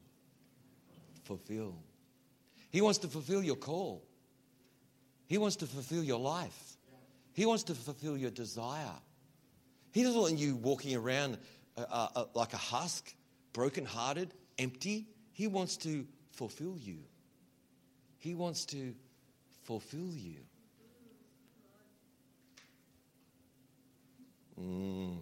Fulfill. 1.23 1.75
He 2.75 2.81
wants 2.81 2.99
to 2.99 3.07
fulfill 3.07 3.41
your 3.41 3.55
call. 3.55 4.03
He 5.27 5.37
wants 5.37 5.55
to 5.55 5.65
fulfill 5.65 6.03
your 6.03 6.19
life. 6.19 6.75
He 7.31 7.45
wants 7.45 7.63
to 7.63 7.73
fulfill 7.73 8.17
your 8.17 8.31
desire. 8.31 8.97
He 9.93 10.03
doesn't 10.03 10.19
want 10.19 10.37
you 10.37 10.57
walking 10.57 10.93
around 10.93 11.37
uh, 11.77 11.85
uh, 11.89 12.07
uh 12.13 12.25
like 12.33 12.51
a 12.51 12.57
husk, 12.57 13.15
brokenhearted, 13.53 14.33
empty. 14.59 15.07
He 15.31 15.47
wants 15.47 15.77
to 15.77 16.05
fulfill 16.33 16.77
you. 16.77 16.97
He 18.17 18.35
wants 18.35 18.65
to 18.65 18.93
fulfill 19.63 20.11
you. 20.13 20.39
Mm. 24.59 25.19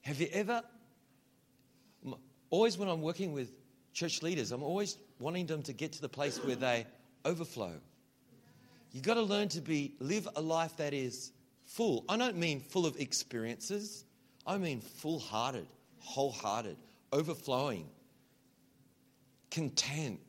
Have 0.00 0.20
you 0.20 0.28
ever, 0.32 0.64
always 2.50 2.76
when 2.76 2.88
I'm 2.88 3.02
working 3.02 3.32
with 3.32 3.52
church 3.94 4.22
leaders, 4.22 4.52
I'm 4.52 4.62
always 4.62 4.98
wanting 5.18 5.46
them 5.46 5.62
to 5.62 5.72
get 5.72 5.92
to 5.92 6.02
the 6.02 6.08
place 6.08 6.36
where 6.44 6.56
they 6.56 6.86
overflow. 7.24 7.72
You've 8.92 9.04
got 9.04 9.14
to 9.14 9.22
learn 9.22 9.48
to 9.50 9.60
be, 9.60 9.94
live 10.00 10.28
a 10.36 10.40
life 10.40 10.76
that 10.76 10.92
is 10.92 11.32
full. 11.64 12.04
I 12.08 12.16
don't 12.16 12.36
mean 12.36 12.60
full 12.60 12.84
of 12.84 13.00
experiences, 13.00 14.04
I 14.46 14.58
mean 14.58 14.80
full 14.80 15.18
hearted, 15.18 15.66
wholehearted, 16.00 16.76
overflowing, 17.12 17.88
content. 19.50 20.20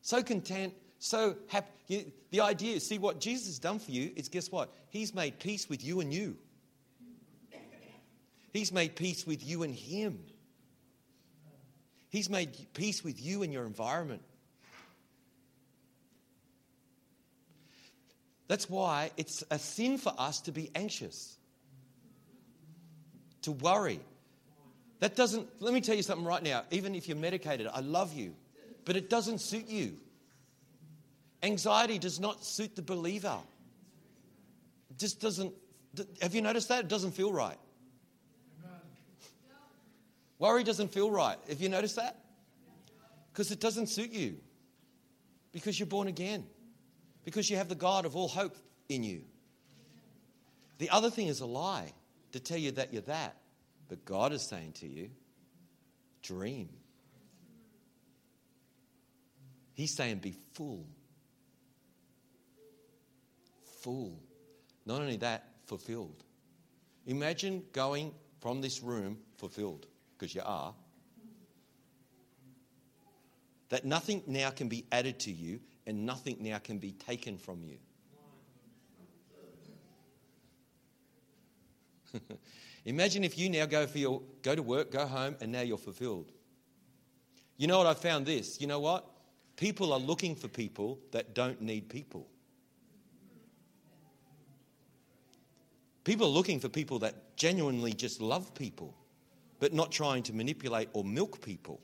So 0.00 0.22
content, 0.22 0.72
so 0.98 1.36
happy. 1.48 2.12
The 2.30 2.40
idea, 2.40 2.80
see 2.80 2.98
what 2.98 3.20
Jesus 3.20 3.46
has 3.46 3.58
done 3.58 3.78
for 3.78 3.90
you 3.90 4.10
is 4.16 4.28
guess 4.28 4.50
what? 4.50 4.72
He's 4.88 5.14
made 5.14 5.38
peace 5.38 5.68
with 5.68 5.84
you 5.84 6.00
and 6.00 6.12
you. 6.12 6.36
He's 8.52 8.72
made 8.72 8.94
peace 8.94 9.26
with 9.26 9.44
you 9.44 9.64
and 9.64 9.74
Him. 9.74 10.20
He's 12.14 12.30
made 12.30 12.50
peace 12.74 13.02
with 13.02 13.20
you 13.20 13.42
and 13.42 13.52
your 13.52 13.66
environment. 13.66 14.22
That's 18.46 18.70
why 18.70 19.10
it's 19.16 19.42
a 19.50 19.58
sin 19.58 19.98
for 19.98 20.14
us 20.16 20.42
to 20.42 20.52
be 20.52 20.70
anxious, 20.76 21.36
to 23.42 23.50
worry. 23.50 23.98
That 25.00 25.16
doesn't, 25.16 25.48
let 25.58 25.74
me 25.74 25.80
tell 25.80 25.96
you 25.96 26.04
something 26.04 26.24
right 26.24 26.40
now. 26.40 26.62
Even 26.70 26.94
if 26.94 27.08
you're 27.08 27.16
medicated, 27.16 27.66
I 27.66 27.80
love 27.80 28.12
you, 28.12 28.36
but 28.84 28.94
it 28.94 29.10
doesn't 29.10 29.40
suit 29.40 29.66
you. 29.66 29.96
Anxiety 31.42 31.98
does 31.98 32.20
not 32.20 32.44
suit 32.44 32.76
the 32.76 32.82
believer. 32.82 33.38
Just 34.98 35.20
doesn't, 35.20 35.52
have 36.22 36.32
you 36.32 36.42
noticed 36.42 36.68
that? 36.68 36.84
It 36.84 36.88
doesn't 36.88 37.16
feel 37.16 37.32
right. 37.32 37.58
Worry 40.38 40.64
doesn't 40.64 40.92
feel 40.92 41.10
right. 41.10 41.38
Have 41.48 41.60
you 41.60 41.68
noticed 41.68 41.96
that? 41.96 42.18
Because 43.32 43.50
it 43.50 43.60
doesn't 43.60 43.88
suit 43.88 44.10
you. 44.10 44.36
Because 45.52 45.78
you're 45.78 45.86
born 45.86 46.08
again. 46.08 46.44
Because 47.24 47.48
you 47.48 47.56
have 47.56 47.68
the 47.68 47.74
God 47.74 48.04
of 48.04 48.16
all 48.16 48.28
hope 48.28 48.56
in 48.88 49.02
you. 49.02 49.22
The 50.78 50.90
other 50.90 51.10
thing 51.10 51.28
is 51.28 51.40
a 51.40 51.46
lie 51.46 51.92
to 52.32 52.40
tell 52.40 52.58
you 52.58 52.72
that 52.72 52.92
you're 52.92 53.02
that. 53.02 53.36
But 53.88 54.04
God 54.04 54.32
is 54.32 54.42
saying 54.42 54.72
to 54.80 54.86
you, 54.86 55.10
dream. 56.22 56.68
He's 59.74 59.94
saying, 59.94 60.18
be 60.18 60.34
full. 60.54 60.86
Full. 63.82 64.18
Not 64.86 65.00
only 65.00 65.16
that, 65.18 65.48
fulfilled. 65.66 66.24
Imagine 67.06 67.62
going 67.72 68.12
from 68.40 68.60
this 68.60 68.82
room 68.82 69.18
fulfilled, 69.36 69.86
because 70.24 70.34
you 70.34 70.42
are. 70.44 70.74
That 73.68 73.84
nothing 73.84 74.22
now 74.26 74.48
can 74.50 74.68
be 74.68 74.86
added 74.90 75.20
to 75.20 75.30
you 75.30 75.60
and 75.86 76.06
nothing 76.06 76.38
now 76.40 76.58
can 76.58 76.78
be 76.78 76.92
taken 76.92 77.36
from 77.36 77.62
you. 77.62 77.76
Imagine 82.86 83.22
if 83.24 83.36
you 83.36 83.50
now 83.50 83.66
go 83.66 83.86
for 83.86 83.98
your 83.98 84.22
go 84.40 84.54
to 84.54 84.62
work, 84.62 84.90
go 84.92 85.04
home, 85.06 85.36
and 85.42 85.52
now 85.52 85.60
you're 85.60 85.76
fulfilled. 85.76 86.32
You 87.58 87.66
know 87.66 87.76
what 87.76 87.86
I 87.86 87.92
found 87.94 88.24
this? 88.24 88.60
You 88.60 88.66
know 88.66 88.80
what? 88.80 89.04
People 89.56 89.92
are 89.92 89.98
looking 89.98 90.34
for 90.34 90.48
people 90.48 90.98
that 91.12 91.34
don't 91.34 91.60
need 91.60 91.90
people. 91.90 92.26
People 96.04 96.28
are 96.28 96.30
looking 96.30 96.60
for 96.60 96.68
people 96.70 96.98
that 97.00 97.36
genuinely 97.36 97.92
just 97.92 98.20
love 98.20 98.54
people, 98.54 98.94
but 99.60 99.72
not 99.72 99.92
trying 99.92 100.22
to 100.24 100.32
manipulate 100.32 100.88
or 100.92 101.04
milk 101.04 101.40
people. 101.40 101.80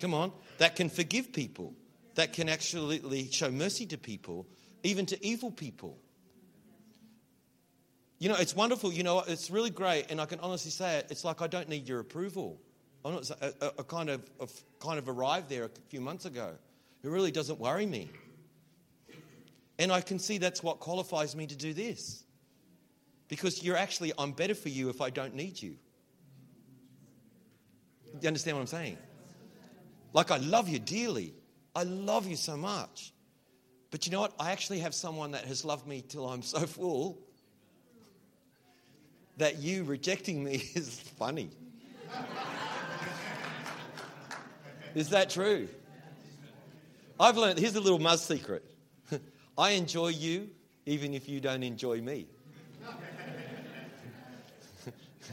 Come 0.00 0.14
on, 0.14 0.32
that 0.58 0.76
can 0.76 0.88
forgive 0.88 1.32
people, 1.32 1.74
that 2.14 2.32
can 2.32 2.48
actually 2.48 3.28
show 3.30 3.50
mercy 3.50 3.86
to 3.86 3.98
people, 3.98 4.46
even 4.82 5.06
to 5.06 5.26
evil 5.26 5.50
people. 5.50 5.98
You 8.18 8.28
know, 8.28 8.36
it's 8.36 8.54
wonderful. 8.56 8.92
You 8.92 9.02
know, 9.02 9.22
it's 9.26 9.50
really 9.50 9.70
great, 9.70 10.10
and 10.10 10.20
I 10.20 10.26
can 10.26 10.40
honestly 10.40 10.70
say 10.70 10.98
it. 10.98 11.06
It's 11.10 11.24
like 11.24 11.42
I 11.42 11.46
don't 11.46 11.68
need 11.68 11.88
your 11.88 12.00
approval. 12.00 12.60
I'm 13.04 13.14
not, 13.14 13.30
a, 13.30 13.72
a 13.78 13.84
kind 13.84 14.08
of 14.08 14.24
a, 14.40 14.48
kind 14.80 14.98
of 14.98 15.08
arrived 15.08 15.50
there 15.50 15.64
a 15.64 15.70
few 15.88 16.00
months 16.00 16.24
ago. 16.24 16.54
It 17.02 17.08
really 17.08 17.30
doesn't 17.30 17.60
worry 17.60 17.84
me, 17.84 18.10
and 19.78 19.92
I 19.92 20.00
can 20.00 20.18
see 20.18 20.38
that's 20.38 20.62
what 20.62 20.80
qualifies 20.80 21.36
me 21.36 21.46
to 21.46 21.56
do 21.56 21.74
this, 21.74 22.24
because 23.28 23.62
you're 23.62 23.76
actually 23.76 24.12
I'm 24.18 24.32
better 24.32 24.54
for 24.54 24.70
you 24.70 24.88
if 24.88 25.00
I 25.00 25.10
don't 25.10 25.34
need 25.34 25.60
you. 25.60 25.76
You 28.20 28.28
understand 28.28 28.56
what 28.56 28.62
I'm 28.62 28.66
saying? 28.66 28.98
Like 30.12 30.30
I 30.30 30.38
love 30.38 30.68
you 30.68 30.78
dearly. 30.78 31.34
I 31.74 31.82
love 31.82 32.26
you 32.26 32.36
so 32.36 32.56
much. 32.56 33.12
But 33.90 34.06
you 34.06 34.12
know 34.12 34.20
what? 34.20 34.32
I 34.38 34.52
actually 34.52 34.80
have 34.80 34.94
someone 34.94 35.32
that 35.32 35.44
has 35.44 35.64
loved 35.64 35.86
me 35.86 36.02
till 36.02 36.28
I'm 36.28 36.42
so 36.42 36.60
full 36.60 37.18
that 39.36 39.58
you 39.58 39.84
rejecting 39.84 40.42
me 40.42 40.54
is 40.74 41.00
funny. 41.00 41.50
is 44.94 45.10
that 45.10 45.30
true? 45.30 45.68
I've 47.18 47.36
learned, 47.36 47.58
here's 47.58 47.76
a 47.76 47.80
little 47.80 47.98
Muzz 47.98 48.18
secret 48.18 48.64
I 49.58 49.70
enjoy 49.70 50.08
you 50.08 50.50
even 50.86 51.14
if 51.14 51.28
you 51.28 51.40
don't 51.40 51.62
enjoy 51.62 52.00
me. 52.00 52.26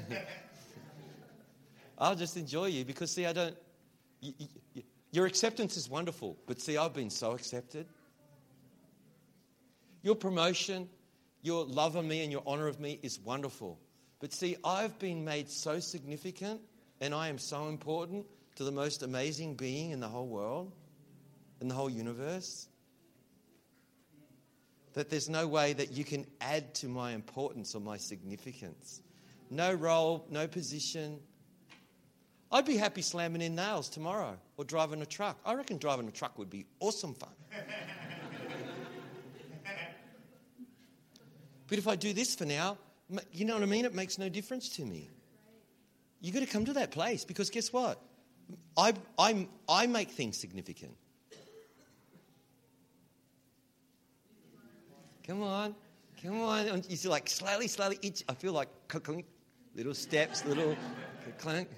I'll 2.01 2.15
just 2.15 2.35
enjoy 2.35 2.65
you 2.65 2.83
because, 2.83 3.11
see, 3.11 3.27
I 3.27 3.31
don't. 3.31 3.55
You, 4.21 4.33
you, 4.73 4.83
your 5.11 5.25
acceptance 5.27 5.77
is 5.77 5.87
wonderful, 5.87 6.37
but 6.47 6.59
see, 6.59 6.77
I've 6.77 6.93
been 6.93 7.11
so 7.11 7.33
accepted. 7.33 7.85
Your 10.01 10.15
promotion, 10.15 10.89
your 11.43 11.63
love 11.65 11.95
of 11.95 12.03
me 12.03 12.23
and 12.23 12.31
your 12.31 12.41
honor 12.47 12.67
of 12.67 12.79
me 12.79 12.99
is 13.03 13.19
wonderful. 13.19 13.77
But 14.19 14.33
see, 14.33 14.55
I've 14.63 14.97
been 14.99 15.23
made 15.25 15.49
so 15.49 15.79
significant 15.79 16.61
and 17.01 17.13
I 17.13 17.27
am 17.27 17.37
so 17.37 17.67
important 17.67 18.25
to 18.55 18.63
the 18.63 18.71
most 18.71 19.03
amazing 19.03 19.55
being 19.55 19.91
in 19.91 19.99
the 19.99 20.07
whole 20.07 20.27
world, 20.27 20.71
in 21.59 21.67
the 21.67 21.75
whole 21.75 21.89
universe, 21.89 22.67
that 24.93 25.09
there's 25.09 25.29
no 25.29 25.47
way 25.47 25.73
that 25.73 25.91
you 25.91 26.03
can 26.03 26.25
add 26.39 26.73
to 26.75 26.87
my 26.87 27.11
importance 27.11 27.75
or 27.75 27.79
my 27.79 27.97
significance. 27.97 29.01
No 29.49 29.73
role, 29.73 30.25
no 30.29 30.47
position. 30.47 31.19
I'd 32.51 32.65
be 32.65 32.75
happy 32.75 33.01
slamming 33.01 33.41
in 33.41 33.55
nails 33.55 33.87
tomorrow 33.87 34.37
or 34.57 34.65
driving 34.65 35.01
a 35.01 35.05
truck. 35.05 35.39
I 35.45 35.53
reckon 35.53 35.77
driving 35.77 36.07
a 36.07 36.11
truck 36.11 36.37
would 36.37 36.49
be 36.49 36.65
awesome 36.79 37.13
fun. 37.13 37.29
but 41.67 41.77
if 41.77 41.87
I 41.87 41.95
do 41.95 42.11
this 42.11 42.35
for 42.35 42.45
now, 42.45 42.77
you 43.31 43.45
know 43.45 43.53
what 43.53 43.63
I 43.63 43.67
mean? 43.67 43.85
It 43.85 43.93
makes 43.93 44.17
no 44.17 44.27
difference 44.27 44.67
to 44.69 44.85
me. 44.85 45.09
You've 46.19 46.33
got 46.33 46.41
to 46.41 46.45
come 46.45 46.65
to 46.65 46.73
that 46.73 46.91
place 46.91 47.23
because 47.23 47.49
guess 47.49 47.71
what? 47.71 48.01
I, 48.77 48.93
I, 49.17 49.47
I 49.69 49.87
make 49.87 50.11
things 50.11 50.37
significant. 50.37 50.95
Come 55.25 55.43
on, 55.43 55.75
come 56.21 56.41
on. 56.41 56.83
You 56.89 56.97
see, 56.97 57.07
like 57.07 57.29
slowly, 57.29 57.67
slowly, 57.67 57.97
each, 58.01 58.23
I 58.27 58.33
feel 58.33 58.51
like 58.51 58.67
little 59.75 59.93
steps, 59.93 60.45
little 60.45 60.75
clank. 61.37 61.69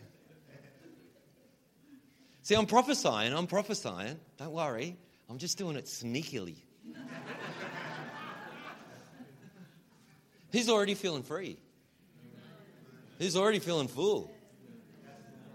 See, 2.43 2.55
I'm 2.55 2.65
prophesying, 2.65 3.33
I'm 3.33 3.47
prophesying. 3.47 4.19
Don't 4.37 4.51
worry, 4.51 4.97
I'm 5.29 5.37
just 5.37 5.57
doing 5.57 5.77
it 5.77 5.85
sneakily. 5.85 6.57
He's 10.51 10.69
already 10.69 10.93
feeling 10.93 11.23
free. 11.23 11.57
He's 13.17 13.35
already 13.35 13.59
feeling 13.59 13.87
full. 13.87 14.29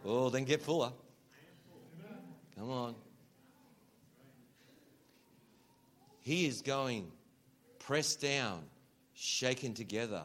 Oh, 0.04 0.30
then 0.30 0.44
get 0.44 0.62
fuller. 0.62 0.92
Come 2.56 2.70
on. 2.70 2.94
He 6.22 6.46
is 6.46 6.62
going 6.62 7.12
pressed 7.78 8.22
down, 8.22 8.64
shaken 9.14 9.74
together. 9.74 10.22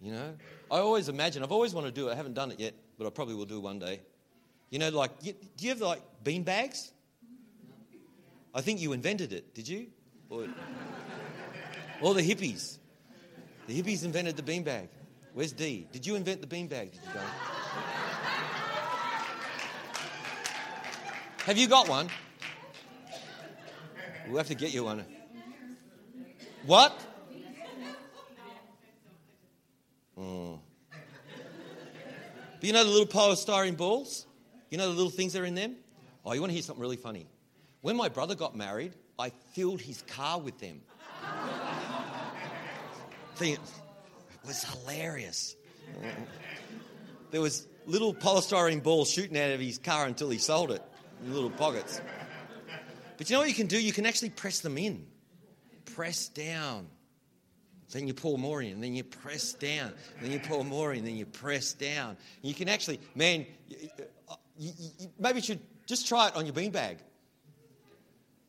You 0.00 0.12
know? 0.12 0.34
I 0.70 0.78
always 0.78 1.08
imagine, 1.08 1.44
I've 1.44 1.52
always 1.52 1.72
wanted 1.72 1.94
to 1.94 2.00
do 2.00 2.08
it. 2.08 2.12
I 2.12 2.14
haven't 2.16 2.34
done 2.34 2.50
it 2.50 2.58
yet, 2.58 2.74
but 2.98 3.06
I 3.06 3.10
probably 3.10 3.34
will 3.34 3.46
do 3.46 3.60
one 3.60 3.78
day. 3.78 4.00
You 4.70 4.78
know, 4.78 4.88
like, 4.90 5.20
do 5.20 5.34
you 5.58 5.68
have 5.70 5.80
like 5.80 6.02
bean 6.24 6.42
bags? 6.42 6.92
I 8.54 8.60
think 8.60 8.80
you 8.80 8.92
invented 8.92 9.32
it, 9.32 9.54
did 9.54 9.68
you? 9.68 9.86
Or, 10.28 10.46
or 12.00 12.14
the 12.14 12.22
hippies. 12.22 12.78
The 13.66 13.80
hippies 13.80 14.04
invented 14.04 14.36
the 14.36 14.42
beanbag. 14.42 14.88
Where's 15.34 15.52
D? 15.52 15.86
Did 15.92 16.06
you 16.06 16.14
invent 16.14 16.40
the 16.40 16.46
beanbag? 16.46 16.92
Did 16.92 17.00
you 17.02 17.14
go? 17.14 17.20
Have 21.46 21.58
you 21.58 21.66
got 21.68 21.88
one? 21.88 22.08
We'll 24.28 24.38
have 24.38 24.48
to 24.48 24.54
get 24.54 24.72
you 24.72 24.84
one. 24.84 25.04
What? 26.66 26.98
But 32.62 32.68
you 32.68 32.74
know 32.74 32.84
the 32.84 32.90
little 32.90 33.08
polystyrene 33.08 33.76
balls? 33.76 34.24
You 34.70 34.78
know 34.78 34.86
the 34.86 34.94
little 34.94 35.10
things 35.10 35.32
that 35.32 35.42
are 35.42 35.44
in 35.44 35.56
them? 35.56 35.74
Oh, 36.24 36.32
you 36.32 36.40
want 36.40 36.50
to 36.50 36.54
hear 36.54 36.62
something 36.62 36.80
really 36.80 36.96
funny? 36.96 37.26
When 37.80 37.96
my 37.96 38.08
brother 38.08 38.36
got 38.36 38.54
married, 38.54 38.92
I 39.18 39.30
filled 39.30 39.80
his 39.80 40.02
car 40.02 40.38
with 40.38 40.60
them 40.60 40.80
thing 43.34 43.58
was 44.46 44.62
hilarious. 44.62 45.56
There 47.32 47.40
was 47.40 47.66
little 47.86 48.14
polystyrene 48.14 48.80
balls 48.80 49.10
shooting 49.10 49.36
out 49.36 49.50
of 49.50 49.58
his 49.58 49.78
car 49.78 50.06
until 50.06 50.30
he 50.30 50.38
sold 50.38 50.70
it 50.70 50.84
in 51.24 51.34
little 51.34 51.50
pockets. 51.50 52.00
But 53.18 53.28
you 53.28 53.34
know 53.34 53.40
what 53.40 53.48
you 53.48 53.56
can 53.56 53.66
do? 53.66 53.82
You 53.82 53.92
can 53.92 54.06
actually 54.06 54.30
press 54.30 54.60
them 54.60 54.78
in. 54.78 55.04
Press 55.96 56.28
down. 56.28 56.86
Then 57.92 58.08
you 58.08 58.14
pour 58.14 58.38
more 58.38 58.62
in, 58.62 58.80
then 58.80 58.94
you 58.94 59.04
press 59.04 59.52
down. 59.52 59.92
Then 60.20 60.32
you 60.32 60.40
pour 60.40 60.64
more 60.64 60.92
in, 60.94 61.04
then 61.04 61.14
you 61.14 61.26
press 61.26 61.72
down. 61.74 62.16
You 62.40 62.54
can 62.54 62.68
actually, 62.68 62.98
man, 63.14 63.46
you, 63.68 63.76
you, 63.80 63.88
uh, 64.28 64.34
you, 64.58 64.72
maybe 65.18 65.38
you 65.38 65.44
should 65.44 65.60
just 65.86 66.08
try 66.08 66.28
it 66.28 66.36
on 66.36 66.46
your 66.46 66.54
beanbag. 66.54 66.98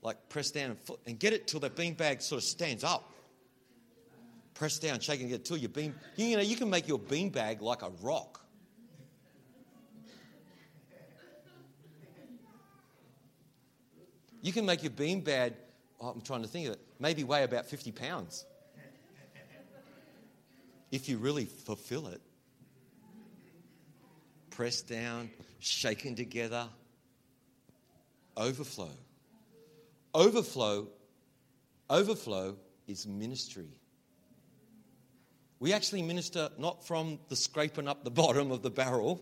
Like 0.01 0.29
press 0.29 0.51
down 0.51 0.71
and, 0.71 0.97
and 1.05 1.19
get 1.19 1.33
it 1.33 1.47
till 1.47 1.59
that 1.61 1.75
beanbag 1.75 2.21
sort 2.21 2.41
of 2.41 2.45
stands 2.45 2.83
up 2.83 3.13
press 4.53 4.79
down, 4.79 4.99
shake 4.99 5.19
and 5.19 5.29
get 5.29 5.39
until 5.39 5.57
your 5.57 5.69
bean. 5.69 5.93
You 6.15 6.37
know, 6.37 6.41
you 6.41 6.55
can 6.55 6.69
make 6.69 6.87
your 6.87 6.99
bean 6.99 7.29
bag 7.29 7.61
like 7.61 7.81
a 7.81 7.89
rock. 8.01 8.39
You 14.41 14.51
can 14.51 14.65
make 14.65 14.83
your 14.83 14.91
bean 14.91 15.21
bag, 15.21 15.53
oh, 16.01 16.09
I'm 16.09 16.21
trying 16.21 16.41
to 16.41 16.47
think 16.47 16.67
of 16.67 16.73
it, 16.73 16.79
maybe 16.99 17.23
weigh 17.23 17.43
about 17.43 17.65
50 17.65 17.91
pounds. 17.93 18.45
If 20.93 21.09
you 21.09 21.17
really 21.17 21.45
fulfill 21.45 22.05
it. 22.05 22.21
Press 24.51 24.83
down, 24.83 25.31
shaken 25.59 26.15
together, 26.15 26.67
overflow. 28.37 28.91
Overflow, 30.13 30.87
overflow 31.89 32.55
is 32.85 33.07
ministry. 33.07 33.69
We 35.59 35.73
actually 35.73 36.03
minister 36.03 36.49
not 36.59 36.85
from 36.85 37.17
the 37.27 37.35
scraping 37.35 37.87
up 37.87 38.03
the 38.03 38.11
bottom 38.21 38.51
of 38.51 38.61
the 38.61 38.69
barrel. 38.69 39.19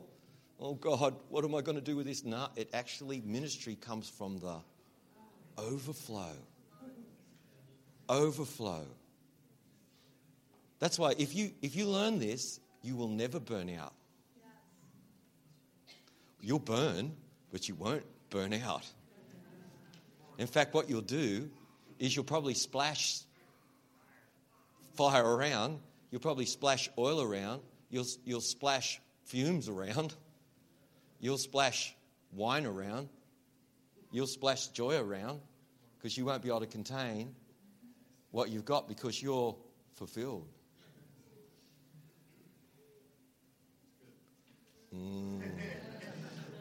Oh 0.60 0.74
God, 0.74 1.16
what 1.30 1.46
am 1.46 1.56
I 1.56 1.62
going 1.62 1.78
to 1.78 1.82
do 1.82 1.96
with 1.96 2.06
this? 2.06 2.26
No, 2.26 2.50
it 2.58 2.70
actually, 2.74 3.22
ministry 3.22 3.76
comes 3.76 4.10
from 4.10 4.40
the 4.40 4.58
overflow. 5.58 6.36
overflow. 8.10 8.86
That's 10.82 10.98
why 10.98 11.14
if 11.20 11.36
you, 11.36 11.52
if 11.62 11.76
you 11.76 11.86
learn 11.86 12.18
this, 12.18 12.60
you 12.82 12.96
will 12.96 13.08
never 13.08 13.40
burn 13.40 13.70
out. 13.70 13.94
You'll 16.42 16.58
burn, 16.58 17.16
but 17.52 17.70
you 17.70 17.76
won't 17.76 18.04
burn 18.32 18.52
out. 18.52 18.84
In 20.40 20.48
fact, 20.48 20.74
what 20.74 20.90
you'll 20.90 21.02
do 21.02 21.52
is 22.00 22.16
you'll 22.16 22.26
probably 22.26 22.56
splash 22.56 23.20
fire 24.96 25.24
around, 25.24 25.80
you'll 26.10 26.20
probably 26.20 26.46
splash 26.46 26.90
oil 26.98 27.22
around, 27.22 27.62
you'll, 27.92 28.08
you'll 28.26 28.42
splash 28.42 29.00
fumes 29.26 29.70
around, 29.70 30.16
you'll 31.20 31.38
splash 31.38 31.96
wine 32.34 32.66
around, 32.66 33.08
you'll 34.12 34.26
splash 34.26 34.70
joy 34.70 34.98
around 34.98 35.42
because 36.00 36.18
you 36.18 36.26
won't 36.26 36.42
be 36.42 36.50
able 36.50 36.62
to 36.62 36.66
contain 36.66 37.36
what 38.32 38.50
you've 38.50 38.66
got 38.66 38.88
because 38.88 39.22
you're 39.22 39.56
fulfilled. 39.94 40.48
Mm. 44.96 45.42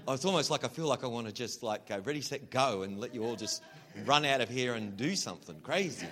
It's 0.08 0.24
almost 0.24 0.50
like 0.50 0.64
I 0.64 0.68
feel 0.68 0.86
like 0.86 1.04
I 1.04 1.06
want 1.06 1.26
to 1.26 1.32
just 1.32 1.62
like 1.62 1.88
go 1.88 1.98
ready, 1.98 2.20
set, 2.20 2.50
go, 2.50 2.82
and 2.82 2.98
let 2.98 3.14
you 3.14 3.24
all 3.24 3.36
just 3.36 3.62
run 4.04 4.24
out 4.24 4.40
of 4.40 4.48
here 4.48 4.74
and 4.74 4.96
do 4.96 5.14
something 5.14 5.60
crazy. 5.60 6.06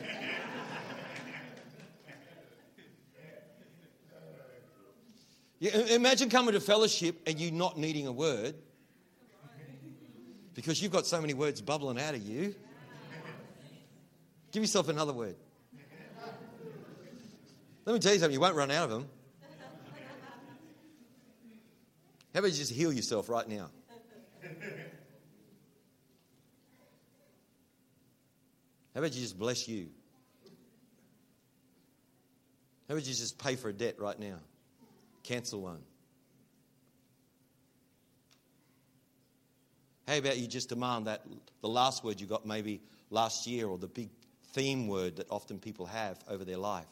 Yeah, 5.60 5.76
imagine 5.76 6.28
coming 6.28 6.54
to 6.54 6.60
fellowship 6.60 7.20
and 7.26 7.40
you 7.40 7.50
not 7.50 7.76
needing 7.76 8.06
a 8.06 8.12
word 8.12 8.54
because 10.54 10.80
you've 10.80 10.92
got 10.92 11.04
so 11.04 11.20
many 11.20 11.34
words 11.34 11.60
bubbling 11.60 12.00
out 12.00 12.14
of 12.14 12.22
you. 12.22 12.54
Give 14.52 14.62
yourself 14.62 14.88
another 14.88 15.12
word. 15.12 15.34
Let 17.84 17.92
me 17.92 17.98
tell 17.98 18.12
you 18.12 18.18
something, 18.20 18.34
you 18.34 18.40
won't 18.40 18.54
run 18.54 18.70
out 18.70 18.84
of 18.84 18.90
them. 18.90 19.08
How 22.38 22.40
about 22.40 22.52
you 22.52 22.58
just 22.58 22.72
heal 22.72 22.92
yourself 22.92 23.28
right 23.28 23.48
now? 23.48 23.68
How 28.94 29.00
about 29.00 29.12
you 29.12 29.20
just 29.20 29.36
bless 29.36 29.66
you? 29.66 29.88
How 32.86 32.94
about 32.94 33.04
you 33.08 33.12
just 33.12 33.40
pay 33.40 33.56
for 33.56 33.70
a 33.70 33.72
debt 33.72 33.98
right 33.98 34.16
now? 34.20 34.36
Cancel 35.24 35.62
one. 35.62 35.80
How 40.06 40.18
about 40.18 40.38
you 40.38 40.46
just 40.46 40.68
demand 40.68 41.08
that 41.08 41.24
the 41.60 41.68
last 41.68 42.04
word 42.04 42.20
you 42.20 42.28
got 42.28 42.46
maybe 42.46 42.80
last 43.10 43.48
year 43.48 43.66
or 43.66 43.78
the 43.78 43.88
big 43.88 44.10
theme 44.52 44.86
word 44.86 45.16
that 45.16 45.26
often 45.28 45.58
people 45.58 45.86
have 45.86 46.20
over 46.28 46.44
their 46.44 46.56
life? 46.56 46.86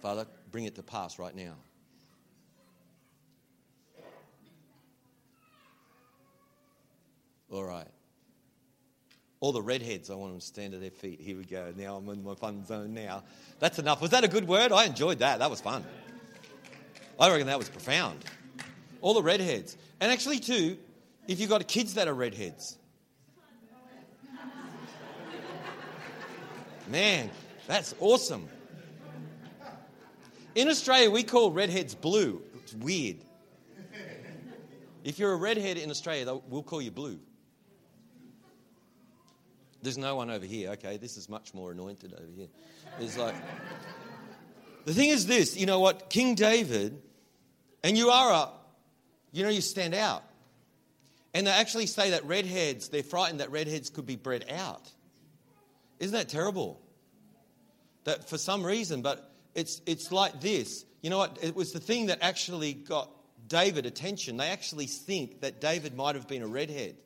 Father, 0.00 0.24
bring 0.52 0.66
it 0.66 0.76
to 0.76 0.84
pass 0.84 1.18
right 1.18 1.34
now. 1.34 1.56
All 7.50 7.64
right. 7.64 7.88
All 9.40 9.52
the 9.52 9.62
redheads, 9.62 10.10
I 10.10 10.14
want 10.14 10.32
them 10.32 10.40
to 10.40 10.46
stand 10.46 10.74
at 10.74 10.80
their 10.80 10.90
feet. 10.90 11.20
Here 11.20 11.36
we 11.36 11.44
go. 11.44 11.72
Now 11.76 11.96
I'm 11.96 12.08
in 12.08 12.24
my 12.24 12.34
fun 12.34 12.66
zone 12.66 12.92
now. 12.92 13.22
That's 13.60 13.78
enough. 13.78 14.00
Was 14.00 14.10
that 14.10 14.24
a 14.24 14.28
good 14.28 14.48
word? 14.48 14.72
I 14.72 14.84
enjoyed 14.84 15.20
that. 15.20 15.38
That 15.38 15.48
was 15.48 15.60
fun. 15.60 15.84
I 17.20 17.30
reckon 17.30 17.46
that 17.46 17.58
was 17.58 17.68
profound. 17.68 18.24
All 19.00 19.14
the 19.14 19.22
redheads. 19.22 19.76
And 20.00 20.10
actually, 20.10 20.40
too, 20.40 20.76
if 21.28 21.38
you've 21.38 21.50
got 21.50 21.66
kids 21.68 21.94
that 21.94 22.08
are 22.08 22.14
redheads, 22.14 22.76
man, 26.88 27.30
that's 27.66 27.94
awesome. 28.00 28.48
In 30.54 30.68
Australia, 30.68 31.10
we 31.10 31.22
call 31.22 31.52
redheads 31.52 31.94
blue. 31.94 32.42
It's 32.56 32.74
weird. 32.74 33.18
If 35.04 35.20
you're 35.20 35.32
a 35.32 35.36
redhead 35.36 35.76
in 35.76 35.90
Australia, 35.90 36.40
we'll 36.48 36.64
call 36.64 36.82
you 36.82 36.90
blue. 36.90 37.20
There's 39.82 39.98
no 39.98 40.16
one 40.16 40.30
over 40.30 40.44
here. 40.44 40.70
Okay, 40.70 40.96
this 40.96 41.16
is 41.16 41.28
much 41.28 41.54
more 41.54 41.72
anointed 41.72 42.14
over 42.14 42.32
here. 42.34 42.48
It's 43.00 43.16
like. 43.16 43.34
The 44.84 44.94
thing 44.94 45.10
is 45.10 45.26
this 45.26 45.56
you 45.56 45.66
know 45.66 45.80
what? 45.80 46.10
King 46.10 46.34
David 46.34 47.00
and 47.82 47.96
you 47.96 48.10
are 48.10 48.32
a, 48.32 48.48
you 49.32 49.44
know, 49.44 49.50
you 49.50 49.60
stand 49.60 49.94
out. 49.94 50.22
And 51.34 51.46
they 51.46 51.50
actually 51.50 51.86
say 51.86 52.10
that 52.10 52.24
redheads, 52.24 52.88
they're 52.88 53.02
frightened 53.02 53.40
that 53.40 53.50
redheads 53.50 53.90
could 53.90 54.06
be 54.06 54.16
bred 54.16 54.46
out. 54.50 54.90
Isn't 55.98 56.14
that 56.14 56.28
terrible? 56.28 56.80
That 58.04 58.28
for 58.28 58.38
some 58.38 58.64
reason, 58.64 59.02
but 59.02 59.30
it's, 59.54 59.80
it's 59.86 60.10
like 60.10 60.40
this. 60.40 60.84
You 61.02 61.10
know 61.10 61.18
what? 61.18 61.38
It 61.42 61.54
was 61.54 61.72
the 61.72 61.80
thing 61.80 62.06
that 62.06 62.18
actually 62.22 62.72
got 62.72 63.10
David 63.46 63.86
attention. 63.86 64.36
They 64.36 64.48
actually 64.48 64.86
think 64.86 65.42
that 65.42 65.60
David 65.60 65.94
might 65.94 66.14
have 66.14 66.26
been 66.26 66.42
a 66.42 66.46
redhead, 66.46 66.96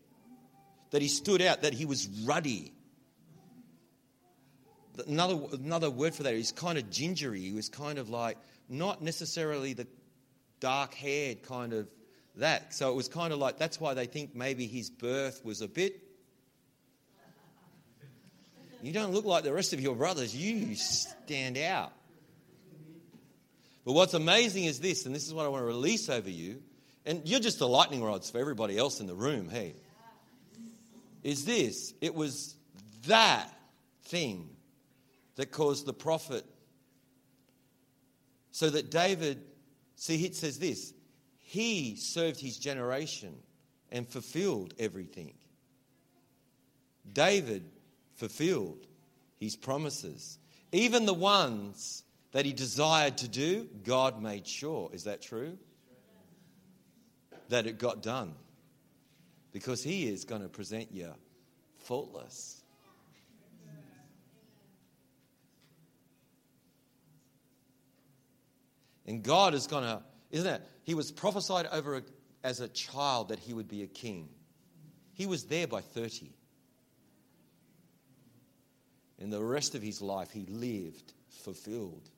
that 0.93 1.03
he 1.03 1.09
stood 1.09 1.43
out, 1.43 1.63
that 1.63 1.75
he 1.75 1.85
was 1.85 2.09
ruddy. 2.25 2.73
Another, 5.07 5.39
another 5.53 5.91
word 5.91 6.15
for 6.15 6.23
that, 6.23 6.35
he's 6.35 6.53
kind 6.53 6.79
of 6.79 6.91
gingery. 6.91 7.41
He 7.41 7.53
was 7.53 7.69
kind 7.69 7.99
of 7.99 8.09
like, 8.09 8.39
not 8.69 9.03
necessarily 9.03 9.73
the 9.73 9.87
dark 10.61 10.95
haired 10.95 11.43
kind 11.43 11.73
of 11.73 11.89
that. 12.37 12.75
So 12.75 12.91
it 12.91 12.95
was 12.95 13.09
kind 13.09 13.33
of 13.33 13.39
like 13.39 13.59
that's 13.59 13.81
why 13.81 13.95
they 13.95 14.07
think 14.07 14.35
maybe 14.35 14.67
his 14.67 14.91
birth 14.91 15.45
was 15.45 15.61
a 15.61 15.69
bit. 15.69 16.01
You 18.83 18.93
don't 18.93 19.13
look 19.13 19.25
like 19.25 19.45
the 19.45 19.53
rest 19.53 19.73
of 19.73 19.81
your 19.81 19.95
brothers, 19.95 20.35
you 20.35 20.75
stand 20.75 21.57
out. 21.57 21.93
But 23.85 23.93
what's 23.93 24.15
amazing 24.15 24.65
is 24.65 24.81
this, 24.81 25.07
and 25.07 25.15
this 25.15 25.27
is 25.27 25.35
what 25.35 25.47
I 25.47 25.49
want 25.49 25.63
to 25.63 25.67
release 25.67 26.09
over 26.09 26.31
you, 26.31 26.63
and 27.07 27.23
you're 27.25 27.41
just 27.41 27.59
the 27.59 27.69
lightning 27.69 28.03
rods 28.03 28.31
for 28.31 28.39
everybody 28.39 28.77
else 28.79 29.01
in 29.01 29.07
the 29.07 29.15
room, 29.15 29.49
hey, 29.49 29.75
is 31.23 31.45
this 31.45 31.95
it 32.01 32.15
was 32.15 32.57
that 33.07 33.53
thing 34.05 34.49
that 35.37 35.51
caused 35.51 35.87
the 35.87 35.93
prophet 35.93 36.45
so 38.51 38.69
that 38.69 38.91
David 38.91 39.43
See, 40.03 40.25
it 40.25 40.35
says 40.35 40.59
this 40.59 40.95
He 41.39 41.95
served 41.95 42.41
his 42.41 42.59
generation 42.59 43.37
and 43.93 44.09
fulfilled 44.09 44.75
everything. 44.81 45.35
David 47.13 47.71
fulfilled 48.17 48.89
his 49.39 49.55
promises. 49.55 50.39
Even 50.73 51.07
the 51.07 51.15
ones 51.15 52.03
that 52.33 52.45
he 52.45 52.53
desired 52.53 53.17
to 53.19 53.29
do, 53.29 53.69
God 53.85 54.21
made 54.21 54.45
sure. 54.45 54.91
Is 54.93 55.05
that 55.05 55.23
true? 55.23 55.57
That 57.49 57.69
it 57.69 57.79
got 57.79 58.03
done. 58.03 58.35
Because 59.53 59.83
he 59.83 60.09
is 60.09 60.25
going 60.25 60.43
to 60.43 60.49
present 60.49 60.93
you 60.93 61.13
faultless. 61.79 62.63
And 69.07 69.23
God 69.23 69.55
is 69.55 69.67
going 69.67 69.85
to, 69.85 70.03
isn't 70.31 70.47
it? 70.47 70.63
He 70.85 70.95
was 70.95 71.11
prophesied 71.11 71.67
over 71.73 71.97
a, 71.97 72.03
as 72.45 72.61
a 72.61 72.69
child 72.69 73.29
that 73.29 73.39
he 73.39 73.53
would 73.53 73.69
be 73.69 73.83
a 73.83 73.87
king. 73.87 74.29
He 75.15 75.27
was 75.27 75.45
there 75.45 75.67
by 75.67 75.81
30. 75.81 76.33
And 79.19 79.33
the 79.33 79.43
rest 79.43 79.75
of 79.75 79.83
his 79.83 80.01
life, 80.01 80.31
he 80.31 80.47
lived 80.47 81.13
fulfilled, 81.29 82.09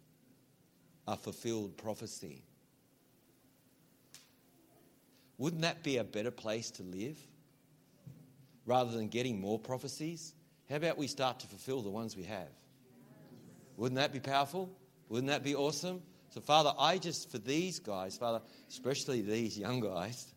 a 1.07 1.16
fulfilled 1.16 1.76
prophecy. 1.76 2.43
Wouldn't 5.39 5.62
that 5.62 5.82
be 5.82 5.97
a 5.97 6.05
better 6.05 6.30
place 6.30 6.70
to 6.72 6.82
live? 6.82 7.18
Rather 8.66 8.93
than 8.93 9.09
getting 9.09 9.41
more 9.41 9.59
prophecies? 9.59 10.35
How 10.70 10.76
about 10.76 10.97
we 10.97 11.07
start 11.07 11.41
to 11.41 11.47
fulfill 11.47 11.82
the 11.82 11.91
ones 11.91 12.16
we 12.16 12.24
have? 12.24 12.49
Wouldn't 13.76 13.97
that 13.97 14.12
be 14.12 14.20
powerful? 14.20 14.70
Wouldn't 15.09 15.28
that 15.28 15.43
be 15.43 15.55
awesome? 15.55 16.03
So, 16.30 16.41
Father, 16.41 16.72
I 16.78 16.99
just, 16.99 17.30
for 17.30 17.39
these 17.39 17.78
guys, 17.78 18.16
Father, 18.16 18.41
especially 18.68 19.20
these 19.20 19.59
young 19.59 19.80
guys, 19.80 20.32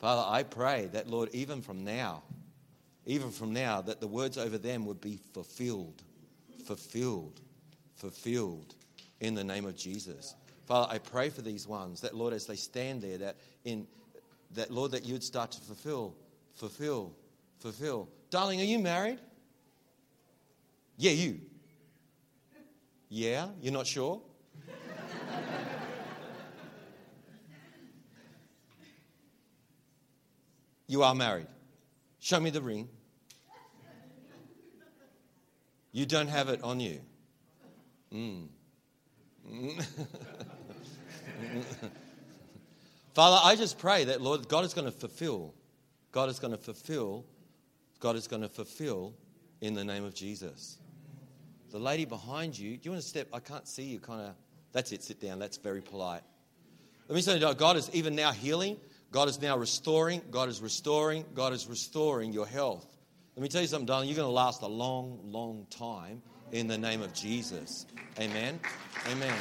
Father, 0.00 0.24
I 0.26 0.42
pray 0.42 0.88
that, 0.92 1.08
Lord, 1.08 1.28
even 1.32 1.62
from 1.62 1.84
now, 1.84 2.22
even 3.06 3.30
from 3.30 3.52
now, 3.52 3.80
that 3.82 4.00
the 4.00 4.06
words 4.06 4.36
over 4.36 4.58
them 4.58 4.84
would 4.86 5.00
be 5.00 5.18
fulfilled, 5.32 6.02
fulfilled, 6.66 7.40
fulfilled 7.94 8.74
in 9.20 9.34
the 9.34 9.44
name 9.44 9.64
of 9.64 9.76
Jesus. 9.76 10.34
Father, 10.66 10.92
I 10.92 10.98
pray 10.98 11.30
for 11.30 11.42
these 11.42 11.66
ones 11.66 12.00
that, 12.00 12.14
Lord, 12.14 12.32
as 12.32 12.46
they 12.46 12.56
stand 12.56 13.02
there, 13.02 13.18
that 13.18 13.36
in 13.64 13.86
that, 14.54 14.70
Lord, 14.70 14.92
that 14.92 15.04
you'd 15.04 15.24
start 15.24 15.52
to 15.52 15.60
fulfill, 15.60 16.14
fulfill, 16.54 17.14
fulfill. 17.58 18.08
Darling, 18.30 18.60
are 18.60 18.64
you 18.64 18.78
married? 18.78 19.18
Yeah, 20.96 21.12
you. 21.12 21.40
Yeah, 23.08 23.48
you're 23.60 23.72
not 23.72 23.86
sure? 23.86 24.20
You 30.86 31.02
are 31.02 31.14
married. 31.14 31.46
Show 32.18 32.38
me 32.38 32.50
the 32.50 32.60
ring. 32.60 32.86
You 35.90 36.04
don't 36.04 36.28
have 36.28 36.50
it 36.50 36.62
on 36.62 36.80
you. 36.80 37.00
Mm. 38.12 38.48
Mm. 39.50 39.86
Father, 43.14 43.40
I 43.44 43.56
just 43.56 43.78
pray 43.78 44.04
that, 44.04 44.22
Lord, 44.22 44.48
God 44.48 44.64
is 44.64 44.72
going 44.72 44.86
to 44.86 44.96
fulfill. 44.96 45.54
God 46.12 46.28
is 46.30 46.38
going 46.38 46.52
to 46.52 46.58
fulfill. 46.58 47.24
God 48.00 48.16
is 48.16 48.26
going 48.26 48.42
to 48.42 48.48
fulfill 48.48 49.14
in 49.60 49.74
the 49.74 49.84
name 49.84 50.04
of 50.04 50.14
Jesus. 50.14 50.78
The 51.70 51.78
lady 51.78 52.04
behind 52.04 52.58
you, 52.58 52.76
do 52.76 52.80
you 52.84 52.90
want 52.90 53.02
to 53.02 53.08
step? 53.08 53.28
I 53.32 53.40
can't 53.40 53.66
see 53.68 53.84
you, 53.84 53.98
kind 53.98 54.20
of. 54.20 54.34
That's 54.72 54.92
it, 54.92 55.02
sit 55.02 55.20
down. 55.20 55.38
That's 55.38 55.58
very 55.58 55.82
polite. 55.82 56.22
Let 57.08 57.14
me 57.14 57.20
say, 57.20 57.38
God 57.38 57.76
is 57.76 57.90
even 57.92 58.14
now 58.14 58.32
healing. 58.32 58.78
God 59.10 59.28
is 59.28 59.40
now 59.40 59.58
restoring. 59.58 60.22
God 60.30 60.48
is 60.48 60.62
restoring. 60.62 61.24
God 61.34 61.52
is 61.52 61.66
restoring 61.66 62.32
your 62.32 62.46
health. 62.46 62.86
Let 63.36 63.42
me 63.42 63.48
tell 63.48 63.60
you 63.60 63.66
something, 63.66 63.86
darling. 63.86 64.08
You're 64.08 64.16
going 64.16 64.28
to 64.28 64.32
last 64.32 64.62
a 64.62 64.66
long, 64.66 65.20
long 65.24 65.66
time 65.70 66.22
in 66.52 66.66
the 66.66 66.78
name 66.78 67.02
of 67.02 67.12
Jesus. 67.12 67.86
Amen. 68.18 68.58
Amen. 69.10 69.36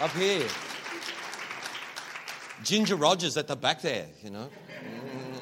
Up 0.00 0.10
here. 0.10 0.48
Ginger 2.62 2.96
Rogers 2.96 3.36
at 3.36 3.48
the 3.48 3.56
back 3.56 3.82
there, 3.82 4.06
you 4.22 4.30
know. 4.30 4.48
Mm. 4.48 5.40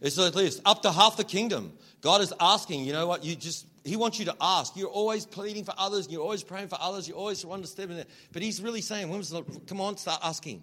It's 0.00 0.18
like 0.18 0.34
this 0.34 0.60
up 0.64 0.82
to 0.82 0.92
half 0.92 1.16
the 1.16 1.24
kingdom. 1.24 1.72
God 2.00 2.20
is 2.20 2.32
asking, 2.38 2.84
you 2.84 2.92
know 2.92 3.06
what? 3.06 3.24
You 3.24 3.34
just, 3.34 3.66
He 3.84 3.96
wants 3.96 4.18
you 4.18 4.26
to 4.26 4.36
ask. 4.40 4.76
You're 4.76 4.90
always 4.90 5.24
pleading 5.24 5.64
for 5.64 5.74
others, 5.78 6.08
you're 6.10 6.22
always 6.22 6.42
praying 6.42 6.68
for 6.68 6.78
others, 6.80 7.08
you 7.08 7.14
always 7.14 7.44
want 7.46 7.62
to 7.62 7.68
step 7.68 7.88
in 7.88 7.96
there. 7.96 8.04
But 8.32 8.42
He's 8.42 8.60
really 8.60 8.82
saying, 8.82 9.08
was 9.08 9.34
come 9.66 9.80
on, 9.80 9.96
start 9.96 10.20
asking. 10.22 10.62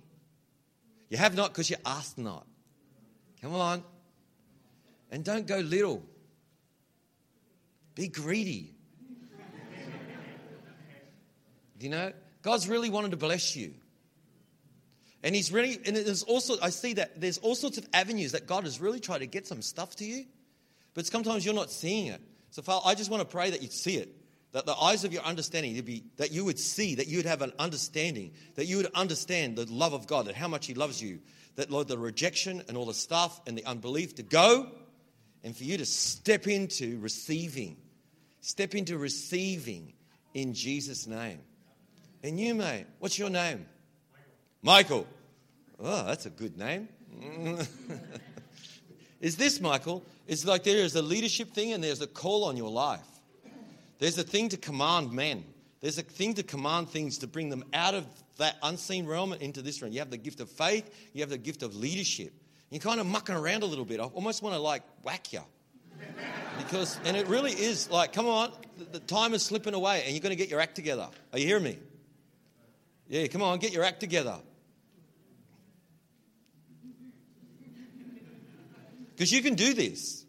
You 1.10 1.18
have 1.18 1.36
not 1.36 1.50
because 1.50 1.70
you 1.70 1.78
asked 1.86 2.18
not. 2.18 2.46
Come 3.42 3.56
on. 3.56 3.84
And 5.10 5.26
don't 5.26 5.48
go 5.48 5.58
little, 5.58 6.06
be 7.96 8.08
greedy. 8.08 8.76
you 11.80 11.90
know, 11.90 12.14
God's 12.44 12.70
really 12.70 12.90
wanted 12.90 13.12
to 13.12 13.18
bless 13.18 13.56
you. 13.56 13.74
And 15.24 15.36
he's 15.36 15.52
really, 15.52 15.80
and 15.86 15.96
there's 15.96 16.24
also, 16.24 16.56
I 16.62 16.70
see 16.70 16.94
that 16.94 17.22
there's 17.22 17.38
all 17.40 17.54
sorts 17.56 17.78
of 17.78 17.88
avenues 17.94 18.32
that 18.32 18.48
God 18.48 18.64
has 18.64 18.82
really 18.82 19.00
tried 19.00 19.20
to 19.20 19.28
get 19.28 19.46
some 19.46 19.62
stuff 19.62 19.96
to 19.98 20.06
you, 20.06 20.26
but 20.94 21.06
sometimes 21.06 21.46
you're 21.46 21.54
not 21.54 21.70
seeing 21.70 22.08
it. 22.08 22.22
So, 22.50 22.62
Father, 22.62 22.82
I 22.86 22.96
just 22.96 23.12
want 23.12 23.22
to 23.22 23.32
pray 23.32 23.52
that 23.52 23.62
you'd 23.62 23.72
see 23.72 23.98
it, 23.98 24.10
that 24.52 24.66
the 24.66 24.76
eyes 24.76 25.04
of 25.04 25.14
your 25.14 25.22
understanding, 25.22 25.80
be, 25.82 26.04
that 26.18 26.32
you 26.32 26.44
would 26.44 26.60
see, 26.60 26.96
that 26.96 27.08
you 27.08 27.18
would 27.18 27.28
have 27.28 27.42
an 27.42 27.54
understanding, 27.60 28.34
that 28.56 28.66
you 28.66 28.78
would 28.78 28.90
understand 28.96 29.56
the 29.56 29.66
love 29.72 29.94
of 29.94 30.08
God, 30.08 30.26
that 30.26 30.36
how 30.36 30.48
much 30.48 30.66
He 30.66 30.74
loves 30.74 31.02
you, 31.02 31.20
that, 31.56 31.70
Lord, 31.70 31.88
the 31.88 31.98
rejection 31.98 32.64
and 32.68 32.76
all 32.76 32.86
the 32.86 32.94
stuff 32.94 33.40
and 33.46 33.58
the 33.58 33.66
unbelief 33.66 34.16
to 34.16 34.24
go, 34.24 34.72
and 35.44 35.56
for 35.56 35.64
you 35.64 35.78
to 35.78 35.86
step 35.86 36.48
into 36.48 37.00
receiving. 37.00 37.78
Step 38.42 38.74
into 38.74 38.98
receiving 38.98 39.94
in 40.34 40.54
Jesus' 40.54 41.06
name. 41.08 41.40
And 42.24 42.40
you, 42.40 42.56
mate, 42.56 42.86
what's 43.00 43.18
your 43.18 43.30
name? 43.30 43.66
Michael. 44.62 45.08
Oh, 45.80 46.06
that's 46.06 46.26
a 46.26 46.30
good 46.30 46.58
name. 46.58 46.88
is 49.22 49.36
this, 49.36 49.60
Michael? 49.60 50.04
It's 50.28 50.46
like 50.46 50.64
there 50.64 50.78
is 50.78 50.96
a 50.96 51.02
leadership 51.02 51.54
thing 51.54 51.74
and 51.74 51.84
there's 51.84 52.02
a 52.02 52.08
call 52.08 52.44
on 52.44 52.58
your 52.58 52.70
life. 52.70 53.00
There's 54.00 54.18
a 54.18 54.24
thing 54.24 54.50
to 54.50 54.58
command 54.58 55.12
men. 55.12 55.44
There's 55.82 55.98
a 55.98 56.04
thing 56.04 56.36
to 56.36 56.44
command 56.44 56.90
things 56.90 57.20
to 57.20 57.28
bring 57.28 57.50
them 57.50 57.64
out 57.74 57.96
of 57.96 58.06
that 58.38 58.58
unseen 58.62 59.06
realm 59.06 59.34
into 59.34 59.62
this 59.62 59.82
realm. 59.82 59.94
You 59.94 60.00
have 60.00 60.12
the 60.12 60.18
gift 60.18 60.40
of 60.40 60.50
faith, 60.50 60.90
you 61.14 61.22
have 61.22 61.30
the 61.30 61.38
gift 61.38 61.64
of 61.64 61.76
leadership. 61.76 62.34
You're 62.70 62.80
kind 62.80 63.00
of 63.00 63.06
mucking 63.06 63.36
around 63.36 63.64
a 63.64 63.66
little 63.66 63.86
bit. 63.86 64.00
I 64.00 64.04
almost 64.04 64.42
want 64.42 64.56
to 64.56 64.62
like 64.62 64.84
whack 65.04 65.34
you. 65.34 65.42
Because, 66.58 67.00
and 67.06 67.18
it 67.18 67.28
really 67.28 67.52
is 67.52 67.90
like, 67.90 68.14
come 68.14 68.28
on, 68.28 68.52
the 68.92 69.00
time 69.00 69.34
is 69.34 69.44
slipping 69.44 69.74
away 69.74 70.04
and 70.06 70.14
you're 70.14 70.22
going 70.22 70.32
to 70.32 70.36
get 70.36 70.50
your 70.50 70.60
act 70.60 70.76
together. 70.76 71.10
Are 71.34 71.40
you 71.40 71.46
hearing 71.46 71.64
me? 71.64 71.78
Yeah, 73.08 73.28
come 73.28 73.42
on, 73.42 73.60
get 73.60 73.74
your 73.74 73.84
act 73.84 74.00
together. 74.00 74.38
Because 79.22 79.32
you 79.32 79.44
can 79.44 79.54
do 79.54 79.76
this. 79.76 80.26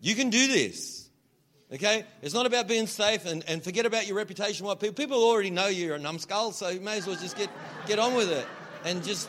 You 0.00 0.14
can 0.14 0.30
do 0.30 0.46
this. 0.46 1.10
Okay? 1.70 2.06
It's 2.22 2.32
not 2.32 2.46
about 2.46 2.68
being 2.68 2.86
safe 2.86 3.26
and, 3.26 3.44
and 3.48 3.62
forget 3.62 3.84
about 3.84 4.06
your 4.06 4.16
reputation. 4.16 4.64
What 4.64 4.80
people, 4.80 4.94
people 4.94 5.18
already 5.22 5.50
know 5.50 5.66
you're 5.66 5.94
a 5.94 5.98
numbskull, 5.98 6.52
so 6.52 6.70
you 6.70 6.80
may 6.80 6.96
as 6.96 7.06
well 7.06 7.16
just 7.16 7.36
get, 7.36 7.50
get 7.86 7.98
on 7.98 8.14
with 8.14 8.32
it. 8.32 8.46
And 8.86 9.04
just, 9.04 9.28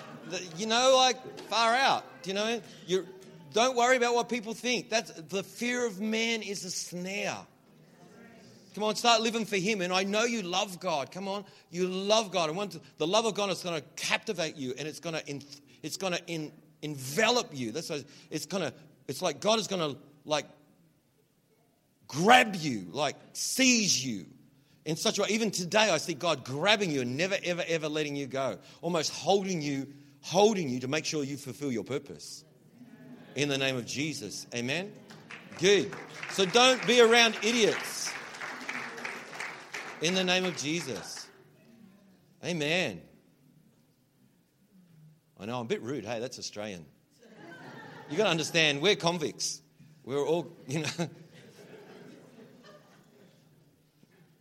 you 0.55 0.65
know, 0.65 0.95
like 0.95 1.41
far 1.49 1.75
out. 1.75 2.05
Do 2.23 2.29
you 2.29 2.35
know? 2.35 2.61
You 2.87 3.05
don't 3.51 3.75
worry 3.75 3.97
about 3.97 4.15
what 4.15 4.29
people 4.29 4.53
think. 4.53 4.89
That's 4.89 5.11
the 5.11 5.43
fear 5.43 5.85
of 5.85 5.99
man 5.99 6.41
is 6.41 6.63
a 6.63 6.71
snare. 6.71 7.35
Come 8.75 8.85
on, 8.85 8.95
start 8.95 9.19
living 9.19 9.43
for 9.43 9.57
Him. 9.57 9.81
And 9.81 9.91
I 9.91 10.03
know 10.05 10.23
you 10.23 10.41
love 10.41 10.79
God. 10.79 11.11
Come 11.11 11.27
on, 11.27 11.43
you 11.69 11.85
love 11.89 12.31
God. 12.31 12.47
And 12.47 12.55
once 12.55 12.79
the 12.97 13.07
love 13.07 13.25
of 13.25 13.33
God 13.33 13.49
is 13.49 13.61
going 13.61 13.75
to 13.75 13.85
captivate 13.97 14.55
you, 14.55 14.73
and 14.79 14.87
it's 14.87 15.01
going 15.01 15.15
to 15.15 15.41
it's 15.83 15.97
going 15.97 16.13
to 16.13 16.25
in, 16.27 16.53
envelop 16.83 17.49
you. 17.53 17.71
That's 17.71 17.89
why 17.89 18.03
it's 18.29 18.45
kind 18.45 18.63
of, 18.63 18.73
it's 19.07 19.21
like 19.21 19.39
God 19.39 19.59
is 19.59 19.67
going 19.67 19.93
to 19.93 19.99
like 20.25 20.45
grab 22.07 22.55
you, 22.55 22.87
like 22.91 23.15
seize 23.33 24.05
you 24.05 24.25
in 24.85 24.95
such 24.95 25.17
a 25.17 25.23
way. 25.23 25.29
Even 25.29 25.49
today, 25.49 25.89
I 25.89 25.97
see 25.97 26.13
God 26.13 26.43
grabbing 26.43 26.91
you 26.91 27.01
and 27.01 27.17
never, 27.17 27.37
ever, 27.43 27.63
ever 27.67 27.87
letting 27.87 28.15
you 28.15 28.27
go, 28.27 28.59
almost 28.81 29.11
holding 29.11 29.61
you, 29.61 29.87
holding 30.21 30.69
you 30.69 30.81
to 30.81 30.87
make 30.87 31.05
sure 31.05 31.23
you 31.23 31.37
fulfill 31.37 31.71
your 31.71 31.83
purpose. 31.83 32.43
In 33.35 33.49
the 33.49 33.57
name 33.57 33.77
of 33.77 33.85
Jesus. 33.85 34.45
Amen. 34.53 34.91
Good. 35.57 35.91
So 36.31 36.45
don't 36.45 36.85
be 36.85 37.01
around 37.01 37.35
idiots. 37.41 38.11
In 40.01 40.13
the 40.13 40.23
name 40.23 40.45
of 40.45 40.55
Jesus. 40.57 41.27
Amen. 42.43 43.01
I 45.43 45.45
know 45.45 45.59
I'm 45.59 45.65
a 45.65 45.67
bit 45.67 45.81
rude. 45.81 46.05
Hey, 46.05 46.21
that's 46.21 46.39
Australian. 46.39 46.85
You 48.09 48.15
got 48.15 48.23
to 48.23 48.29
understand, 48.29 48.81
we're 48.81 48.95
convicts. 48.95 49.61
We're 50.05 50.25
all, 50.25 50.47
you 50.69 50.83
know. 50.83 50.89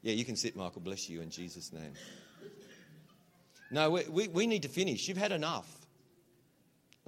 yeah, 0.03 0.13
you 0.13 0.25
can 0.25 0.37
sit, 0.37 0.55
Michael. 0.55 0.81
Bless 0.81 1.09
you 1.09 1.21
in 1.21 1.29
Jesus' 1.29 1.73
name. 1.73 1.95
No, 3.73 3.91
we, 3.91 4.05
we, 4.09 4.29
we 4.29 4.47
need 4.47 4.63
to 4.63 4.69
finish. 4.69 5.09
You've 5.09 5.17
had 5.17 5.33
enough. 5.33 5.69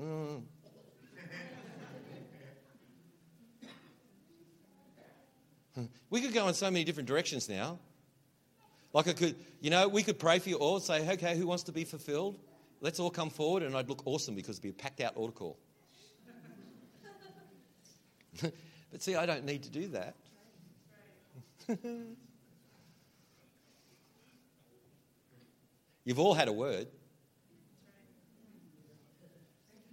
Mm. 0.03 0.43
We 6.11 6.21
could 6.21 6.35
go 6.35 6.49
in 6.49 6.55
so 6.55 6.69
many 6.69 6.83
different 6.83 7.09
directions 7.09 7.49
now. 7.49 7.79
Like 8.93 9.07
I 9.07 9.13
could, 9.13 9.37
you 9.61 9.71
know, 9.71 9.87
we 9.87 10.03
could 10.03 10.19
pray 10.19 10.41
for 10.41 10.49
you 10.49 10.57
all, 10.57 10.81
say, 10.81 11.09
okay, 11.13 11.39
who 11.39 11.47
wants 11.47 11.63
to 11.65 11.73
be 11.73 11.85
fulfilled? 11.85 12.41
Let's 12.85 13.01
all 13.01 13.11
come 13.11 13.31
forward 13.31 13.65
and 13.65 13.75
I'd 13.75 13.89
look 13.89 14.03
awesome 14.05 14.35
because 14.35 14.59
it'd 14.59 14.63
be 14.63 14.69
a 14.69 14.73
packed 14.75 15.01
out 15.01 15.17
altar 15.17 15.33
call. 15.33 15.59
but 18.43 19.03
see, 19.03 19.17
I 19.17 19.25
don't 19.25 19.47
need 19.47 19.63
to 19.63 19.71
do 19.71 19.89
that. 19.89 20.15
You've 26.05 26.19
all 26.19 26.35
had 26.35 26.49
a 26.49 26.53
word, 26.53 26.89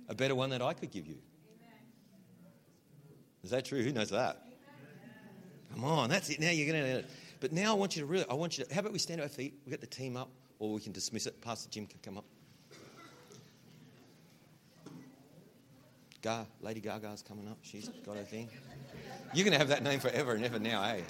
a 0.10 0.16
better 0.16 0.36
one 0.36 0.50
that 0.50 0.62
I 0.62 0.74
could 0.74 0.92
give 0.92 1.08
you. 1.08 1.16
Is 3.42 3.52
that 3.52 3.64
true? 3.64 3.82
Who 3.82 3.94
knows 3.94 4.10
that? 4.10 4.46
Come 5.72 5.86
on, 5.86 6.10
that's 6.10 6.30
it. 6.30 6.42
Now 6.42 6.50
you're 6.50 6.70
going 6.70 6.84
to. 6.84 7.06
But 7.40 7.54
now 7.54 7.72
I 7.72 7.76
want 7.76 7.96
you 7.96 8.02
to 8.02 8.06
really. 8.06 8.26
I 8.30 8.34
want 8.34 8.58
you 8.58 8.66
to. 8.66 8.74
How 8.74 8.82
about 8.82 8.92
we 8.92 9.00
stand 9.00 9.22
on 9.22 9.24
our 9.24 9.30
feet? 9.30 9.54
We 9.66 9.70
get 9.70 9.80
the 9.80 9.88
team 9.88 10.18
up, 10.18 10.30
or 10.60 10.74
we 10.74 10.82
can 10.82 10.92
dismiss 10.92 11.28
it. 11.28 11.40
Pastor 11.42 11.70
Jim 11.70 11.88
can 11.88 12.00
come 12.04 12.18
up. 12.18 12.26
Ga, 16.22 16.46
Lady 16.62 16.82
Gaga's 16.82 17.24
coming 17.24 17.48
up. 17.48 17.58
She's 17.62 17.90
got 18.06 18.16
her 18.16 18.24
thing. 18.24 18.48
You're 19.34 19.44
going 19.44 19.54
to 19.54 19.58
have 19.58 19.70
that 19.70 19.82
name 19.82 20.00
forever 20.00 20.34
and 20.34 20.46
ever 20.46 20.60
now, 20.60 20.84
eh? 20.84 21.02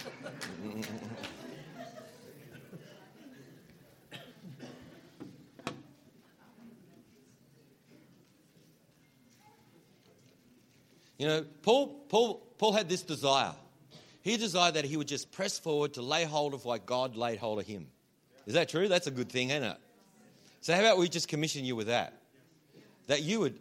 You 11.18 11.28
know, 11.28 11.46
Paul, 11.62 11.88
Paul, 12.10 12.42
Paul 12.58 12.72
had 12.72 12.90
this 12.90 13.04
desire. 13.04 13.54
He 14.24 14.38
desired 14.38 14.74
that 14.76 14.86
he 14.86 14.98
would 14.98 15.08
just 15.08 15.32
press 15.32 15.60
forward 15.60 15.94
to 15.94 16.02
lay 16.02 16.24
hold 16.24 16.54
of 16.54 16.66
what 16.66 16.86
God 16.86 17.16
laid 17.16 17.38
hold 17.38 17.60
of 17.60 17.68
him. 17.68 17.88
Is 18.48 18.56
that 18.56 18.70
true? 18.70 18.88
That's 18.88 19.08
a 19.08 19.12
good 19.12 19.30
thing, 19.30 19.50
isn't 19.50 19.64
it? 19.64 19.78
So, 20.62 20.74
how 20.74 20.80
about 20.80 20.98
we 20.98 21.10
just 21.10 21.28
commission 21.28 21.66
you 21.66 21.76
with 21.76 21.88
that? 21.88 22.22
That 23.08 23.22
you 23.24 23.40
would 23.40 23.60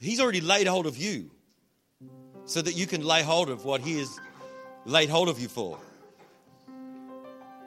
He's 0.00 0.20
already 0.20 0.40
laid 0.40 0.66
hold 0.66 0.86
of 0.86 0.96
you 0.96 1.30
so 2.44 2.62
that 2.62 2.74
you 2.74 2.86
can 2.86 3.04
lay 3.04 3.22
hold 3.22 3.50
of 3.50 3.64
what 3.64 3.80
He 3.80 3.98
has 3.98 4.18
laid 4.84 5.10
hold 5.10 5.28
of 5.28 5.38
you 5.38 5.48
for. 5.48 5.78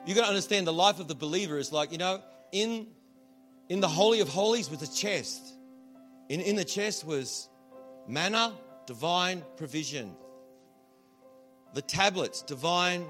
You've 0.06 0.16
got 0.16 0.24
to 0.24 0.28
understand 0.28 0.66
the 0.66 0.72
life 0.72 0.98
of 1.00 1.06
the 1.08 1.14
believer 1.14 1.58
is 1.58 1.70
like, 1.72 1.92
you 1.92 1.98
know, 1.98 2.20
in, 2.50 2.88
in 3.68 3.80
the 3.80 3.88
Holy 3.88 4.20
of 4.20 4.28
Holies 4.28 4.68
was 4.70 4.82
a 4.82 4.92
chest. 4.92 5.54
In, 6.28 6.40
in 6.40 6.56
the 6.56 6.64
chest 6.64 7.06
was 7.06 7.48
manna, 8.08 8.52
divine 8.86 9.44
provision. 9.56 10.16
the 11.74 11.82
tablets, 11.82 12.42
divine 12.42 13.06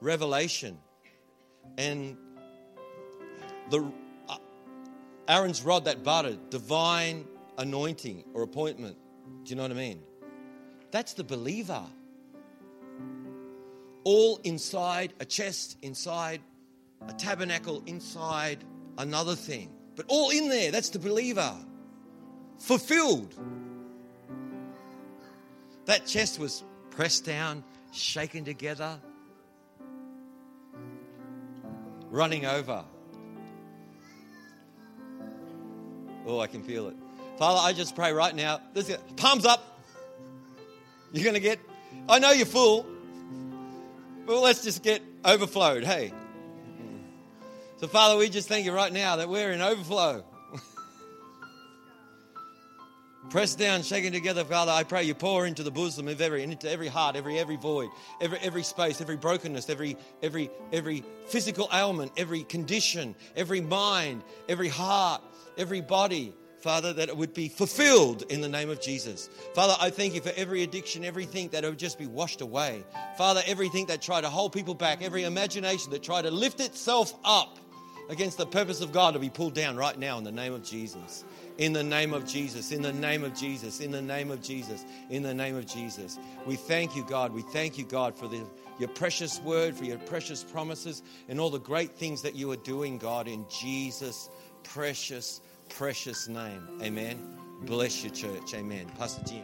revelation, 0.00 0.78
and 1.76 2.16
the 3.70 3.90
uh, 4.28 4.36
Aaron's 5.28 5.62
rod 5.62 5.84
that 5.84 6.02
budded, 6.02 6.50
divine 6.50 7.26
anointing 7.58 8.24
or 8.32 8.42
appointment. 8.42 8.96
Do 9.44 9.50
you 9.50 9.56
know 9.56 9.62
what 9.62 9.72
I 9.72 9.74
mean? 9.74 10.02
That's 10.90 11.12
the 11.12 11.24
believer. 11.24 11.84
All 14.04 14.40
inside 14.44 15.12
a 15.20 15.24
chest, 15.24 15.76
inside 15.82 16.40
a 17.06 17.12
tabernacle, 17.12 17.82
inside 17.86 18.64
another 18.96 19.34
thing. 19.34 19.70
But 19.96 20.06
all 20.08 20.30
in 20.30 20.48
there, 20.48 20.70
that's 20.70 20.88
the 20.88 20.98
believer. 20.98 21.54
Fulfilled. 22.58 23.34
That 25.84 26.06
chest 26.06 26.38
was 26.38 26.64
pressed 26.90 27.24
down, 27.24 27.64
shaken 27.92 28.44
together, 28.44 28.98
running 32.10 32.46
over. 32.46 32.84
Oh, 36.26 36.40
I 36.40 36.46
can 36.46 36.62
feel 36.62 36.88
it. 36.88 36.96
Father, 37.38 37.60
I 37.60 37.72
just 37.72 37.94
pray 37.94 38.12
right 38.12 38.34
now. 38.34 38.60
Let's 38.74 38.88
get 38.88 39.16
palms 39.16 39.46
up. 39.46 39.80
You're 41.12 41.22
going 41.22 41.34
to 41.34 41.40
get, 41.40 41.60
I 42.08 42.18
know 42.18 42.32
you're 42.32 42.46
full, 42.46 42.84
but 44.26 44.40
let's 44.40 44.64
just 44.64 44.82
get 44.82 45.02
overflowed. 45.24 45.84
Hey. 45.84 46.12
So, 47.76 47.86
Father, 47.86 48.18
we 48.18 48.28
just 48.28 48.48
thank 48.48 48.64
you 48.64 48.72
right 48.72 48.92
now 48.92 49.16
that 49.16 49.28
we're 49.28 49.52
in 49.52 49.62
overflow. 49.62 50.24
Pressed 53.30 53.56
down, 53.56 53.82
shaken 53.82 54.12
together, 54.12 54.44
Father, 54.44 54.72
I 54.72 54.82
pray 54.82 55.04
you 55.04 55.14
pour 55.14 55.46
into 55.46 55.62
the 55.62 55.70
bosom 55.70 56.08
of 56.08 56.20
every, 56.20 56.42
into 56.42 56.68
every 56.68 56.88
heart, 56.88 57.14
every 57.14 57.38
every 57.38 57.56
void, 57.56 57.88
every 58.20 58.38
every 58.38 58.64
space, 58.64 59.00
every 59.00 59.16
brokenness, 59.16 59.70
every 59.70 59.96
every 60.24 60.50
every 60.72 61.04
physical 61.28 61.68
ailment, 61.72 62.10
every 62.16 62.42
condition, 62.42 63.14
every 63.36 63.60
mind, 63.60 64.24
every 64.48 64.68
heart, 64.68 65.22
every 65.56 65.80
body, 65.80 66.34
Father, 66.60 66.92
that 66.92 67.08
it 67.08 67.16
would 67.16 67.34
be 67.34 67.48
fulfilled 67.48 68.24
in 68.28 68.40
the 68.40 68.48
name 68.48 68.68
of 68.68 68.80
Jesus. 68.80 69.30
Father, 69.54 69.76
I 69.80 69.90
thank 69.90 70.14
you 70.14 70.20
for 70.20 70.32
every 70.36 70.62
addiction, 70.62 71.04
everything 71.04 71.48
that 71.50 71.64
would 71.64 71.78
just 71.78 71.98
be 71.98 72.06
washed 72.06 72.40
away. 72.40 72.84
Father, 73.16 73.42
everything 73.46 73.86
that 73.86 74.02
tried 74.02 74.22
to 74.22 74.28
hold 74.28 74.52
people 74.52 74.74
back, 74.74 75.02
every 75.02 75.24
imagination 75.24 75.92
that 75.92 76.02
tried 76.02 76.22
to 76.22 76.30
lift 76.30 76.60
itself 76.60 77.14
up 77.24 77.58
against 78.08 78.38
the 78.38 78.46
purpose 78.46 78.80
of 78.80 78.92
God 78.92 79.14
to 79.14 79.20
be 79.20 79.30
pulled 79.30 79.54
down 79.54 79.76
right 79.76 79.96
now 79.98 80.18
in 80.18 80.24
the 80.24 80.32
name 80.32 80.52
of 80.52 80.64
Jesus. 80.64 81.24
In 81.58 81.72
the 81.72 81.82
name 81.82 82.14
of 82.14 82.24
Jesus, 82.24 82.70
in 82.70 82.82
the 82.82 82.92
name 82.92 83.24
of 83.24 83.34
Jesus, 83.34 83.80
in 83.80 83.90
the 83.90 84.00
name 84.00 84.30
of 84.30 84.40
Jesus, 84.40 84.84
in 85.10 85.22
the 85.22 85.34
name 85.34 85.56
of 85.56 85.66
Jesus. 85.66 86.18
We 86.46 86.56
thank 86.56 86.96
you, 86.96 87.04
God. 87.04 87.32
We 87.32 87.42
thank 87.42 87.76
you, 87.76 87.84
God, 87.84 88.16
for 88.16 88.28
the, 88.28 88.44
your 88.78 88.88
precious 88.88 89.40
word, 89.40 89.76
for 89.76 89.84
your 89.84 89.98
precious 89.98 90.44
promises, 90.44 91.02
and 91.28 91.40
all 91.40 91.50
the 91.50 91.58
great 91.58 91.96
things 91.96 92.22
that 92.22 92.34
you 92.34 92.50
are 92.52 92.56
doing, 92.56 92.96
God, 92.96 93.26
in 93.26 93.44
Jesus' 93.48 94.30
precious, 94.62 95.40
precious 95.68 96.28
name. 96.28 96.68
Amen. 96.82 97.38
Bless 97.62 98.02
your 98.02 98.12
church. 98.12 98.54
Amen. 98.54 98.86
Pastor 98.98 99.22
Jim. 99.24 99.42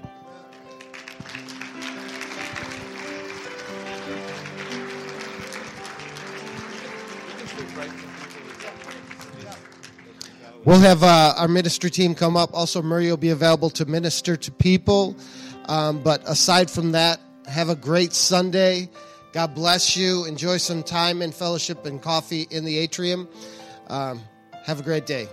We'll 10.65 10.81
have 10.81 11.03
uh, 11.03 11.35
our 11.37 11.47
ministry 11.47 11.91
team 11.91 12.15
come 12.15 12.39
up. 12.39 12.51
Also, 12.55 12.81
Murray 12.81 13.11
will 13.11 13.19
be 13.19 13.29
available 13.29 13.69
to 13.71 13.85
minister 13.85 14.35
to 14.35 14.51
people. 14.51 15.15
Um, 15.67 16.03
but 16.03 16.23
aside 16.27 16.71
from 16.71 16.93
that, 16.93 17.21
have 17.47 17.69
a 17.69 17.77
great 17.77 18.15
Sunday. 18.15 18.89
God 19.33 19.55
bless 19.55 19.95
you. 19.97 20.25
Enjoy 20.25 20.57
some 20.57 20.83
time 20.83 21.21
in 21.21 21.33
fellowship 21.33 21.85
and 21.85 22.01
coffee 22.01 22.47
in 22.51 22.65
the 22.65 22.79
atrium. 22.79 23.29
Um, 23.89 24.23
have 24.65 24.81
a 24.81 24.83
great 24.83 25.05
day. 25.05 25.29